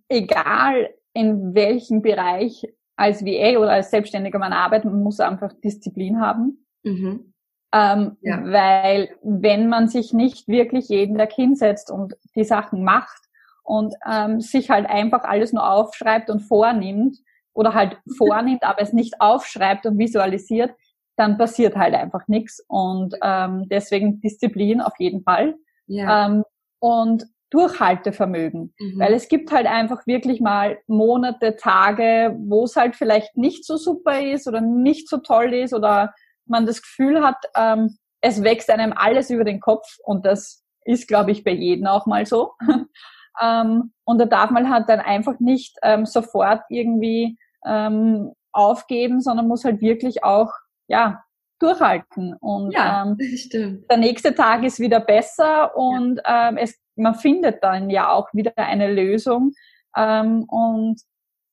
egal 0.07 0.93
in 1.13 1.55
welchem 1.55 2.01
Bereich 2.01 2.63
als 2.95 3.23
VA 3.23 3.59
oder 3.59 3.71
als 3.71 3.91
Selbstständiger 3.91 4.39
man 4.39 4.53
arbeitet, 4.53 4.85
man 4.91 5.03
muss 5.03 5.19
einfach 5.19 5.53
Disziplin 5.63 6.19
haben. 6.19 6.65
Mhm. 6.83 7.33
Ähm, 7.73 8.17
ja. 8.21 8.43
Weil 8.43 9.09
wenn 9.23 9.67
man 9.67 9.87
sich 9.87 10.13
nicht 10.13 10.47
wirklich 10.47 10.89
jeden 10.89 11.17
Tag 11.17 11.33
hinsetzt 11.33 11.91
und 11.91 12.15
die 12.35 12.45
Sachen 12.45 12.83
macht 12.83 13.21
und 13.63 13.93
ähm, 14.09 14.39
sich 14.39 14.69
halt 14.69 14.89
einfach 14.89 15.23
alles 15.23 15.51
nur 15.53 15.69
aufschreibt 15.69 16.29
und 16.29 16.39
vornimmt, 16.41 17.17
oder 17.57 17.73
halt 17.73 17.97
vornimmt, 18.17 18.63
aber 18.63 18.81
es 18.81 18.93
nicht 18.93 19.19
aufschreibt 19.19 19.85
und 19.85 19.97
visualisiert, 19.97 20.71
dann 21.17 21.37
passiert 21.37 21.75
halt 21.75 21.95
einfach 21.95 22.27
nichts. 22.27 22.63
Und 22.67 23.15
ähm, 23.23 23.67
deswegen 23.69 24.21
Disziplin 24.21 24.79
auf 24.79 24.93
jeden 24.99 25.23
Fall. 25.23 25.55
Ja. 25.87 26.27
Ähm, 26.27 26.43
und 26.79 27.25
Durchhaltevermögen. 27.49 28.73
Mhm. 28.77 28.99
Weil 28.99 29.13
es 29.13 29.27
gibt 29.27 29.51
halt 29.51 29.65
einfach 29.65 30.05
wirklich 30.05 30.41
mal 30.41 30.77
Monate, 30.85 31.55
Tage, 31.55 32.37
wo 32.39 32.65
es 32.65 32.75
halt 32.75 32.95
vielleicht 32.95 33.35
nicht 33.35 33.65
so 33.65 33.77
super 33.77 34.21
ist 34.21 34.47
oder 34.47 34.61
nicht 34.61 35.09
so 35.09 35.17
toll 35.17 35.53
ist 35.53 35.73
oder 35.73 36.13
man 36.49 36.65
das 36.65 36.81
Gefühl 36.81 37.23
hat, 37.23 37.37
ähm, 37.55 37.97
es 38.21 38.43
wächst 38.43 38.69
einem 38.69 38.93
alles 38.93 39.29
über 39.29 39.43
den 39.43 39.59
Kopf 39.59 39.97
und 40.03 40.25
das 40.25 40.63
ist, 40.85 41.07
glaube 41.07 41.31
ich, 41.31 41.43
bei 41.43 41.51
jedem 41.51 41.87
auch 41.87 42.05
mal 42.05 42.25
so. 42.25 42.53
ähm, 43.41 43.93
und 44.05 44.17
da 44.19 44.25
darf 44.25 44.51
man 44.51 44.69
halt 44.69 44.89
dann 44.89 44.99
einfach 44.99 45.39
nicht 45.39 45.77
ähm, 45.83 46.05
sofort 46.05 46.61
irgendwie 46.69 47.37
ähm, 47.65 48.33
aufgeben, 48.51 49.21
sondern 49.21 49.47
muss 49.47 49.65
halt 49.65 49.81
wirklich 49.81 50.23
auch, 50.23 50.51
ja, 50.87 51.23
durchhalten. 51.59 52.35
Und 52.39 52.71
ja, 52.71 53.03
ähm, 53.03 53.17
der 53.89 53.97
nächste 53.97 54.33
Tag 54.33 54.63
ist 54.63 54.79
wieder 54.79 54.99
besser 54.99 55.75
und 55.75 56.21
ja. 56.25 56.49
ähm, 56.49 56.57
es, 56.57 56.79
man 56.95 57.15
findet 57.15 57.63
dann 57.63 57.89
ja 57.89 58.11
auch 58.11 58.27
wieder 58.33 58.53
eine 58.57 58.91
Lösung 58.91 59.53
ähm, 59.95 60.43
und 60.43 61.01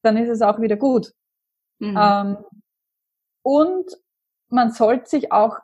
dann 0.03 0.17
ist 0.17 0.29
es 0.29 0.43
auch 0.43 0.61
wieder 0.61 0.77
gut. 0.77 1.13
Mhm. 1.79 1.99
Ähm, 2.01 2.37
und 3.43 3.87
man 4.55 4.71
sollte 4.71 5.09
sich 5.09 5.33
auch 5.33 5.59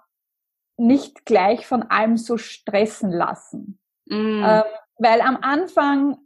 nicht 0.77 1.25
gleich 1.25 1.67
von 1.67 1.83
allem 1.83 2.17
so 2.17 2.37
stressen 2.37 3.11
lassen. 3.11 3.79
Mhm. 4.07 4.43
Ähm, 4.45 4.63
weil 4.99 5.21
am 5.21 5.39
Anfang 5.41 6.19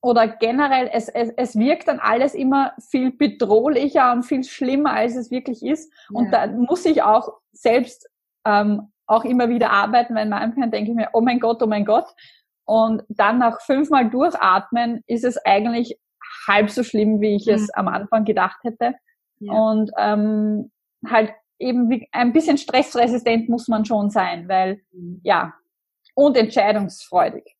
oder 0.00 0.28
generell, 0.28 0.88
es, 0.92 1.08
es, 1.08 1.30
es 1.36 1.58
wirkt 1.58 1.88
dann 1.88 1.98
alles 1.98 2.34
immer 2.34 2.72
viel 2.78 3.10
bedrohlicher 3.10 4.12
und 4.12 4.22
viel 4.22 4.44
schlimmer, 4.44 4.92
als 4.92 5.16
es 5.16 5.30
wirklich 5.30 5.64
ist. 5.64 5.92
Ja. 6.10 6.18
Und 6.18 6.30
da 6.30 6.46
muss 6.46 6.84
ich 6.84 7.02
auch 7.02 7.32
selbst 7.52 8.08
ähm, 8.44 8.92
auch 9.06 9.24
immer 9.24 9.48
wieder 9.48 9.70
arbeiten, 9.70 10.14
weil 10.14 10.28
manchmal 10.28 10.70
denke 10.70 10.90
ich 10.92 10.96
mir, 10.96 11.10
oh 11.12 11.20
mein 11.20 11.40
Gott, 11.40 11.62
oh 11.62 11.66
mein 11.66 11.84
Gott. 11.84 12.06
Und 12.64 13.02
dann 13.08 13.38
nach 13.38 13.60
fünfmal 13.62 14.08
durchatmen 14.08 15.02
ist 15.06 15.24
es 15.24 15.36
eigentlich 15.44 15.98
halb 16.46 16.70
so 16.70 16.84
schlimm, 16.84 17.20
wie 17.20 17.34
ich 17.34 17.46
mhm. 17.46 17.54
es 17.54 17.70
am 17.74 17.88
Anfang 17.88 18.24
gedacht 18.24 18.62
hätte. 18.62 18.94
Ja. 19.40 19.52
Und 19.52 19.90
ähm, 19.98 20.70
halt 21.06 21.32
eben 21.58 21.90
wie, 21.90 22.08
ein 22.12 22.32
bisschen 22.32 22.58
stressresistent 22.58 23.48
muss 23.48 23.68
man 23.68 23.84
schon 23.84 24.10
sein, 24.10 24.48
weil 24.48 24.80
ja, 25.22 25.54
und 26.14 26.36
entscheidungsfreudig. 26.36 27.56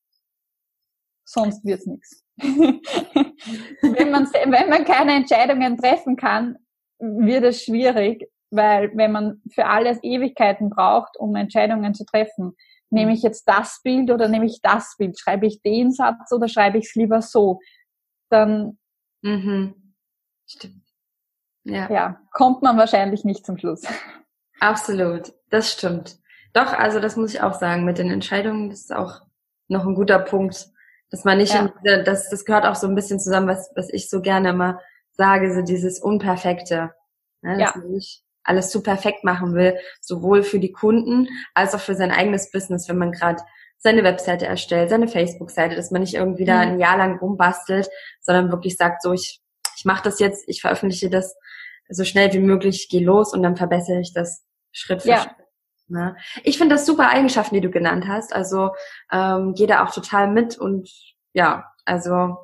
Sonst 1.24 1.64
wird's 1.64 1.86
nichts. 1.86 2.24
wenn, 2.38 4.10
man, 4.10 4.26
wenn 4.32 4.68
man 4.68 4.84
keine 4.84 5.14
Entscheidungen 5.14 5.76
treffen 5.76 6.16
kann, 6.16 6.56
wird 6.98 7.44
es 7.44 7.64
schwierig, 7.64 8.30
weil 8.50 8.90
wenn 8.96 9.12
man 9.12 9.42
für 9.52 9.66
alles 9.66 9.98
Ewigkeiten 10.02 10.70
braucht, 10.70 11.16
um 11.18 11.34
Entscheidungen 11.36 11.94
zu 11.94 12.04
treffen, 12.04 12.56
nehme 12.90 13.12
ich 13.12 13.22
jetzt 13.22 13.44
das 13.44 13.80
Bild 13.82 14.10
oder 14.10 14.28
nehme 14.28 14.46
ich 14.46 14.60
das 14.62 14.94
Bild, 14.96 15.18
schreibe 15.18 15.46
ich 15.46 15.60
den 15.62 15.92
Satz 15.92 16.32
oder 16.32 16.48
schreibe 16.48 16.78
ich 16.78 16.86
es 16.86 16.94
lieber 16.94 17.20
so, 17.20 17.60
dann 18.30 18.78
mhm. 19.22 19.94
Stimmt. 20.46 20.87
Ja. 21.68 21.90
ja, 21.90 22.20
kommt 22.32 22.62
man 22.62 22.78
wahrscheinlich 22.78 23.24
nicht 23.24 23.44
zum 23.44 23.58
Schluss. 23.58 23.82
Absolut, 24.60 25.32
das 25.50 25.70
stimmt. 25.70 26.18
Doch, 26.52 26.72
also 26.72 26.98
das 26.98 27.16
muss 27.16 27.34
ich 27.34 27.42
auch 27.42 27.54
sagen, 27.54 27.84
mit 27.84 27.98
den 27.98 28.10
Entscheidungen, 28.10 28.70
das 28.70 28.80
ist 28.80 28.94
auch 28.94 29.20
noch 29.68 29.86
ein 29.86 29.94
guter 29.94 30.18
Punkt. 30.18 30.68
Dass 31.10 31.24
man 31.24 31.38
nicht, 31.38 31.54
ja. 31.54 31.72
in, 31.84 32.04
das, 32.04 32.28
das 32.28 32.44
gehört 32.44 32.66
auch 32.66 32.74
so 32.74 32.86
ein 32.86 32.94
bisschen 32.94 33.20
zusammen, 33.20 33.48
was, 33.48 33.70
was 33.74 33.90
ich 33.90 34.10
so 34.10 34.20
gerne 34.20 34.50
immer 34.50 34.80
sage, 35.12 35.54
so 35.54 35.62
dieses 35.62 36.00
Unperfekte. 36.00 36.92
Ne? 37.42 37.58
Dass 37.58 37.74
ja. 37.74 37.80
man 37.80 37.90
nicht 37.90 38.22
alles 38.42 38.70
zu 38.70 38.82
perfekt 38.82 39.24
machen 39.24 39.54
will, 39.54 39.78
sowohl 40.00 40.42
für 40.42 40.58
die 40.58 40.72
Kunden 40.72 41.28
als 41.54 41.74
auch 41.74 41.80
für 41.80 41.94
sein 41.94 42.10
eigenes 42.10 42.50
Business, 42.50 42.88
wenn 42.88 42.98
man 42.98 43.12
gerade 43.12 43.42
seine 43.78 44.02
Webseite 44.04 44.46
erstellt, 44.46 44.90
seine 44.90 45.08
Facebook-Seite, 45.08 45.76
dass 45.76 45.90
man 45.90 46.00
nicht 46.00 46.14
irgendwie 46.14 46.44
da 46.44 46.56
mhm. 46.56 46.72
ein 46.72 46.78
Jahr 46.78 46.96
lang 46.96 47.18
rumbastelt, 47.18 47.88
sondern 48.20 48.50
wirklich 48.50 48.76
sagt, 48.76 49.02
so 49.02 49.12
ich, 49.12 49.40
ich 49.76 49.84
mache 49.84 50.02
das 50.02 50.18
jetzt, 50.18 50.48
ich 50.48 50.60
veröffentliche 50.60 51.10
das 51.10 51.36
so 51.88 52.04
schnell 52.04 52.32
wie 52.32 52.40
möglich, 52.40 52.88
gehe 52.90 53.04
los 53.04 53.32
und 53.32 53.42
dann 53.42 53.56
verbessere 53.56 54.00
ich 54.00 54.12
das 54.12 54.44
Schritt 54.72 55.02
für 55.02 55.08
ja. 55.08 55.18
Schritt. 55.18 55.36
Ne? 55.88 56.16
Ich 56.44 56.58
finde 56.58 56.74
das 56.74 56.86
super 56.86 57.08
Eigenschaften, 57.08 57.54
die 57.54 57.60
du 57.60 57.70
genannt 57.70 58.06
hast. 58.06 58.34
Also 58.34 58.70
ähm, 59.10 59.54
gehe 59.54 59.66
da 59.66 59.84
auch 59.84 59.92
total 59.92 60.28
mit 60.30 60.58
und 60.58 60.90
ja, 61.32 61.72
also 61.84 62.36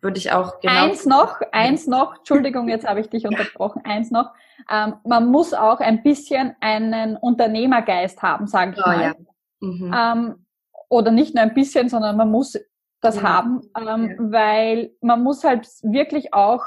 würde 0.00 0.18
ich 0.18 0.32
auch 0.32 0.60
genau. 0.60 0.84
Eins 0.84 1.06
noch, 1.06 1.40
eins 1.52 1.86
noch, 1.86 2.18
Entschuldigung, 2.18 2.68
jetzt 2.68 2.86
habe 2.86 3.00
ich 3.00 3.08
dich 3.08 3.26
unterbrochen, 3.26 3.82
eins 3.84 4.10
noch. 4.10 4.30
Ähm, 4.70 4.94
man 5.04 5.30
muss 5.30 5.54
auch 5.54 5.80
ein 5.80 6.02
bisschen 6.02 6.56
einen 6.60 7.16
Unternehmergeist 7.16 8.22
haben, 8.22 8.46
sage 8.46 8.72
ich 8.76 8.82
oh, 8.84 8.88
mal. 8.88 9.02
Ja. 9.02 9.14
Mhm. 9.60 9.94
Ähm, 9.96 10.46
oder 10.88 11.10
nicht 11.10 11.34
nur 11.34 11.42
ein 11.42 11.54
bisschen, 11.54 11.88
sondern 11.88 12.16
man 12.16 12.30
muss 12.30 12.56
das 13.00 13.16
ja. 13.16 13.22
haben, 13.22 13.62
ähm, 13.76 14.10
ja. 14.10 14.16
weil 14.18 14.90
man 15.00 15.22
muss 15.22 15.44
halt 15.44 15.66
wirklich 15.82 16.34
auch 16.34 16.64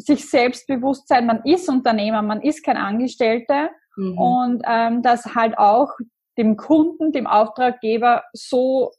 sich 0.00 0.28
selbstbewusst 0.28 1.08
sein, 1.08 1.26
man 1.26 1.42
ist 1.44 1.68
Unternehmer, 1.68 2.22
man 2.22 2.42
ist 2.42 2.64
kein 2.64 2.76
Angestellter 2.76 3.70
Mhm. 4.00 4.18
Und 4.18 4.62
ähm, 4.66 5.02
das 5.02 5.34
halt 5.34 5.58
auch 5.58 5.90
dem 6.38 6.56
Kunden, 6.56 7.12
dem 7.12 7.26
Auftraggeber 7.26 8.24
so 8.32 8.92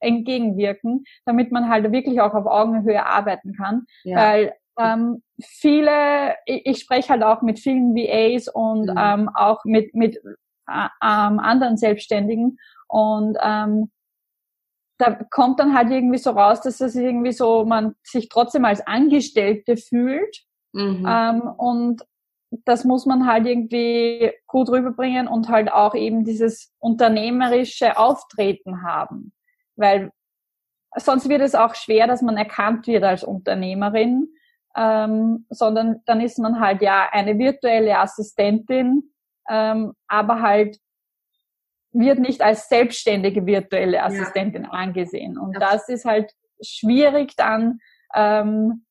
entgegenwirken, 0.00 1.04
damit 1.24 1.52
man 1.52 1.68
halt 1.68 1.90
wirklich 1.92 2.20
auch 2.20 2.34
auf 2.34 2.46
Augenhöhe 2.46 3.04
arbeiten 3.06 3.54
kann. 3.54 3.86
Ja. 4.04 4.16
Weil 4.16 4.54
ähm, 4.78 5.22
viele, 5.40 6.34
ich, 6.44 6.66
ich 6.66 6.78
spreche 6.80 7.10
halt 7.10 7.22
auch 7.22 7.42
mit 7.42 7.58
vielen 7.58 7.94
VAs 7.94 8.48
und 8.48 8.86
mhm. 8.86 8.98
ähm, 8.98 9.30
auch 9.34 9.64
mit, 9.64 9.94
mit 9.94 10.16
äh, 10.16 10.88
ähm, 11.02 11.38
anderen 11.38 11.76
Selbstständigen 11.76 12.58
und 12.88 13.38
ähm, 13.40 13.90
da 14.98 15.14
kommt 15.30 15.58
dann 15.58 15.74
halt 15.74 15.90
irgendwie 15.90 16.18
so 16.18 16.30
raus, 16.30 16.60
dass 16.60 16.80
es 16.80 16.94
irgendwie 16.94 17.32
so, 17.32 17.64
man 17.64 17.94
sich 18.02 18.28
trotzdem 18.28 18.64
als 18.64 18.86
Angestellte 18.86 19.76
fühlt 19.76 20.44
mhm. 20.72 21.06
ähm, 21.08 21.42
und 21.42 22.02
das 22.64 22.84
muss 22.84 23.06
man 23.06 23.26
halt 23.26 23.46
irgendwie 23.46 24.30
gut 24.46 24.68
rüberbringen 24.68 25.26
und 25.26 25.48
halt 25.48 25.72
auch 25.72 25.94
eben 25.94 26.24
dieses 26.24 26.72
unternehmerische 26.78 27.96
Auftreten 27.96 28.82
haben. 28.82 29.32
Weil 29.76 30.12
sonst 30.96 31.28
wird 31.28 31.40
es 31.40 31.54
auch 31.54 31.74
schwer, 31.74 32.06
dass 32.06 32.20
man 32.20 32.36
erkannt 32.36 32.86
wird 32.86 33.04
als 33.04 33.24
Unternehmerin, 33.24 34.28
ähm, 34.76 35.46
sondern 35.48 36.02
dann 36.06 36.20
ist 36.20 36.38
man 36.38 36.60
halt 36.60 36.82
ja 36.82 37.08
eine 37.10 37.38
virtuelle 37.38 37.98
Assistentin, 37.98 39.10
ähm, 39.48 39.92
aber 40.06 40.42
halt 40.42 40.78
wird 41.92 42.18
nicht 42.18 42.40
als 42.40 42.68
selbstständige 42.68 43.46
virtuelle 43.46 44.02
Assistentin 44.02 44.64
ja. 44.64 44.70
angesehen. 44.70 45.38
Und 45.38 45.60
das 45.60 45.88
ist 45.88 46.04
halt 46.04 46.32
schwierig 46.60 47.36
dann 47.36 47.80
ähm, 48.14 48.84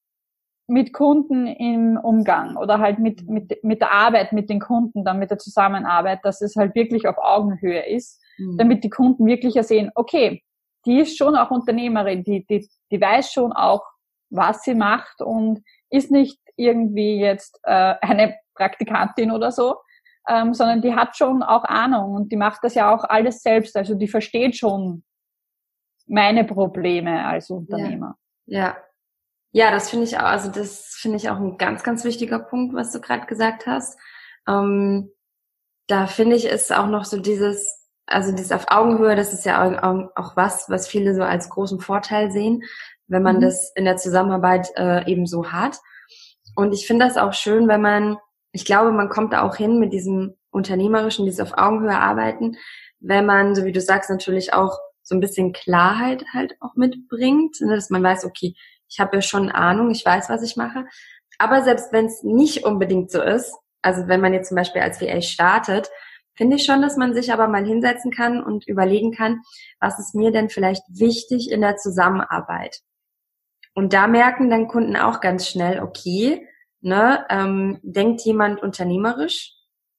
mit 0.67 0.93
Kunden 0.93 1.47
im 1.47 1.97
Umgang 1.97 2.55
oder 2.55 2.79
halt 2.79 2.99
mit, 2.99 3.27
mit, 3.27 3.63
mit 3.63 3.81
der 3.81 3.91
Arbeit 3.91 4.31
mit 4.31 4.49
den 4.49 4.59
Kunden, 4.59 5.03
dann 5.03 5.19
mit 5.19 5.31
der 5.31 5.37
Zusammenarbeit, 5.37 6.19
dass 6.23 6.41
es 6.41 6.55
halt 6.55 6.75
wirklich 6.75 7.07
auf 7.07 7.17
Augenhöhe 7.17 7.85
ist, 7.87 8.21
mhm. 8.37 8.57
damit 8.57 8.83
die 8.83 8.89
Kunden 8.89 9.25
wirklich 9.25 9.55
ja 9.55 9.63
sehen, 9.63 9.91
okay, 9.95 10.43
die 10.85 10.99
ist 10.99 11.17
schon 11.17 11.35
auch 11.35 11.51
Unternehmerin, 11.51 12.23
die, 12.23 12.45
die, 12.45 12.67
die 12.91 13.01
weiß 13.01 13.31
schon 13.31 13.51
auch, 13.51 13.83
was 14.29 14.63
sie 14.63 14.75
macht 14.75 15.21
und 15.21 15.61
ist 15.89 16.09
nicht 16.09 16.39
irgendwie 16.55 17.19
jetzt 17.19 17.59
äh, 17.63 17.95
eine 18.01 18.35
Praktikantin 18.55 19.31
oder 19.31 19.51
so, 19.51 19.75
ähm, 20.27 20.53
sondern 20.53 20.81
die 20.81 20.95
hat 20.95 21.17
schon 21.17 21.43
auch 21.43 21.63
Ahnung 21.63 22.13
und 22.13 22.31
die 22.31 22.37
macht 22.37 22.63
das 22.63 22.75
ja 22.75 22.93
auch 22.93 23.03
alles 23.03 23.41
selbst. 23.41 23.75
Also 23.75 23.95
die 23.95 24.07
versteht 24.07 24.55
schon 24.55 25.03
meine 26.07 26.43
Probleme 26.43 27.25
als 27.25 27.49
Unternehmer. 27.49 28.17
Ja, 28.45 28.59
ja. 28.59 28.77
ja 29.51 29.71
das 29.71 29.89
finde 29.89 30.05
ich 30.05 30.17
auch, 30.17 30.23
also 30.23 30.51
das 30.51 30.95
finde 30.99 31.17
ich 31.17 31.29
auch 31.29 31.37
ein 31.37 31.57
ganz, 31.57 31.83
ganz 31.83 32.03
wichtiger 32.03 32.39
Punkt, 32.39 32.75
was 32.75 32.91
du 32.91 32.99
gerade 32.99 33.25
gesagt 33.25 33.65
hast. 33.65 33.97
Ähm, 34.47 35.11
da 35.87 36.07
finde 36.07 36.35
ich 36.35 36.49
es 36.49 36.71
auch 36.71 36.87
noch 36.87 37.05
so 37.05 37.19
dieses, 37.19 37.89
also 38.05 38.31
dieses 38.31 38.51
auf 38.51 38.65
Augenhöhe, 38.69 39.15
das 39.15 39.33
ist 39.33 39.45
ja 39.45 39.63
auch, 39.63 40.09
auch 40.15 40.35
was, 40.35 40.69
was 40.69 40.87
viele 40.87 41.15
so 41.15 41.23
als 41.23 41.49
großen 41.49 41.79
Vorteil 41.79 42.31
sehen, 42.31 42.63
wenn 43.07 43.23
man 43.23 43.37
mhm. 43.37 43.41
das 43.41 43.71
in 43.75 43.85
der 43.85 43.97
Zusammenarbeit 43.97 44.69
äh, 44.75 45.09
eben 45.09 45.25
so 45.25 45.51
hat. 45.51 45.79
Und 46.55 46.73
ich 46.73 46.87
finde 46.87 47.05
das 47.05 47.17
auch 47.17 47.33
schön, 47.33 47.67
wenn 47.67 47.81
man, 47.81 48.17
ich 48.51 48.65
glaube, 48.65 48.91
man 48.91 49.09
kommt 49.09 49.33
da 49.33 49.41
auch 49.43 49.55
hin 49.55 49.79
mit 49.79 49.93
diesem 49.93 50.35
unternehmerischen, 50.49 51.25
dieses 51.25 51.39
auf 51.39 51.57
Augenhöhe 51.57 51.97
arbeiten, 51.97 52.57
wenn 52.99 53.25
man, 53.25 53.55
so 53.55 53.65
wie 53.65 53.71
du 53.71 53.81
sagst, 53.81 54.09
natürlich 54.09 54.53
auch 54.53 54.77
so 55.01 55.15
ein 55.15 55.21
bisschen 55.21 55.53
Klarheit 55.53 56.23
halt 56.33 56.55
auch 56.59 56.75
mitbringt, 56.75 57.59
ne, 57.61 57.75
dass 57.75 57.89
man 57.89 58.03
weiß, 58.03 58.25
okay, 58.25 58.53
ich 58.89 58.99
habe 58.99 59.17
ja 59.17 59.21
schon 59.21 59.49
Ahnung, 59.49 59.89
ich 59.91 60.05
weiß, 60.05 60.29
was 60.29 60.43
ich 60.43 60.57
mache. 60.57 60.85
Aber 61.37 61.63
selbst 61.63 61.91
wenn 61.91 62.05
es 62.05 62.23
nicht 62.23 62.65
unbedingt 62.65 63.09
so 63.09 63.21
ist, 63.21 63.55
also 63.81 64.07
wenn 64.07 64.21
man 64.21 64.33
jetzt 64.33 64.49
zum 64.49 64.57
Beispiel 64.57 64.81
als 64.81 65.01
VA 65.01 65.21
startet, 65.21 65.89
finde 66.35 66.57
ich 66.57 66.65
schon, 66.65 66.81
dass 66.81 66.97
man 66.97 67.13
sich 67.13 67.33
aber 67.33 67.47
mal 67.47 67.65
hinsetzen 67.65 68.11
kann 68.11 68.43
und 68.43 68.67
überlegen 68.67 69.11
kann, 69.11 69.41
was 69.79 69.97
ist 69.97 70.13
mir 70.13 70.31
denn 70.31 70.49
vielleicht 70.49 70.83
wichtig 70.87 71.51
in 71.51 71.61
der 71.61 71.77
Zusammenarbeit? 71.77 72.81
Und 73.73 73.93
da 73.93 74.07
merken 74.07 74.49
dann 74.49 74.67
Kunden 74.67 74.97
auch 74.97 75.21
ganz 75.21 75.47
schnell, 75.47 75.81
okay, 75.81 76.47
ne, 76.81 77.25
ähm, 77.29 77.79
denkt 77.83 78.21
jemand 78.21 78.61
unternehmerisch 78.61 79.53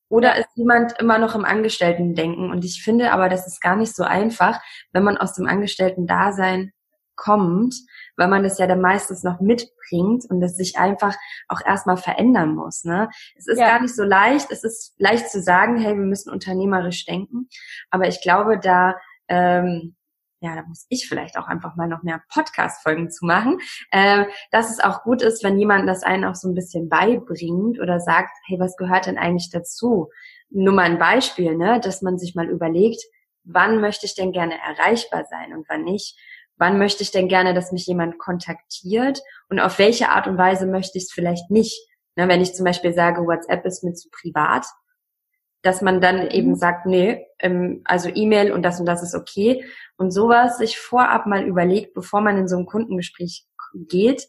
oder 0.08 0.36
ist 0.36 0.48
jemand 0.56 0.92
immer 0.98 1.18
noch 1.18 1.34
im 1.34 1.44
Angestellten-Denken? 1.44 2.50
Und 2.50 2.64
ich 2.64 2.82
finde 2.82 3.12
aber, 3.12 3.28
das 3.28 3.46
ist 3.46 3.60
gar 3.60 3.76
nicht 3.76 3.94
so 3.94 4.02
einfach, 4.02 4.60
wenn 4.92 5.04
man 5.04 5.16
aus 5.16 5.34
dem 5.34 5.46
Angestellten-Dasein 5.46 6.72
kommt, 7.16 7.74
weil 8.16 8.28
man 8.28 8.42
das 8.42 8.58
ja 8.58 8.66
dann 8.66 8.80
meistens 8.80 9.22
noch 9.22 9.40
mitbringt 9.40 10.24
und 10.28 10.40
das 10.40 10.56
sich 10.56 10.76
einfach 10.76 11.16
auch 11.48 11.60
erstmal 11.64 11.96
verändern 11.96 12.54
muss. 12.54 12.84
Ne? 12.84 13.08
Es 13.36 13.46
ist 13.46 13.58
ja. 13.58 13.66
gar 13.66 13.80
nicht 13.80 13.94
so 13.94 14.02
leicht. 14.02 14.50
Es 14.50 14.64
ist 14.64 14.94
leicht 14.98 15.30
zu 15.30 15.40
sagen, 15.40 15.78
hey, 15.78 15.96
wir 15.96 16.04
müssen 16.04 16.30
unternehmerisch 16.30 17.04
denken. 17.04 17.48
Aber 17.90 18.08
ich 18.08 18.20
glaube, 18.20 18.58
da 18.58 18.96
ähm, 19.28 19.94
ja, 20.42 20.56
da 20.56 20.62
muss 20.66 20.86
ich 20.88 21.08
vielleicht 21.08 21.38
auch 21.38 21.46
einfach 21.46 21.76
mal 21.76 21.86
noch 21.86 22.02
mehr 22.02 22.20
Podcast-Folgen 22.28 23.10
zu 23.10 23.24
machen, 23.24 23.60
äh, 23.92 24.24
dass 24.50 24.70
es 24.70 24.80
auch 24.80 25.04
gut 25.04 25.22
ist, 25.22 25.44
wenn 25.44 25.56
jemand 25.56 25.88
das 25.88 26.02
einen 26.02 26.24
auch 26.24 26.34
so 26.34 26.48
ein 26.48 26.54
bisschen 26.54 26.88
beibringt 26.88 27.78
oder 27.78 28.00
sagt, 28.00 28.36
hey, 28.46 28.58
was 28.58 28.76
gehört 28.76 29.06
denn 29.06 29.18
eigentlich 29.18 29.50
dazu? 29.50 30.10
Nur 30.50 30.74
mal 30.74 30.82
ein 30.82 30.98
Beispiel, 30.98 31.56
ne, 31.56 31.80
dass 31.80 32.02
man 32.02 32.18
sich 32.18 32.34
mal 32.34 32.48
überlegt, 32.48 33.02
wann 33.44 33.80
möchte 33.80 34.04
ich 34.04 34.16
denn 34.16 34.32
gerne 34.32 34.54
erreichbar 34.58 35.24
sein 35.30 35.54
und 35.54 35.68
wann 35.68 35.84
nicht? 35.84 36.18
Wann 36.56 36.76
möchte 36.76 37.04
ich 37.04 37.12
denn 37.12 37.28
gerne, 37.28 37.54
dass 37.54 37.72
mich 37.72 37.86
jemand 37.86 38.18
kontaktiert 38.18 39.20
und 39.48 39.60
auf 39.60 39.78
welche 39.78 40.10
Art 40.10 40.26
und 40.26 40.38
Weise 40.38 40.66
möchte 40.66 40.98
ich 40.98 41.04
es 41.04 41.12
vielleicht 41.12 41.50
nicht? 41.50 41.88
Ne, 42.16 42.26
wenn 42.26 42.40
ich 42.40 42.54
zum 42.54 42.64
Beispiel 42.64 42.92
sage, 42.92 43.22
WhatsApp 43.22 43.64
ist 43.64 43.84
mir 43.84 43.94
zu 43.94 44.10
privat, 44.10 44.66
dass 45.62 45.80
man 45.80 46.00
dann 46.00 46.28
eben 46.28 46.50
mhm. 46.50 46.56
sagt, 46.56 46.86
nee, 46.86 47.26
ähm, 47.38 47.82
also 47.84 48.10
E-Mail 48.12 48.52
und 48.52 48.62
das 48.62 48.80
und 48.80 48.86
das 48.86 49.02
ist 49.02 49.14
okay. 49.14 49.64
Und 49.96 50.10
sowas 50.10 50.58
sich 50.58 50.78
vorab 50.78 51.26
mal 51.26 51.44
überlegt, 51.44 51.94
bevor 51.94 52.20
man 52.20 52.36
in 52.36 52.48
so 52.48 52.56
ein 52.56 52.66
Kundengespräch 52.66 53.46
geht. 53.74 54.26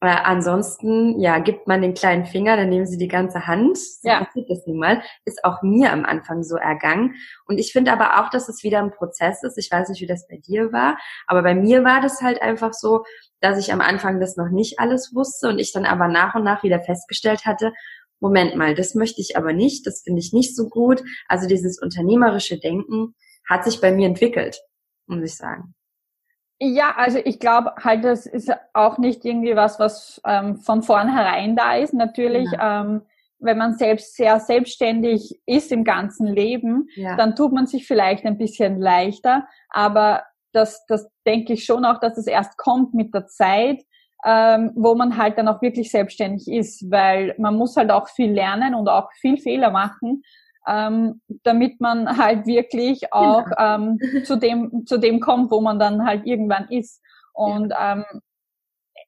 Äh, 0.00 0.16
ansonsten, 0.24 1.20
ja, 1.20 1.38
gibt 1.38 1.68
man 1.68 1.80
den 1.80 1.94
kleinen 1.94 2.24
Finger, 2.24 2.56
dann 2.56 2.70
nehmen 2.70 2.86
sie 2.86 2.98
die 2.98 3.06
ganze 3.06 3.46
Hand. 3.46 3.78
So 3.78 4.08
ja. 4.08 4.24
passiert 4.24 4.50
das 4.50 4.66
nun 4.66 4.78
mal. 4.78 5.00
Ist 5.24 5.44
auch 5.44 5.62
mir 5.62 5.92
am 5.92 6.04
Anfang 6.04 6.42
so 6.42 6.56
ergangen. 6.56 7.14
Und 7.46 7.58
ich 7.58 7.70
finde 7.70 7.92
aber 7.92 8.20
auch, 8.20 8.30
dass 8.30 8.48
es 8.48 8.64
wieder 8.64 8.80
ein 8.80 8.90
Prozess 8.90 9.44
ist. 9.44 9.58
Ich 9.58 9.70
weiß 9.70 9.90
nicht, 9.90 10.00
wie 10.00 10.06
das 10.06 10.26
bei 10.26 10.38
dir 10.38 10.72
war, 10.72 10.98
aber 11.28 11.42
bei 11.42 11.54
mir 11.54 11.84
war 11.84 12.00
das 12.00 12.20
halt 12.20 12.42
einfach 12.42 12.72
so, 12.72 13.04
dass 13.40 13.58
ich 13.58 13.72
am 13.72 13.80
Anfang 13.80 14.18
das 14.18 14.36
noch 14.36 14.48
nicht 14.48 14.80
alles 14.80 15.14
wusste 15.14 15.48
und 15.48 15.60
ich 15.60 15.72
dann 15.72 15.84
aber 15.84 16.08
nach 16.08 16.34
und 16.34 16.42
nach 16.42 16.64
wieder 16.64 16.80
festgestellt 16.80 17.44
hatte, 17.44 17.72
Moment 18.22 18.54
mal, 18.54 18.74
das 18.76 18.94
möchte 18.94 19.20
ich 19.20 19.36
aber 19.36 19.52
nicht, 19.52 19.84
das 19.84 20.02
finde 20.02 20.20
ich 20.20 20.32
nicht 20.32 20.54
so 20.54 20.68
gut. 20.68 21.02
Also 21.26 21.48
dieses 21.48 21.82
unternehmerische 21.82 22.58
Denken 22.58 23.14
hat 23.48 23.64
sich 23.64 23.80
bei 23.80 23.90
mir 23.90 24.06
entwickelt, 24.06 24.62
muss 25.06 25.22
ich 25.24 25.36
sagen. 25.36 25.74
Ja, 26.60 26.94
also 26.96 27.18
ich 27.18 27.40
glaube 27.40 27.72
halt, 27.82 28.04
das 28.04 28.26
ist 28.26 28.48
auch 28.74 28.98
nicht 28.98 29.24
irgendwie 29.24 29.56
was, 29.56 29.80
was 29.80 30.20
ähm, 30.24 30.58
von 30.58 30.84
vornherein 30.84 31.56
da 31.56 31.74
ist. 31.74 31.92
Natürlich, 31.94 32.48
ja. 32.52 32.82
ähm, 32.82 33.02
wenn 33.40 33.58
man 33.58 33.74
selbst 33.74 34.14
sehr 34.14 34.38
selbstständig 34.38 35.42
ist 35.44 35.72
im 35.72 35.82
ganzen 35.82 36.28
Leben, 36.28 36.86
ja. 36.94 37.16
dann 37.16 37.34
tut 37.34 37.52
man 37.52 37.66
sich 37.66 37.88
vielleicht 37.88 38.24
ein 38.24 38.38
bisschen 38.38 38.78
leichter. 38.78 39.48
Aber 39.68 40.22
das, 40.52 40.86
das 40.86 41.10
denke 41.26 41.54
ich 41.54 41.64
schon 41.64 41.84
auch, 41.84 41.98
dass 41.98 42.16
es 42.16 42.28
erst 42.28 42.56
kommt 42.56 42.94
mit 42.94 43.12
der 43.12 43.26
Zeit 43.26 43.82
ähm, 44.24 44.72
wo 44.74 44.94
man 44.94 45.16
halt 45.16 45.38
dann 45.38 45.48
auch 45.48 45.62
wirklich 45.62 45.90
selbstständig 45.90 46.48
ist, 46.48 46.90
weil 46.90 47.34
man 47.38 47.56
muss 47.56 47.76
halt 47.76 47.90
auch 47.90 48.08
viel 48.08 48.32
lernen 48.32 48.74
und 48.74 48.88
auch 48.88 49.10
viel 49.20 49.36
Fehler 49.36 49.70
machen, 49.70 50.22
ähm, 50.66 51.20
damit 51.42 51.80
man 51.80 52.18
halt 52.18 52.46
wirklich 52.46 53.12
auch 53.12 53.44
genau. 53.44 53.74
ähm, 53.74 53.98
zu 54.24 54.36
dem 54.36 54.86
zu 54.86 54.98
dem 54.98 55.20
kommt, 55.20 55.50
wo 55.50 55.60
man 55.60 55.78
dann 55.78 56.06
halt 56.06 56.26
irgendwann 56.26 56.68
ist. 56.68 57.00
Und 57.32 57.72
ähm, 57.78 58.04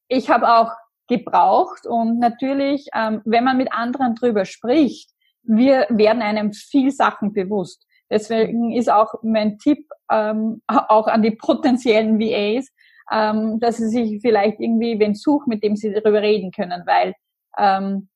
ich 0.09 0.31
habe 0.31 0.49
auch 0.49 0.73
gebraucht 1.09 1.87
und 1.87 2.19
natürlich, 2.19 2.89
ähm, 2.95 3.21
wenn 3.25 3.45
man 3.45 3.57
mit 3.57 3.73
anderen 3.73 4.15
drüber 4.15 4.45
spricht, 4.45 5.11
wir 5.43 5.87
werden 5.91 6.23
einem 6.23 6.53
viel 6.53 6.91
Sachen 6.91 7.33
bewusst. 7.33 7.87
Deswegen 8.11 8.73
ist 8.73 8.91
auch 8.91 9.15
mein 9.23 9.59
Tipp 9.59 9.87
ähm, 10.11 10.63
auch 10.69 11.07
an 11.07 11.23
die 11.23 11.33
potenziellen 11.33 12.19
VAs, 12.19 12.69
ähm, 13.11 13.61
dass 13.61 13.77
sie 13.77 13.89
sich 13.89 14.21
vielleicht 14.21 14.61
irgendwie 14.61 14.99
wen 14.99 15.15
suchen, 15.15 15.49
mit 15.49 15.63
dem 15.63 15.77
sie 15.77 15.93
darüber 15.93 16.23
reden 16.23 16.51
können, 16.51 16.83
weil 16.87 17.15
ähm, 17.59 18.09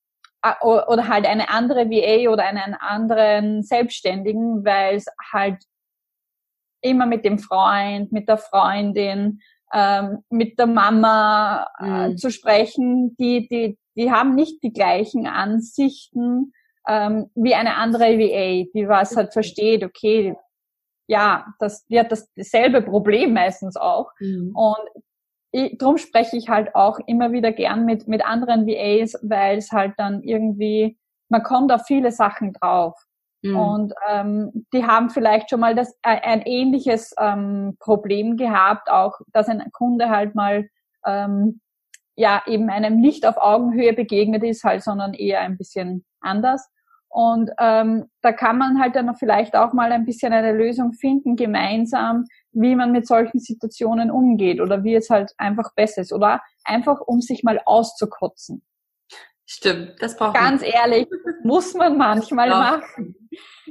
oder 0.63 1.09
halt 1.09 1.27
eine 1.27 1.51
andere 1.51 1.91
VA 1.91 2.31
oder 2.31 2.45
einen 2.45 2.75
anderen 2.75 3.63
Selbstständigen, 3.63 4.65
weil 4.65 4.97
es 4.97 5.07
halt 5.33 5.63
immer 6.81 7.07
mit 7.07 7.25
dem 7.25 7.39
Freund, 7.39 8.13
mit 8.13 8.29
der 8.29 8.39
Freundin, 8.39 9.41
ähm, 9.73 10.19
mit 10.31 10.59
der 10.59 10.67
Mama 10.67 11.67
äh, 11.81 12.09
mhm. 12.09 12.17
zu 12.17 12.31
sprechen, 12.31 13.17
die, 13.19 13.49
die, 13.49 13.79
die 13.97 14.11
haben 14.11 14.35
nicht 14.35 14.63
die 14.63 14.73
gleichen 14.73 15.27
Ansichten 15.27 16.53
ähm, 16.87 17.31
wie 17.35 17.55
eine 17.55 17.77
andere 17.77 18.19
VA, 18.19 18.71
die 18.75 18.89
was 18.89 19.17
halt 19.17 19.33
versteht, 19.33 19.85
okay, 19.85 20.35
ja, 21.09 21.47
das 21.59 21.85
wird 21.89 22.13
das 22.13 22.33
dasselbe 22.35 22.83
Problem 22.83 23.33
meistens 23.33 23.77
auch. 23.77 24.13
Mhm. 24.21 24.55
Und 24.55 25.05
ich, 25.51 25.79
darum 25.79 25.97
spreche 25.97 26.37
ich 26.37 26.49
halt 26.49 26.75
auch 26.75 27.01
immer 27.07 27.33
wieder 27.33 27.51
gern 27.51 27.85
mit, 27.87 28.07
mit 28.07 28.25
anderen 28.25 28.67
VAs, 28.67 29.19
weil 29.23 29.59
es 29.59 29.73
halt 29.73 29.95
dann 29.97 30.23
irgendwie, 30.23 30.99
man 31.29 31.43
kommt 31.43 31.73
auf 31.73 31.87
viele 31.87 32.13
Sachen 32.13 32.53
drauf. 32.53 32.95
Mhm. 33.43 33.57
Und 33.57 33.95
ähm, 34.11 34.67
die 34.73 34.85
haben 34.85 35.09
vielleicht 35.09 35.49
schon 35.49 35.61
mal 35.61 35.75
das, 35.75 35.93
äh, 36.03 36.21
ein 36.21 36.43
ähnliches 36.43 37.15
ähm, 37.19 37.77
Problem 37.81 38.37
gehabt, 38.37 38.91
auch 38.91 39.19
dass 39.33 39.49
ein 39.49 39.63
Kunde 39.73 40.11
halt 40.11 40.35
mal 40.35 40.69
ähm, 41.07 41.61
ja 42.17 42.43
eben 42.47 42.69
einem 42.69 43.01
nicht 43.01 43.25
auf 43.25 43.39
Augenhöhe 43.39 43.95
begegnet 43.95 44.43
ist, 44.43 44.65
halt, 44.65 44.83
sondern 44.83 45.15
eher 45.15 45.41
ein 45.41 45.57
bisschen 45.57 46.05
anders. 46.21 46.69
Und 47.09 47.51
ähm, 47.59 48.11
da 48.23 48.33
kann 48.33 48.59
man 48.59 48.81
halt 48.81 48.95
dann 48.95 49.15
vielleicht 49.17 49.57
auch 49.57 49.73
mal 49.73 49.93
ein 49.93 50.05
bisschen 50.05 50.33
eine 50.33 50.53
Lösung 50.53 50.93
finden, 50.93 51.37
gemeinsam, 51.37 52.25
wie 52.53 52.77
man 52.77 52.93
mit 52.93 53.07
solchen 53.07 53.41
Situationen 53.41 54.11
umgeht 54.11 54.61
oder 54.61 54.85
wie 54.85 54.95
es 54.95 55.09
halt 55.11 55.33
einfach 55.39 55.75
besser 55.75 56.03
ist. 56.03 56.13
Oder 56.13 56.43
einfach, 56.65 57.01
um 57.01 57.21
sich 57.21 57.43
mal 57.43 57.61
auszukotzen. 57.65 58.63
Stimmt, 59.51 59.95
das 60.01 60.15
braucht 60.15 60.35
Ganz 60.35 60.61
man. 60.61 60.71
ehrlich, 60.71 61.07
muss 61.43 61.73
man 61.73 61.97
manchmal 61.97 62.51
Doch. 62.51 62.59
machen. 62.59 63.15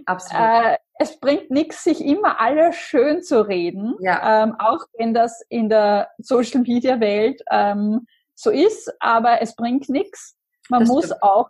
Absolut. 0.07 0.43
Äh, 0.43 0.77
es 0.97 1.19
bringt 1.19 1.51
nichts, 1.51 1.83
sich 1.83 2.03
immer 2.03 2.41
alles 2.41 2.75
schön 2.75 3.21
zu 3.21 3.47
reden, 3.47 3.95
ja. 3.99 4.43
ähm, 4.43 4.55
auch 4.57 4.79
wenn 4.97 5.13
das 5.13 5.45
in 5.49 5.69
der 5.69 6.09
Social 6.17 6.61
Media 6.61 6.99
Welt 6.99 7.43
ähm, 7.51 8.07
so 8.33 8.49
ist, 8.49 8.91
aber 8.99 9.43
es 9.43 9.55
bringt 9.55 9.87
nichts. 9.87 10.35
Man 10.69 10.79
das 10.79 10.89
muss 10.89 11.05
stimmt. 11.05 11.21
auch 11.21 11.49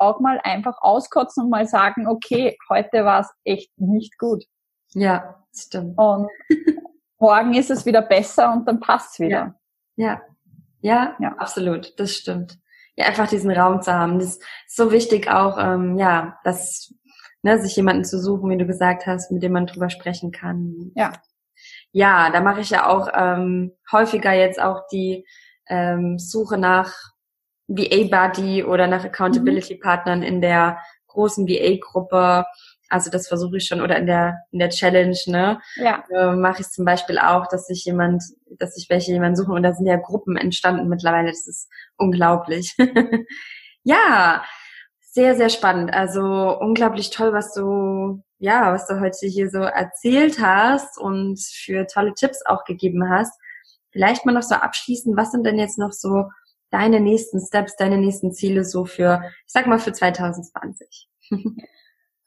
auch 0.00 0.20
mal 0.20 0.40
einfach 0.42 0.80
auskotzen 0.80 1.44
und 1.44 1.50
mal 1.50 1.66
sagen, 1.66 2.06
okay, 2.06 2.56
heute 2.68 3.04
war 3.04 3.20
es 3.20 3.30
echt 3.44 3.70
nicht 3.76 4.18
gut. 4.18 4.44
Ja, 4.94 5.44
stimmt. 5.54 5.98
Und 5.98 6.28
morgen 7.18 7.54
ist 7.54 7.70
es 7.70 7.86
wieder 7.86 8.02
besser 8.02 8.52
und 8.52 8.66
dann 8.66 8.80
passt's 8.80 9.20
wieder. 9.20 9.54
Ja. 9.96 10.06
ja. 10.06 10.22
Ja, 10.80 11.16
ja, 11.18 11.34
absolut. 11.38 11.98
Das 11.98 12.12
stimmt. 12.12 12.58
Ja, 12.94 13.06
einfach 13.06 13.28
diesen 13.28 13.50
Raum 13.50 13.82
zu 13.82 13.92
haben. 13.92 14.18
Das 14.18 14.36
ist 14.36 14.42
so 14.68 14.90
wichtig 14.92 15.30
auch, 15.30 15.58
ähm, 15.58 15.98
ja, 15.98 16.38
dass 16.44 16.94
ne, 17.42 17.60
sich 17.60 17.76
jemanden 17.76 18.04
zu 18.04 18.20
suchen, 18.20 18.50
wie 18.50 18.56
du 18.56 18.66
gesagt 18.66 19.06
hast, 19.06 19.30
mit 19.30 19.42
dem 19.42 19.52
man 19.52 19.66
drüber 19.66 19.90
sprechen 19.90 20.32
kann. 20.32 20.92
Ja. 20.94 21.12
Ja, 21.90 22.30
da 22.30 22.40
mache 22.40 22.60
ich 22.60 22.70
ja 22.70 22.86
auch 22.86 23.08
ähm, 23.14 23.72
häufiger 23.90 24.32
jetzt 24.32 24.60
auch 24.60 24.86
die 24.92 25.26
ähm, 25.68 26.18
Suche 26.18 26.58
nach 26.58 26.94
VA-Buddy 27.68 28.64
oder 28.64 28.86
nach 28.86 29.04
Accountability-Partnern 29.04 30.22
in 30.22 30.40
der 30.40 30.78
großen 31.06 31.46
VA-Gruppe. 31.46 32.46
Also 32.88 33.10
das 33.10 33.28
versuche 33.28 33.58
ich 33.58 33.66
schon 33.66 33.82
oder 33.82 33.98
in 33.98 34.06
der 34.06 34.38
in 34.50 34.58
der 34.58 34.70
Challenge, 34.70 35.16
ne? 35.26 35.60
Ja. 35.76 36.04
Äh, 36.10 36.34
mache 36.34 36.62
ich 36.62 36.68
zum 36.68 36.86
Beispiel 36.86 37.18
auch, 37.18 37.46
dass 37.48 37.66
sich 37.66 37.84
jemand, 37.84 38.22
dass 38.58 38.74
sich 38.74 38.88
welche 38.88 39.12
jemanden 39.12 39.36
suchen 39.36 39.54
und 39.54 39.62
da 39.62 39.74
sind 39.74 39.86
ja 39.86 39.96
Gruppen 39.96 40.36
entstanden 40.36 40.88
mittlerweile. 40.88 41.28
Das 41.28 41.46
ist 41.46 41.68
unglaublich. 41.98 42.74
ja, 43.82 44.42
sehr 45.00 45.36
sehr 45.36 45.50
spannend. 45.50 45.92
Also 45.92 46.22
unglaublich 46.58 47.10
toll, 47.10 47.34
was 47.34 47.52
du 47.52 48.22
ja, 48.38 48.72
was 48.72 48.86
du 48.86 49.00
heute 49.00 49.26
hier 49.26 49.50
so 49.50 49.58
erzählt 49.58 50.38
hast 50.40 50.96
und 50.98 51.40
für 51.40 51.86
tolle 51.86 52.14
Tipps 52.14 52.40
auch 52.46 52.64
gegeben 52.64 53.10
hast. 53.10 53.38
Vielleicht 53.90 54.24
mal 54.24 54.32
noch 54.32 54.42
so 54.42 54.54
abschließen, 54.54 55.16
was 55.16 55.32
sind 55.32 55.44
denn 55.44 55.58
jetzt 55.58 55.78
noch 55.78 55.92
so 55.92 56.30
deine 56.70 57.00
nächsten 57.00 57.40
Steps, 57.40 57.76
deine 57.76 57.98
nächsten 57.98 58.32
Ziele 58.32 58.64
so 58.64 58.84
für, 58.84 59.22
ich 59.46 59.52
sag 59.52 59.66
mal, 59.66 59.78
für 59.78 59.92
2020? 59.92 61.08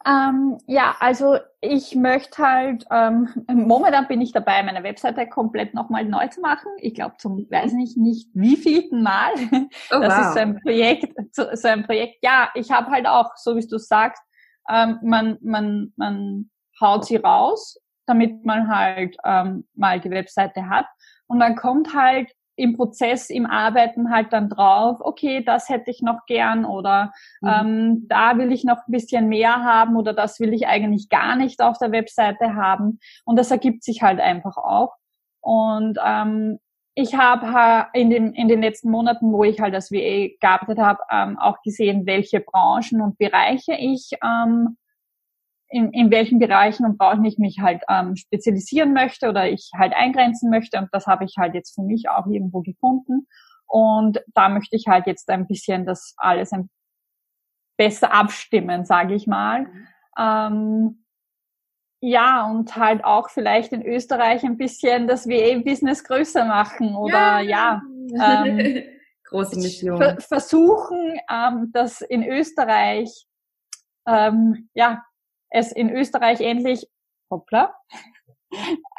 Ähm, 0.05 0.57
ja, 0.65 0.95
also 0.99 1.37
ich 1.59 1.95
möchte 1.95 2.41
halt, 2.41 2.85
ähm, 2.91 3.29
momentan 3.47 4.07
bin 4.07 4.21
ich 4.21 4.31
dabei, 4.31 4.63
meine 4.63 4.83
Webseite 4.83 5.27
komplett 5.27 5.73
nochmal 5.73 6.05
neu 6.05 6.27
zu 6.27 6.41
machen. 6.41 6.71
Ich 6.77 6.95
glaube 6.95 7.17
zum, 7.17 7.37
weiß 7.37 7.73
nicht, 7.73 7.97
nicht 7.97 8.29
wie 8.33 8.57
vielten 8.57 9.03
Mal. 9.03 9.31
Oh, 9.91 9.99
das 9.99 10.17
wow. 10.17 10.25
ist 10.25 10.33
so 10.33 10.39
ein 10.39 10.59
Projekt, 10.61 11.13
so 11.31 11.67
ein 11.67 11.85
Projekt. 11.85 12.17
Ja, 12.23 12.49
ich 12.55 12.71
habe 12.71 12.89
halt 12.89 13.05
auch, 13.07 13.35
so 13.35 13.55
wie 13.55 13.65
du 13.65 13.77
sagst, 13.77 14.21
ähm, 14.69 14.99
man, 15.03 15.37
man, 15.41 15.93
man 15.97 16.49
haut 16.79 17.05
sie 17.05 17.17
raus, 17.17 17.79
damit 18.05 18.45
man 18.45 18.67
halt 18.67 19.17
ähm, 19.23 19.67
mal 19.75 19.99
die 19.99 20.09
Webseite 20.09 20.67
hat. 20.67 20.85
Und 21.27 21.39
dann 21.39 21.55
kommt 21.55 21.93
halt 21.93 22.31
im 22.61 22.77
Prozess, 22.77 23.31
im 23.31 23.47
Arbeiten 23.47 24.11
halt 24.11 24.31
dann 24.31 24.47
drauf, 24.47 24.99
okay, 25.01 25.43
das 25.43 25.67
hätte 25.67 25.89
ich 25.89 26.03
noch 26.03 26.27
gern 26.27 26.63
oder 26.63 27.11
mhm. 27.41 27.49
ähm, 27.49 28.07
da 28.07 28.37
will 28.37 28.51
ich 28.51 28.63
noch 28.63 28.77
ein 28.87 28.91
bisschen 28.91 29.29
mehr 29.29 29.63
haben 29.63 29.95
oder 29.95 30.13
das 30.13 30.39
will 30.39 30.53
ich 30.53 30.67
eigentlich 30.67 31.09
gar 31.09 31.35
nicht 31.35 31.61
auf 31.61 31.79
der 31.79 31.91
Webseite 31.91 32.55
haben. 32.55 32.99
Und 33.25 33.39
das 33.39 33.49
ergibt 33.49 33.83
sich 33.83 34.03
halt 34.03 34.19
einfach 34.19 34.57
auch. 34.57 34.93
Und 35.41 35.97
ähm, 36.05 36.59
ich 36.93 37.15
habe 37.15 37.87
in 37.93 38.11
den, 38.11 38.33
in 38.33 38.47
den 38.47 38.61
letzten 38.61 38.91
Monaten, 38.91 39.31
wo 39.31 39.43
ich 39.43 39.59
halt 39.59 39.73
das 39.73 39.91
WA 39.91 40.29
gearbeitet 40.39 40.77
habe, 40.77 40.99
ähm, 41.09 41.39
auch 41.39 41.61
gesehen, 41.63 42.05
welche 42.05 42.41
Branchen 42.41 43.01
und 43.01 43.17
Bereiche 43.17 43.73
ich 43.73 44.11
ähm, 44.23 44.77
in, 45.71 45.91
in 45.93 46.11
welchen 46.11 46.37
Bereichen 46.37 46.85
und 46.85 46.97
Branchen 46.97 47.25
ich 47.25 47.37
mich 47.37 47.59
halt 47.61 47.81
ähm, 47.89 48.15
spezialisieren 48.15 48.93
möchte 48.93 49.29
oder 49.29 49.49
ich 49.49 49.71
halt 49.73 49.93
eingrenzen 49.93 50.49
möchte. 50.49 50.77
Und 50.77 50.89
das 50.91 51.07
habe 51.07 51.23
ich 51.23 51.35
halt 51.37 51.55
jetzt 51.55 51.73
für 51.75 51.81
mich 51.81 52.09
auch 52.09 52.27
irgendwo 52.27 52.61
gefunden. 52.61 53.27
Und 53.67 54.21
da 54.33 54.49
möchte 54.49 54.75
ich 54.75 54.87
halt 54.87 55.07
jetzt 55.07 55.29
ein 55.29 55.47
bisschen 55.47 55.85
das 55.85 56.13
alles 56.17 56.51
ein 56.51 56.69
besser 57.77 58.13
abstimmen, 58.13 58.85
sage 58.85 59.15
ich 59.15 59.27
mal. 59.27 59.61
Mhm. 59.61 59.87
Ähm, 60.19 61.05
ja, 62.01 62.45
und 62.47 62.75
halt 62.75 63.05
auch 63.05 63.29
vielleicht 63.29 63.71
in 63.71 63.85
Österreich 63.85 64.43
ein 64.43 64.57
bisschen 64.57 65.07
das 65.07 65.27
WA-Business 65.27 66.03
größer 66.03 66.45
machen 66.45 66.95
oder 66.95 67.39
ja. 67.39 67.81
ja 68.09 68.45
ähm, 68.45 68.83
Große 69.23 69.55
Mission. 69.55 69.97
Ver 69.97 70.19
versuchen, 70.19 71.17
ähm, 71.31 71.69
das 71.71 72.01
in 72.01 72.27
Österreich 72.27 73.25
ähm, 74.05 74.69
ja 74.73 75.05
es 75.51 75.71
in 75.71 75.89
Österreich 75.89 76.41
endlich, 76.41 76.87
hoppla, 77.29 77.75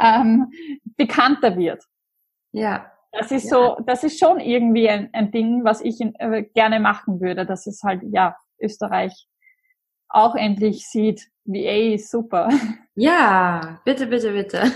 ähm, 0.01 0.53
bekannter 0.97 1.57
wird. 1.57 1.85
Ja. 2.53 2.91
Das 3.13 3.31
ist 3.31 3.45
ja. 3.45 3.51
so, 3.51 3.77
das 3.85 4.05
ist 4.05 4.19
schon 4.19 4.41
irgendwie 4.41 4.89
ein, 4.89 5.11
ein 5.13 5.31
Ding, 5.33 5.65
was 5.65 5.83
ich 5.83 6.01
in, 6.01 6.15
äh, 6.15 6.45
gerne 6.55 6.81
machen 6.81 7.21
würde, 7.21 7.45
dass 7.45 7.67
es 7.67 7.83
halt, 7.83 8.03
ja, 8.05 8.37
Österreich 8.59 9.27
auch 10.09 10.35
endlich 10.35 10.87
sieht, 10.87 11.29
VA 11.45 11.95
ist 11.95 12.11
super. 12.11 12.49
Ja, 12.95 13.81
bitte, 13.85 14.07
bitte, 14.07 14.33
bitte. 14.33 14.71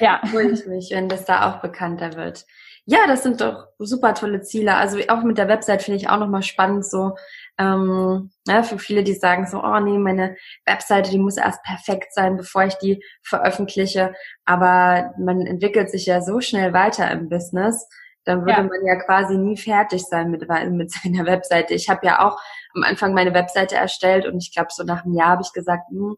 Ja. 0.00 0.20
Freue 0.26 0.50
ich 0.50 0.66
mich, 0.66 0.90
wenn 0.90 1.08
das 1.08 1.24
da 1.26 1.50
auch 1.50 1.60
bekannter 1.60 2.14
wird. 2.16 2.46
Ja, 2.90 3.06
das 3.06 3.22
sind 3.22 3.40
doch 3.40 3.68
super 3.78 4.14
tolle 4.14 4.40
Ziele. 4.42 4.74
Also 4.74 4.98
auch 5.10 5.22
mit 5.22 5.38
der 5.38 5.46
Website 5.46 5.82
finde 5.82 5.98
ich 5.98 6.08
auch 6.08 6.18
nochmal 6.18 6.42
spannend, 6.42 6.84
so 6.84 7.14
ähm, 7.56 8.32
ja, 8.48 8.64
für 8.64 8.80
viele, 8.80 9.04
die 9.04 9.14
sagen 9.14 9.46
so, 9.46 9.62
oh 9.62 9.78
nee, 9.78 9.96
meine 9.96 10.36
Webseite, 10.66 11.08
die 11.12 11.20
muss 11.20 11.36
erst 11.36 11.62
perfekt 11.62 12.12
sein, 12.12 12.36
bevor 12.36 12.64
ich 12.64 12.74
die 12.78 13.00
veröffentliche. 13.22 14.12
Aber 14.44 15.14
man 15.20 15.46
entwickelt 15.46 15.88
sich 15.88 16.06
ja 16.06 16.20
so 16.20 16.40
schnell 16.40 16.72
weiter 16.72 17.08
im 17.12 17.28
Business, 17.28 17.88
dann 18.24 18.40
würde 18.40 18.52
ja. 18.54 18.62
man 18.64 18.84
ja 18.84 18.96
quasi 18.96 19.38
nie 19.38 19.56
fertig 19.56 20.02
sein 20.02 20.32
mit, 20.32 20.48
mit 20.72 20.90
seiner 21.02 21.26
Webseite. 21.26 21.74
Ich 21.74 21.88
habe 21.88 22.04
ja 22.04 22.26
auch 22.26 22.40
am 22.74 22.82
Anfang 22.82 23.14
meine 23.14 23.34
Webseite 23.34 23.76
erstellt 23.76 24.26
und 24.26 24.38
ich 24.42 24.52
glaube, 24.52 24.70
so 24.72 24.82
nach 24.82 25.04
einem 25.04 25.14
Jahr 25.14 25.28
habe 25.28 25.42
ich 25.42 25.52
gesagt, 25.52 25.88
hm, 25.90 26.16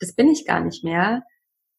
das 0.00 0.14
bin 0.14 0.30
ich 0.30 0.46
gar 0.46 0.60
nicht 0.60 0.82
mehr. 0.82 1.24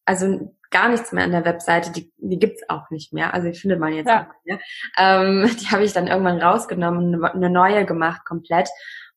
Also 0.06 0.56
gar 0.72 0.90
nichts 0.90 1.12
mehr 1.12 1.24
an 1.24 1.32
der 1.32 1.46
Webseite, 1.46 1.92
die, 1.92 2.12
die 2.18 2.40
gibt's 2.40 2.64
auch 2.70 2.90
nicht 2.90 3.14
mehr. 3.14 3.34
Also 3.34 3.50
die 3.50 3.58
findet 3.58 3.80
man 3.80 3.94
jetzt 3.94 4.08
ja. 4.08 4.28
nicht 4.46 4.46
mehr. 4.46 4.60
Ähm, 4.98 5.50
die 5.62 5.68
habe 5.68 5.84
ich 5.84 5.94
dann 5.94 6.08
irgendwann 6.08 6.42
rausgenommen 6.42 7.24
eine 7.24 7.50
neue 7.50 7.86
gemacht, 7.86 8.26
komplett. 8.26 8.70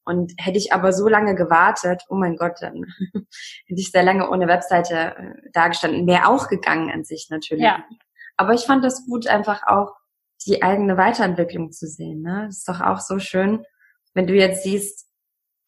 Und 0.04 0.32
hätte 0.38 0.58
ich 0.58 0.72
aber 0.72 0.92
so 0.92 1.08
lange 1.08 1.34
gewartet, 1.34 2.02
oh 2.08 2.16
mein 2.16 2.36
Gott, 2.36 2.56
dann 2.60 2.84
hätte 3.12 3.80
ich 3.80 3.90
sehr 3.90 4.02
lange 4.02 4.28
ohne 4.30 4.48
Webseite 4.48 5.14
äh, 5.16 5.50
dargestanden. 5.52 6.06
Wäre 6.06 6.26
auch 6.26 6.48
gegangen 6.48 6.90
an 6.90 7.04
sich 7.04 7.28
natürlich. 7.30 7.64
Ja. 7.64 7.84
Aber 8.36 8.54
ich 8.54 8.62
fand 8.62 8.82
das 8.84 9.04
gut, 9.06 9.26
einfach 9.26 9.62
auch 9.66 9.92
die 10.46 10.62
eigene 10.62 10.96
Weiterentwicklung 10.96 11.72
zu 11.72 11.86
sehen. 11.86 12.22
Ne? 12.22 12.44
Das 12.46 12.58
ist 12.58 12.68
doch 12.68 12.80
auch 12.80 12.98
so 12.98 13.18
schön, 13.18 13.64
wenn 14.14 14.26
du 14.26 14.34
jetzt 14.34 14.62
siehst, 14.62 15.06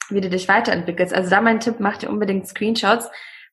wie 0.08 0.20
du 0.20 0.30
dich 0.30 0.48
weiterentwickelst. 0.48 1.14
Also 1.14 1.30
da 1.30 1.40
mein 1.40 1.60
Tipp, 1.60 1.76
mach 1.78 1.98
dir 1.98 2.08
unbedingt 2.08 2.48
Screenshots 2.48 3.10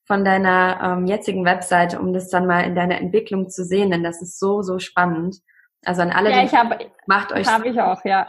von 0.09 0.25
deiner 0.25 0.79
ähm, 0.81 1.05
jetzigen 1.05 1.45
Webseite, 1.45 1.99
um 1.99 2.13
das 2.13 2.29
dann 2.29 2.47
mal 2.47 2.61
in 2.61 2.73
deiner 2.73 2.99
Entwicklung 2.99 3.47
zu 3.47 3.63
sehen, 3.63 3.91
denn 3.91 4.03
das 4.03 4.23
ist 4.23 4.39
so, 4.39 4.63
so 4.63 4.79
spannend. 4.79 5.37
Also 5.85 6.01
an 6.01 6.09
alle, 6.09 6.31
ja, 6.31 6.43
ich 6.43 6.53
hab, 6.55 6.79
macht 7.05 7.31
euch 7.31 7.47
hab 7.47 7.63
ich 7.63 7.79
auch, 7.79 8.03
ja. 8.03 8.25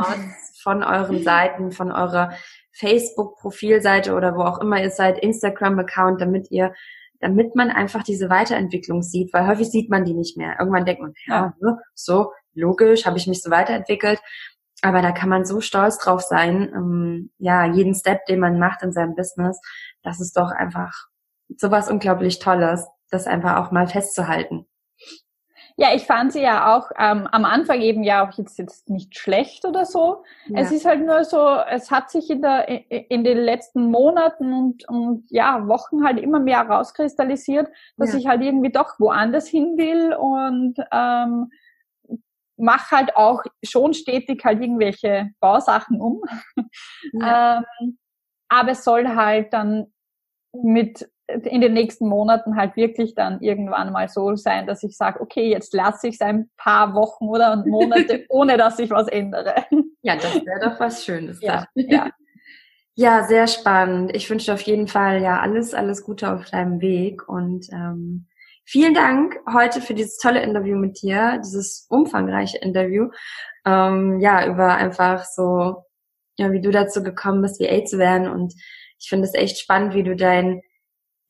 von 0.63 0.83
euren 0.83 1.23
Seiten, 1.23 1.73
von 1.73 1.91
eurer 1.91 2.33
Facebook-Profilseite 2.73 4.15
oder 4.15 4.37
wo 4.37 4.43
auch 4.43 4.61
immer 4.61 4.79
ihr 4.83 4.91
seid, 4.91 5.19
Instagram-Account, 5.21 6.21
damit 6.21 6.51
ihr, 6.51 6.75
damit 7.19 7.57
man 7.57 7.71
einfach 7.71 8.03
diese 8.03 8.29
Weiterentwicklung 8.29 9.03
sieht, 9.03 9.33
weil 9.33 9.47
häufig 9.47 9.71
sieht 9.71 9.89
man 9.89 10.05
die 10.05 10.15
nicht 10.15 10.37
mehr. 10.37 10.57
Irgendwann 10.59 10.85
denkt 10.85 11.01
man, 11.01 11.15
ja, 11.27 11.55
ja. 11.63 11.79
so, 11.95 12.33
logisch, 12.53 13.07
habe 13.07 13.17
ich 13.17 13.27
mich 13.27 13.43
so 13.43 13.51
weiterentwickelt. 13.51 14.21
Aber 14.83 15.01
da 15.01 15.13
kann 15.13 15.31
man 15.31 15.47
so 15.47 15.63
stolz 15.63 15.97
drauf 15.97 16.21
sein, 16.21 16.71
ähm, 16.75 17.31
ja, 17.39 17.65
jeden 17.65 17.95
Step, 17.95 18.27
den 18.27 18.39
man 18.39 18.59
macht 18.59 18.83
in 18.83 18.93
seinem 18.93 19.15
Business, 19.15 19.59
das 20.03 20.21
ist 20.21 20.37
doch 20.37 20.51
einfach 20.51 21.10
sowas 21.57 21.91
unglaublich 21.91 22.39
Tolles, 22.39 22.87
das 23.11 23.27
einfach 23.27 23.57
auch 23.57 23.71
mal 23.71 23.87
festzuhalten. 23.87 24.67
Ja, 25.77 25.95
ich 25.95 26.05
fand 26.05 26.33
sie 26.33 26.43
ja 26.43 26.77
auch 26.77 26.91
ähm, 26.99 27.27
am 27.33 27.47
Anfang 27.47 27.81
eben 27.81 28.03
ja 28.03 28.27
auch 28.29 28.37
jetzt, 28.37 28.59
jetzt 28.59 28.91
nicht 28.91 29.19
schlecht 29.19 29.65
oder 29.65 29.87
so. 29.87 30.25
Ja. 30.47 30.61
Es 30.61 30.73
ist 30.73 30.85
halt 30.85 31.07
nur 31.07 31.25
so, 31.25 31.57
es 31.71 31.91
hat 31.91 32.11
sich 32.11 32.29
in, 32.29 32.43
der, 32.43 32.69
in 33.11 33.25
den 33.25 33.39
letzten 33.39 33.91
Monaten 33.91 34.53
und, 34.53 34.89
und 34.89 35.25
ja, 35.31 35.67
Wochen 35.69 36.05
halt 36.05 36.21
immer 36.21 36.39
mehr 36.39 36.61
rauskristallisiert, 36.61 37.69
dass 37.97 38.13
ja. 38.13 38.19
ich 38.19 38.27
halt 38.27 38.43
irgendwie 38.43 38.71
doch 38.71 39.01
woanders 39.01 39.49
hin 39.49 39.79
will 39.79 40.13
und 40.15 40.75
ähm, 40.93 41.51
mach 42.59 42.91
halt 42.91 43.17
auch 43.17 43.43
schon 43.63 43.95
stetig 43.95 44.45
halt 44.45 44.61
irgendwelche 44.61 45.31
Bausachen 45.41 46.01
um. 46.01 46.23
Ja. 47.13 47.63
ähm, 47.83 47.99
aber 48.51 48.73
es 48.73 48.85
soll 48.85 49.09
halt 49.09 49.53
dann 49.55 49.93
mit 50.53 51.09
in 51.45 51.61
den 51.61 51.73
nächsten 51.73 52.09
Monaten 52.09 52.57
halt 52.57 52.77
wirklich 52.77 53.15
dann 53.15 53.41
irgendwann 53.41 53.93
mal 53.93 54.09
so 54.09 54.37
sein, 54.37 54.67
dass 54.67 54.83
ich 54.83 54.97
sage, 54.97 55.21
okay, 55.21 55.51
jetzt 55.51 55.73
lasse 55.75 56.09
ich 56.09 56.15
es 56.15 56.21
ein 56.21 56.51
paar 56.57 56.95
Wochen 56.95 57.29
oder 57.29 57.65
Monate, 57.67 58.25
ohne 58.29 58.57
dass 58.57 58.79
ich 58.79 58.91
was 58.91 59.09
ändere. 59.09 59.55
Ja, 60.03 60.17
das 60.17 60.35
wäre 60.35 60.71
doch 60.71 60.81
was 60.81 61.05
Schönes. 61.05 61.41
Ja, 61.41 61.67
ja. 61.75 62.11
ja, 62.95 63.25
sehr 63.25 63.47
spannend. 63.47 64.15
Ich 64.15 64.29
wünsche 64.31 64.47
dir 64.47 64.55
auf 64.55 64.63
jeden 64.63 64.89
Fall 64.89 65.23
ja 65.23 65.41
alles, 65.41 65.75
alles 65.75 66.05
Gute 66.05 66.33
auf 66.33 66.51
deinem 66.51 66.81
Weg 66.81 67.29
und 67.29 67.67
ähm, 67.73 68.27
vielen 68.65 68.95
Dank 68.95 69.37
heute 69.53 69.81
für 69.81 69.95
dieses 69.95 70.19
tolle 70.19 70.43
Interview 70.43 70.77
mit 70.77 71.03
dir, 71.03 71.41
dieses 71.45 71.87
umfangreiche 71.89 72.59
Interview. 72.59 73.09
Ähm, 73.65 74.21
ja, 74.21 74.47
über 74.47 74.75
einfach 74.75 75.25
so, 75.25 75.85
ja, 76.39 76.51
wie 76.53 76.61
du 76.61 76.71
dazu 76.71 77.03
gekommen 77.03 77.43
bist, 77.43 77.61
VA 77.61 77.85
zu 77.85 77.99
werden 77.99 78.29
und 78.29 78.55
ich 78.99 79.09
finde 79.09 79.27
es 79.27 79.35
echt 79.35 79.59
spannend, 79.59 79.95
wie 79.95 80.03
du 80.03 80.15
dein 80.15 80.63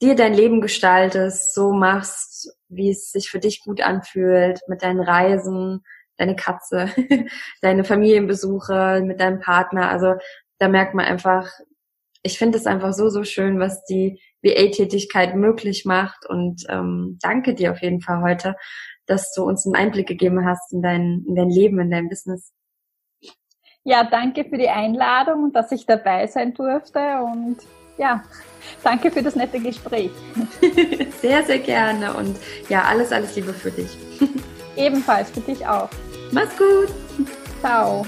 dir 0.00 0.14
dein 0.14 0.34
Leben 0.34 0.60
gestaltest, 0.60 1.54
so 1.54 1.72
machst, 1.72 2.56
wie 2.68 2.90
es 2.90 3.10
sich 3.12 3.30
für 3.30 3.38
dich 3.38 3.60
gut 3.60 3.80
anfühlt, 3.82 4.60
mit 4.68 4.82
deinen 4.82 5.00
Reisen, 5.00 5.82
deine 6.16 6.36
Katze, 6.36 6.90
deine 7.62 7.84
Familienbesuche, 7.84 9.02
mit 9.04 9.20
deinem 9.20 9.40
Partner. 9.40 9.90
Also 9.90 10.14
da 10.58 10.68
merkt 10.68 10.94
man 10.94 11.06
einfach, 11.06 11.50
ich 12.22 12.38
finde 12.38 12.58
es 12.58 12.66
einfach 12.66 12.92
so, 12.92 13.08
so 13.08 13.24
schön, 13.24 13.58
was 13.58 13.84
die 13.84 14.20
VA-Tätigkeit 14.42 15.34
möglich 15.34 15.84
macht. 15.84 16.26
Und 16.26 16.64
ähm, 16.68 17.18
danke 17.22 17.54
dir 17.54 17.72
auf 17.72 17.82
jeden 17.82 18.00
Fall 18.00 18.22
heute, 18.22 18.56
dass 19.06 19.32
du 19.34 19.42
uns 19.42 19.66
einen 19.66 19.74
Einblick 19.74 20.06
gegeben 20.06 20.46
hast 20.46 20.72
in 20.72 20.82
dein, 20.82 21.24
in 21.26 21.34
dein 21.34 21.50
Leben, 21.50 21.80
in 21.80 21.90
dein 21.90 22.08
Business. 22.08 22.52
Ja, 23.82 24.04
danke 24.04 24.44
für 24.44 24.58
die 24.58 24.68
Einladung, 24.68 25.52
dass 25.52 25.72
ich 25.72 25.86
dabei 25.86 26.26
sein 26.26 26.52
durfte 26.52 27.00
und 27.22 27.56
ja, 28.00 28.24
danke 28.82 29.10
für 29.10 29.22
das 29.22 29.36
nette 29.36 29.60
Gespräch. 29.60 30.10
sehr, 31.20 31.44
sehr 31.44 31.58
gerne 31.58 32.14
und 32.14 32.36
ja, 32.68 32.82
alles, 32.84 33.12
alles 33.12 33.36
Liebe 33.36 33.52
für 33.52 33.70
dich. 33.70 33.96
Ebenfalls 34.76 35.30
für 35.30 35.40
dich 35.40 35.66
auch. 35.66 35.90
Mach's 36.32 36.56
gut. 36.56 36.88
Ciao. 37.60 38.06